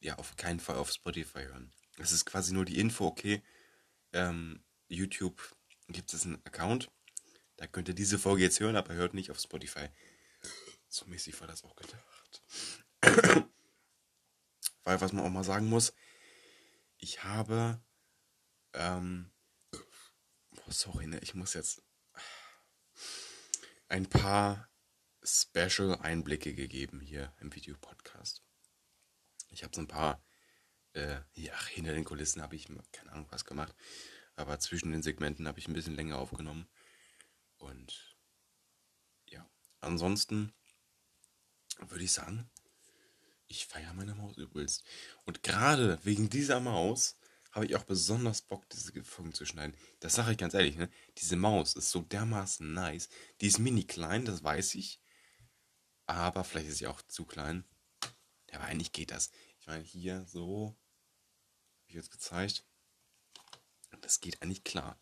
ja 0.02 0.18
auf 0.18 0.36
keinen 0.36 0.60
Fall 0.60 0.76
auf 0.76 0.92
Spotify 0.92 1.46
hören. 1.46 1.72
Es 1.98 2.12
ist 2.12 2.26
quasi 2.26 2.52
nur 2.52 2.66
die 2.66 2.78
Info, 2.78 3.06
okay, 3.06 3.42
ähm, 4.12 4.62
YouTube 4.90 5.56
gibt 5.88 6.14
es 6.14 6.26
einen 6.26 6.46
Account, 6.46 6.92
da 7.56 7.68
könnt 7.68 7.88
ihr 7.88 7.96
diese 7.96 8.20
Folge 8.20 8.44
jetzt 8.44 8.60
hören, 8.60 8.76
aber 8.76 8.94
hört 8.94 9.14
nicht 9.14 9.32
auf 9.32 9.40
Spotify. 9.40 9.88
So 10.90 11.06
mäßig 11.06 11.40
war 11.40 11.48
das 11.48 11.64
auch 11.64 11.76
gedacht. 11.78 12.44
Weil, 14.84 15.00
was 15.00 15.14
man 15.14 15.24
auch 15.24 15.30
mal 15.30 15.46
sagen 15.46 15.70
muss, 15.70 15.94
ich 16.98 17.24
habe 17.24 17.80
ähm, 18.74 19.32
Oh, 20.68 20.72
sorry, 20.72 21.08
ne? 21.08 21.18
Ich 21.20 21.34
muss 21.34 21.54
jetzt 21.54 21.82
ein 23.88 24.06
paar 24.06 24.70
Special-Einblicke 25.24 26.54
gegeben 26.54 27.00
hier 27.00 27.34
im 27.40 27.56
Videopodcast. 27.56 28.44
Ich 29.50 29.64
habe 29.64 29.74
so 29.74 29.80
ein 29.80 29.88
paar, 29.88 30.22
äh, 30.92 31.22
ja, 31.36 31.58
hinter 31.68 31.94
den 31.94 32.04
Kulissen 32.04 32.42
habe 32.42 32.58
ich 32.58 32.68
keine 32.92 33.14
Ahnung 33.14 33.28
was 33.30 33.46
gemacht, 33.46 33.74
aber 34.36 34.60
zwischen 34.60 34.92
den 34.92 35.04
Segmenten 35.04 35.48
habe 35.48 35.58
ich 35.58 35.70
ein 35.70 35.74
bisschen 35.74 35.96
länger 35.96 36.18
aufgenommen. 36.18 36.68
Und 37.56 38.18
ja, 39.30 39.50
ansonsten 39.80 40.54
würde 41.80 42.04
ich 42.04 42.12
sagen, 42.12 42.50
ich 43.48 43.68
feiere 43.68 43.94
meine 43.94 44.16
Maus 44.16 44.36
übelst. 44.36 44.84
Und 45.24 45.44
gerade 45.44 45.98
wegen 46.04 46.30
dieser 46.30 46.60
Maus 46.60 47.17
habe 47.58 47.66
ich 47.66 47.76
auch 47.76 47.86
besonders 47.86 48.44
Bock, 48.44 48.70
diese 48.70 49.04
Folgen 49.04 49.34
zu 49.34 49.44
schneiden. 49.44 49.76
Das 50.00 50.14
sage 50.14 50.32
ich 50.32 50.38
ganz 50.38 50.54
ehrlich, 50.54 50.78
ne? 50.78 50.92
Diese 51.18 51.36
Maus 51.36 51.74
ist 51.74 51.90
so 51.90 52.02
dermaßen 52.02 52.72
nice. 52.72 53.10
Die 53.42 53.48
ist 53.48 53.58
mini 53.58 53.84
klein, 53.84 54.26
das 54.26 54.44
weiß 54.44 54.76
ich. 54.76 55.02
Aber 56.06 56.44
vielleicht 56.44 56.70
ist 56.70 56.78
sie 56.78 56.86
auch 56.86 57.02
zu 57.02 57.26
klein. 57.26 57.66
Aber 58.52 58.66
eigentlich 58.66 58.92
geht 58.92 59.10
das. 59.10 59.32
Ich 59.60 59.66
meine, 59.66 59.84
hier 59.84 60.24
so, 60.26 60.78
wie 61.88 61.96
jetzt 61.96 62.12
gezeigt, 62.12 62.64
das 64.02 64.20
geht 64.20 64.40
eigentlich 64.44 64.64
klar. 64.64 65.02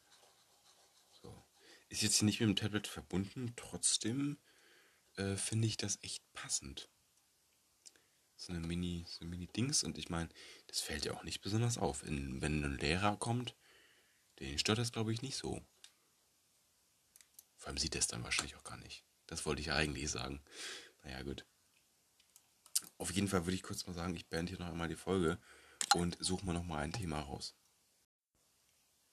So. 1.11 1.45
Ist 1.89 2.03
jetzt 2.03 2.15
hier 2.19 2.25
nicht 2.25 2.39
mit 2.39 2.47
dem 2.47 2.55
Tablet 2.55 2.87
verbunden, 2.87 3.51
trotzdem 3.57 4.39
äh, 5.17 5.35
finde 5.35 5.67
ich 5.67 5.75
das 5.75 6.01
echt 6.03 6.23
passend. 6.31 6.89
So 8.37 8.51
eine 8.51 8.65
Mini, 8.65 9.05
so 9.07 9.25
Mini-Dings 9.25 9.83
und 9.83 9.97
ich 9.97 10.09
meine, 10.09 10.29
das 10.67 10.81
fällt 10.81 11.05
ja 11.05 11.13
auch 11.13 11.23
nicht 11.23 11.41
besonders 11.41 11.77
auf. 11.77 12.03
In, 12.03 12.41
wenn 12.41 12.63
ein 12.63 12.77
Lehrer 12.77 13.17
kommt, 13.17 13.55
den 14.39 14.59
stört 14.59 14.77
das 14.77 14.91
glaube 14.91 15.13
ich 15.13 15.21
nicht 15.21 15.37
so. 15.37 15.61
Vor 17.55 17.69
allem 17.69 17.77
sieht 17.77 17.95
er 17.95 17.99
es 17.99 18.07
dann 18.07 18.23
wahrscheinlich 18.23 18.55
auch 18.55 18.63
gar 18.63 18.77
nicht. 18.77 19.05
Das 19.27 19.45
wollte 19.45 19.61
ich 19.61 19.71
eigentlich 19.71 20.11
sagen. 20.11 20.41
Naja, 21.03 21.23
gut. 21.23 21.45
Auf 22.97 23.11
jeden 23.11 23.27
Fall 23.27 23.45
würde 23.45 23.55
ich 23.55 23.63
kurz 23.63 23.87
mal 23.87 23.93
sagen, 23.93 24.15
ich 24.15 24.27
beende 24.27 24.51
hier 24.51 24.59
noch 24.59 24.71
einmal 24.71 24.87
die 24.87 24.95
Folge 24.95 25.39
und 25.93 26.17
suche 26.19 26.45
mal 26.45 26.53
noch 26.53 26.63
mal 26.63 26.79
ein 26.79 26.93
Thema 26.93 27.21
raus. 27.21 27.55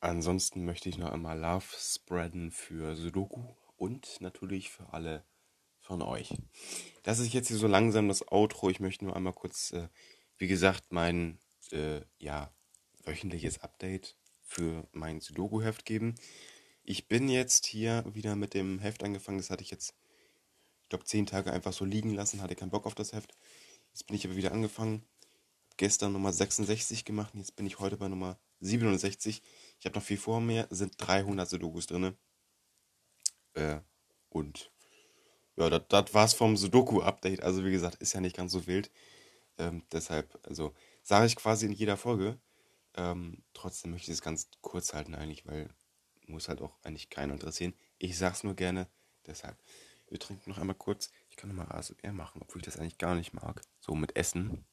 Ansonsten 0.01 0.65
möchte 0.65 0.89
ich 0.89 0.99
noch 0.99 1.13
einmal 1.13 1.39
Love 1.39 1.67
spreaden 1.79 2.51
für 2.51 2.97
Sudoku 2.97 3.55
und 3.77 4.21
natürlich 4.21 4.71
für 4.71 4.93
alle 4.93 5.25
von 5.83 6.01
euch. 6.01 6.35
Das 7.03 7.19
ist 7.19 7.33
jetzt 7.33 7.49
hier 7.49 7.59
so 7.59 7.67
langsam 7.67 8.09
das 8.09 8.27
Outro. 8.31 8.71
Ich 8.71 8.81
möchte 8.81 9.05
nur 9.05 9.15
einmal 9.15 9.33
kurz, 9.33 9.73
äh, 9.73 9.89
wie 10.39 10.47
gesagt, 10.47 10.85
mein 10.91 11.39
äh, 11.73 12.01
ja, 12.19 12.51
wöchentliches 13.05 13.59
Update 13.59 14.17
für 14.43 14.89
mein 14.93 15.21
Sudoku-Heft 15.21 15.85
geben. 15.85 16.15
Ich 16.85 17.09
bin 17.09 17.29
jetzt 17.29 17.67
hier 17.67 18.05
wieder 18.13 18.37
mit 18.37 18.55
dem 18.55 18.79
Heft 18.79 19.03
angefangen. 19.03 19.39
Das 19.39 19.51
hatte 19.51 19.63
ich 19.63 19.71
jetzt, 19.71 19.95
ich 20.83 20.89
glaube, 20.89 21.05
zehn 21.05 21.27
Tage 21.27 21.53
einfach 21.53 21.73
so 21.73 21.85
liegen 21.85 22.15
lassen. 22.15 22.41
Hatte 22.43 22.57
keinen 22.57 22.71
Bock 22.71 22.87
auf 22.87 22.95
das 22.95 23.13
Heft. 23.13 23.37
Jetzt 23.93 24.07
bin 24.07 24.17
ich 24.17 24.25
aber 24.25 24.37
wieder 24.37 24.53
angefangen. 24.53 25.05
Gestern 25.77 26.13
Nummer 26.13 26.33
66 26.33 27.05
gemacht. 27.05 27.35
Jetzt 27.35 27.57
bin 27.57 27.67
ich 27.67 27.79
heute 27.79 27.97
bei 27.97 28.09
Nummer 28.09 28.39
67. 28.61 29.43
Ich 29.79 29.87
habe 29.87 29.99
noch 29.99 30.05
viel 30.05 30.17
vor 30.17 30.41
mir. 30.41 30.67
Sind 30.71 30.95
300 30.99 31.49
Sudokus 31.49 31.87
drin. 31.87 32.17
Äh, 33.55 33.81
und 34.29 34.72
ja, 35.57 35.71
das 35.71 36.15
war's 36.15 36.35
vom 36.35 36.57
Sudoku-Update. 36.57 37.43
Also 37.43 37.65
wie 37.65 37.73
gesagt, 37.73 37.97
ist 37.97 38.13
ja 38.15 38.21
nicht 38.21 38.37
ganz 38.37 38.53
so 38.53 38.67
wild. 38.67 38.91
Ähm, 39.59 39.83
deshalb, 39.93 40.39
also 40.49 40.75
sage 41.03 41.27
ich 41.27 41.37
quasi 41.37 41.67
in 41.67 41.73
jeder 41.73 41.97
Folge. 41.97 42.39
Ähm, 42.95 43.43
trotzdem 43.55 43.93
möchte 43.93 44.11
ich 44.11 44.17
es 44.19 44.23
ganz 44.23 44.49
kurz 44.61 44.95
halten 44.95 45.15
eigentlich, 45.15 45.47
weil 45.47 45.71
muss 46.27 46.49
halt 46.49 46.61
auch 46.63 46.77
eigentlich 46.83 47.11
keiner 47.11 47.35
interessieren. 47.35 47.75
Ich 47.99 48.19
sag's 48.19 48.45
nur 48.45 48.55
gerne, 48.55 48.89
deshalb. 49.27 49.57
Wir 50.09 50.19
trinken 50.19 50.51
noch 50.51 50.59
einmal 50.59 50.77
kurz. 50.77 51.11
Ich 51.31 51.37
kann 51.37 51.49
nochmal 51.49 51.71
ASMR 51.73 52.13
machen, 52.13 52.43
obwohl 52.43 52.61
ich 52.61 52.67
das 52.67 52.79
eigentlich 52.79 52.99
gar 52.99 53.15
nicht 53.15 53.33
mag. 53.33 53.63
So 53.81 53.95
mit 53.95 54.17
Essen. 54.17 54.65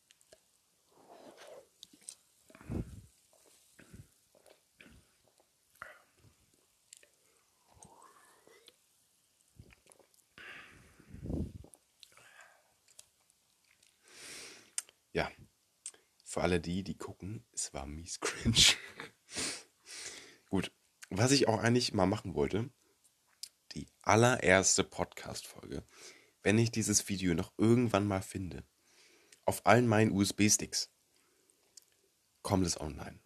Ja, 15.14 15.32
für 16.40 16.44
alle 16.44 16.62
die, 16.62 16.86
die 16.86 16.98
gucken, 16.98 17.44
es 17.52 17.74
war 17.74 17.86
mies 17.86 18.22
cringe. 18.22 18.56
Gut, 20.50 20.72
was 21.10 21.32
ich 21.32 21.50
auch 21.50 21.60
eigentlich 21.60 21.94
mal 21.94 22.06
machen 22.06 22.34
wollte, 22.34 22.70
die 23.74 23.90
allererste 24.04 24.86
Podcast-Folge, 24.86 25.84
wenn 26.42 26.58
ich 26.58 26.72
dieses 26.72 27.10
Video 27.10 27.34
noch 27.34 27.52
irgendwann 27.58 28.08
mal 28.08 28.22
finde, 28.22 28.64
auf 29.44 29.66
allen 29.66 29.86
meinen 29.86 30.14
USB-Sticks, 30.14 30.90
kommt 32.42 32.66
es 32.66 32.80
online. 32.80 33.20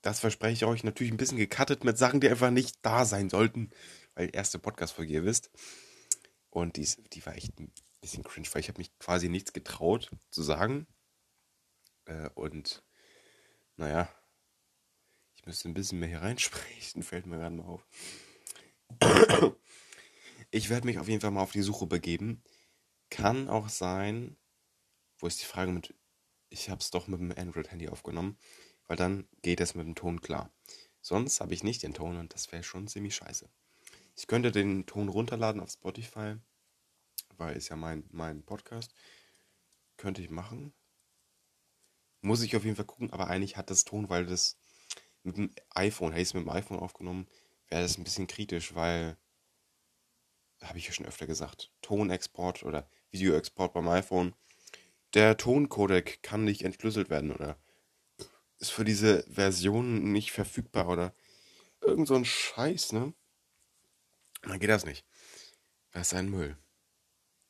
Das 0.00 0.20
verspreche 0.20 0.54
ich 0.54 0.64
euch 0.64 0.82
natürlich 0.82 1.12
ein 1.12 1.18
bisschen 1.18 1.36
gecuttet 1.36 1.84
mit 1.84 1.98
Sachen, 1.98 2.20
die 2.20 2.30
einfach 2.30 2.50
nicht 2.50 2.78
da 2.80 3.04
sein 3.04 3.28
sollten, 3.28 3.68
weil 4.14 4.30
erste 4.32 4.58
Podcast-Folge, 4.58 5.12
ihr 5.12 5.24
wisst. 5.26 5.50
Und 6.48 6.78
die, 6.78 6.88
die 7.12 7.26
war 7.26 7.36
echt 7.36 7.60
ein 7.60 7.70
bisschen 8.00 8.24
cringe, 8.24 8.48
weil 8.52 8.60
ich 8.60 8.68
habe 8.68 8.78
mich 8.78 8.98
quasi 8.98 9.28
nichts 9.28 9.52
getraut 9.52 10.10
zu 10.30 10.42
sagen. 10.42 10.86
Äh, 12.06 12.28
und 12.34 12.82
naja, 13.76 14.08
ich 15.36 15.46
müsste 15.46 15.68
ein 15.68 15.74
bisschen 15.74 15.98
mehr 15.98 16.08
hier 16.08 16.22
reinsprechen, 16.22 17.02
fällt 17.02 17.26
mir 17.26 17.38
gerade 17.38 17.54
mal 17.54 17.64
auf. 17.64 17.86
Ich 20.50 20.70
werde 20.70 20.86
mich 20.86 20.98
auf 20.98 21.08
jeden 21.08 21.20
Fall 21.20 21.32
mal 21.32 21.42
auf 21.42 21.52
die 21.52 21.62
Suche 21.62 21.86
begeben. 21.86 22.42
Kann 23.10 23.48
auch 23.48 23.68
sein, 23.68 24.36
wo 25.18 25.26
ist 25.26 25.40
die 25.40 25.46
Frage 25.46 25.72
mit, 25.72 25.94
ich 26.48 26.70
habe 26.70 26.80
es 26.80 26.90
doch 26.90 27.08
mit 27.08 27.20
dem 27.20 27.32
Android-Handy 27.32 27.88
aufgenommen, 27.88 28.38
weil 28.86 28.96
dann 28.96 29.28
geht 29.42 29.60
es 29.60 29.74
mit 29.74 29.86
dem 29.86 29.94
Ton 29.94 30.20
klar. 30.20 30.52
Sonst 31.00 31.40
habe 31.40 31.54
ich 31.54 31.64
nicht 31.64 31.82
den 31.82 31.94
Ton 31.94 32.16
und 32.18 32.34
das 32.34 32.52
wäre 32.52 32.62
schon 32.62 32.88
ziemlich 32.88 33.14
scheiße. 33.14 33.50
Ich 34.16 34.26
könnte 34.26 34.52
den 34.52 34.86
Ton 34.86 35.08
runterladen 35.08 35.60
auf 35.60 35.70
Spotify, 35.70 36.36
weil 37.36 37.56
ist 37.56 37.68
ja 37.68 37.76
mein, 37.76 38.04
mein 38.10 38.42
Podcast. 38.44 38.94
Könnte 39.96 40.22
ich 40.22 40.30
machen. 40.30 40.72
Muss 42.24 42.40
ich 42.40 42.56
auf 42.56 42.64
jeden 42.64 42.74
Fall 42.74 42.86
gucken, 42.86 43.12
aber 43.12 43.28
eigentlich 43.28 43.58
hat 43.58 43.68
das 43.68 43.84
Ton, 43.84 44.08
weil 44.08 44.24
das 44.24 44.56
mit 45.24 45.36
dem 45.36 45.54
iPhone, 45.74 46.10
hätte 46.12 46.22
ich 46.22 46.28
es 46.28 46.34
mit 46.34 46.44
dem 46.44 46.48
iPhone 46.48 46.78
aufgenommen, 46.78 47.28
wäre 47.68 47.82
das 47.82 47.98
ein 47.98 48.04
bisschen 48.04 48.26
kritisch, 48.26 48.74
weil, 48.74 49.18
habe 50.62 50.78
ich 50.78 50.86
ja 50.86 50.94
schon 50.94 51.04
öfter 51.04 51.26
gesagt, 51.26 51.70
Tonexport 51.82 52.62
oder 52.62 52.88
Videoexport 53.10 53.74
beim 53.74 53.88
iPhone, 53.88 54.34
der 55.12 55.36
Toncodec 55.36 56.22
kann 56.22 56.44
nicht 56.44 56.62
entschlüsselt 56.62 57.10
werden 57.10 57.30
oder 57.30 57.58
ist 58.58 58.70
für 58.70 58.86
diese 58.86 59.24
Version 59.30 60.10
nicht 60.10 60.32
verfügbar 60.32 60.88
oder 60.88 61.14
irgend 61.82 62.08
so 62.08 62.14
ein 62.14 62.24
Scheiß, 62.24 62.92
ne? 62.92 63.12
Dann 64.40 64.58
geht 64.60 64.70
das 64.70 64.86
nicht. 64.86 65.04
Das 65.90 66.06
ist 66.06 66.14
ein 66.14 66.30
Müll. 66.30 66.56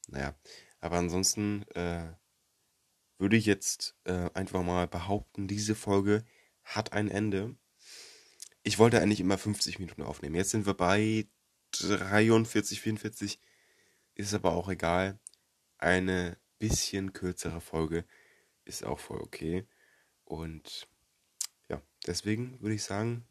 Naja, 0.08 0.34
aber 0.80 0.96
ansonsten 0.96 1.62
äh, 1.76 2.12
würde 3.18 3.36
ich 3.36 3.46
jetzt 3.46 3.96
äh, 4.04 4.30
einfach 4.34 4.62
mal 4.62 4.86
behaupten, 4.88 5.48
diese 5.48 5.74
Folge 5.74 6.24
hat 6.64 6.92
ein 6.92 7.08
Ende 7.08 7.56
ich 8.64 8.78
wollte 8.78 9.00
eigentlich 9.00 9.20
immer 9.20 9.38
50 9.38 9.78
Minuten 9.78 10.02
aufnehmen. 10.02 10.34
Jetzt 10.34 10.50
sind 10.50 10.66
wir 10.66 10.74
bei 10.74 11.28
43, 11.72 12.80
44. 12.80 13.38
Ist 14.14 14.34
aber 14.34 14.54
auch 14.54 14.68
egal. 14.70 15.20
Eine 15.76 16.38
bisschen 16.58 17.12
kürzere 17.12 17.60
Folge 17.60 18.06
ist 18.64 18.84
auch 18.84 18.98
voll 18.98 19.20
okay. 19.20 19.68
Und 20.24 20.88
ja, 21.68 21.82
deswegen 22.06 22.58
würde 22.62 22.74
ich 22.74 22.84
sagen, 22.84 23.26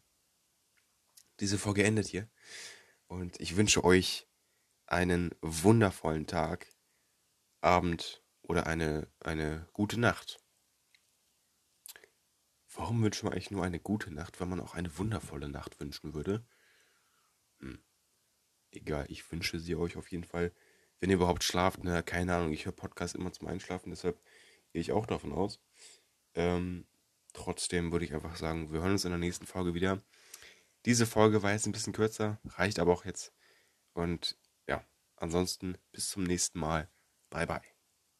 diese 1.40 1.58
Folge 1.58 1.82
endet 1.82 2.06
hier. 2.06 2.28
Und 3.08 3.40
ich 3.40 3.56
wünsche 3.56 3.82
euch 3.82 4.28
einen 4.86 5.34
wundervollen 5.40 6.28
Tag, 6.28 6.68
Abend 7.60 8.22
oder 8.48 8.66
eine, 8.66 9.08
eine 9.20 9.68
gute 9.72 9.98
Nacht. 9.98 10.38
Warum 12.74 13.02
wünscht 13.02 13.22
man 13.22 13.32
eigentlich 13.32 13.50
nur 13.50 13.64
eine 13.64 13.80
gute 13.80 14.12
Nacht, 14.12 14.40
wenn 14.40 14.48
man 14.48 14.60
auch 14.60 14.74
eine 14.74 14.96
wundervolle 14.98 15.48
Nacht 15.48 15.78
wünschen 15.80 16.14
würde? 16.14 16.44
Hm. 17.60 17.82
Egal, 18.72 19.06
ich 19.08 19.30
wünsche 19.30 19.60
sie 19.60 19.76
euch 19.76 19.96
auf 19.96 20.10
jeden 20.10 20.24
Fall. 20.24 20.52
Wenn 20.98 21.10
ihr 21.10 21.16
überhaupt 21.16 21.44
schlaft, 21.44 21.84
ne, 21.84 22.02
keine 22.02 22.34
Ahnung, 22.34 22.52
ich 22.52 22.64
höre 22.64 22.72
Podcasts 22.72 23.14
immer 23.14 23.32
zum 23.32 23.46
Einschlafen, 23.46 23.90
deshalb 23.90 24.20
gehe 24.72 24.80
ich 24.80 24.92
auch 24.92 25.06
davon 25.06 25.32
aus. 25.32 25.60
Ähm, 26.34 26.86
trotzdem 27.32 27.92
würde 27.92 28.04
ich 28.04 28.14
einfach 28.14 28.36
sagen, 28.36 28.72
wir 28.72 28.80
hören 28.80 28.92
uns 28.92 29.04
in 29.04 29.10
der 29.10 29.18
nächsten 29.18 29.46
Folge 29.46 29.74
wieder. 29.74 30.02
Diese 30.84 31.06
Folge 31.06 31.42
war 31.42 31.52
jetzt 31.52 31.66
ein 31.66 31.72
bisschen 31.72 31.92
kürzer, 31.92 32.40
reicht 32.44 32.78
aber 32.78 32.92
auch 32.92 33.04
jetzt. 33.04 33.32
Und 33.92 34.36
ja, 34.66 34.84
ansonsten 35.16 35.78
bis 35.92 36.08
zum 36.10 36.24
nächsten 36.24 36.58
Mal. 36.58 36.90
Bye 37.30 37.46
bye. 37.46 37.73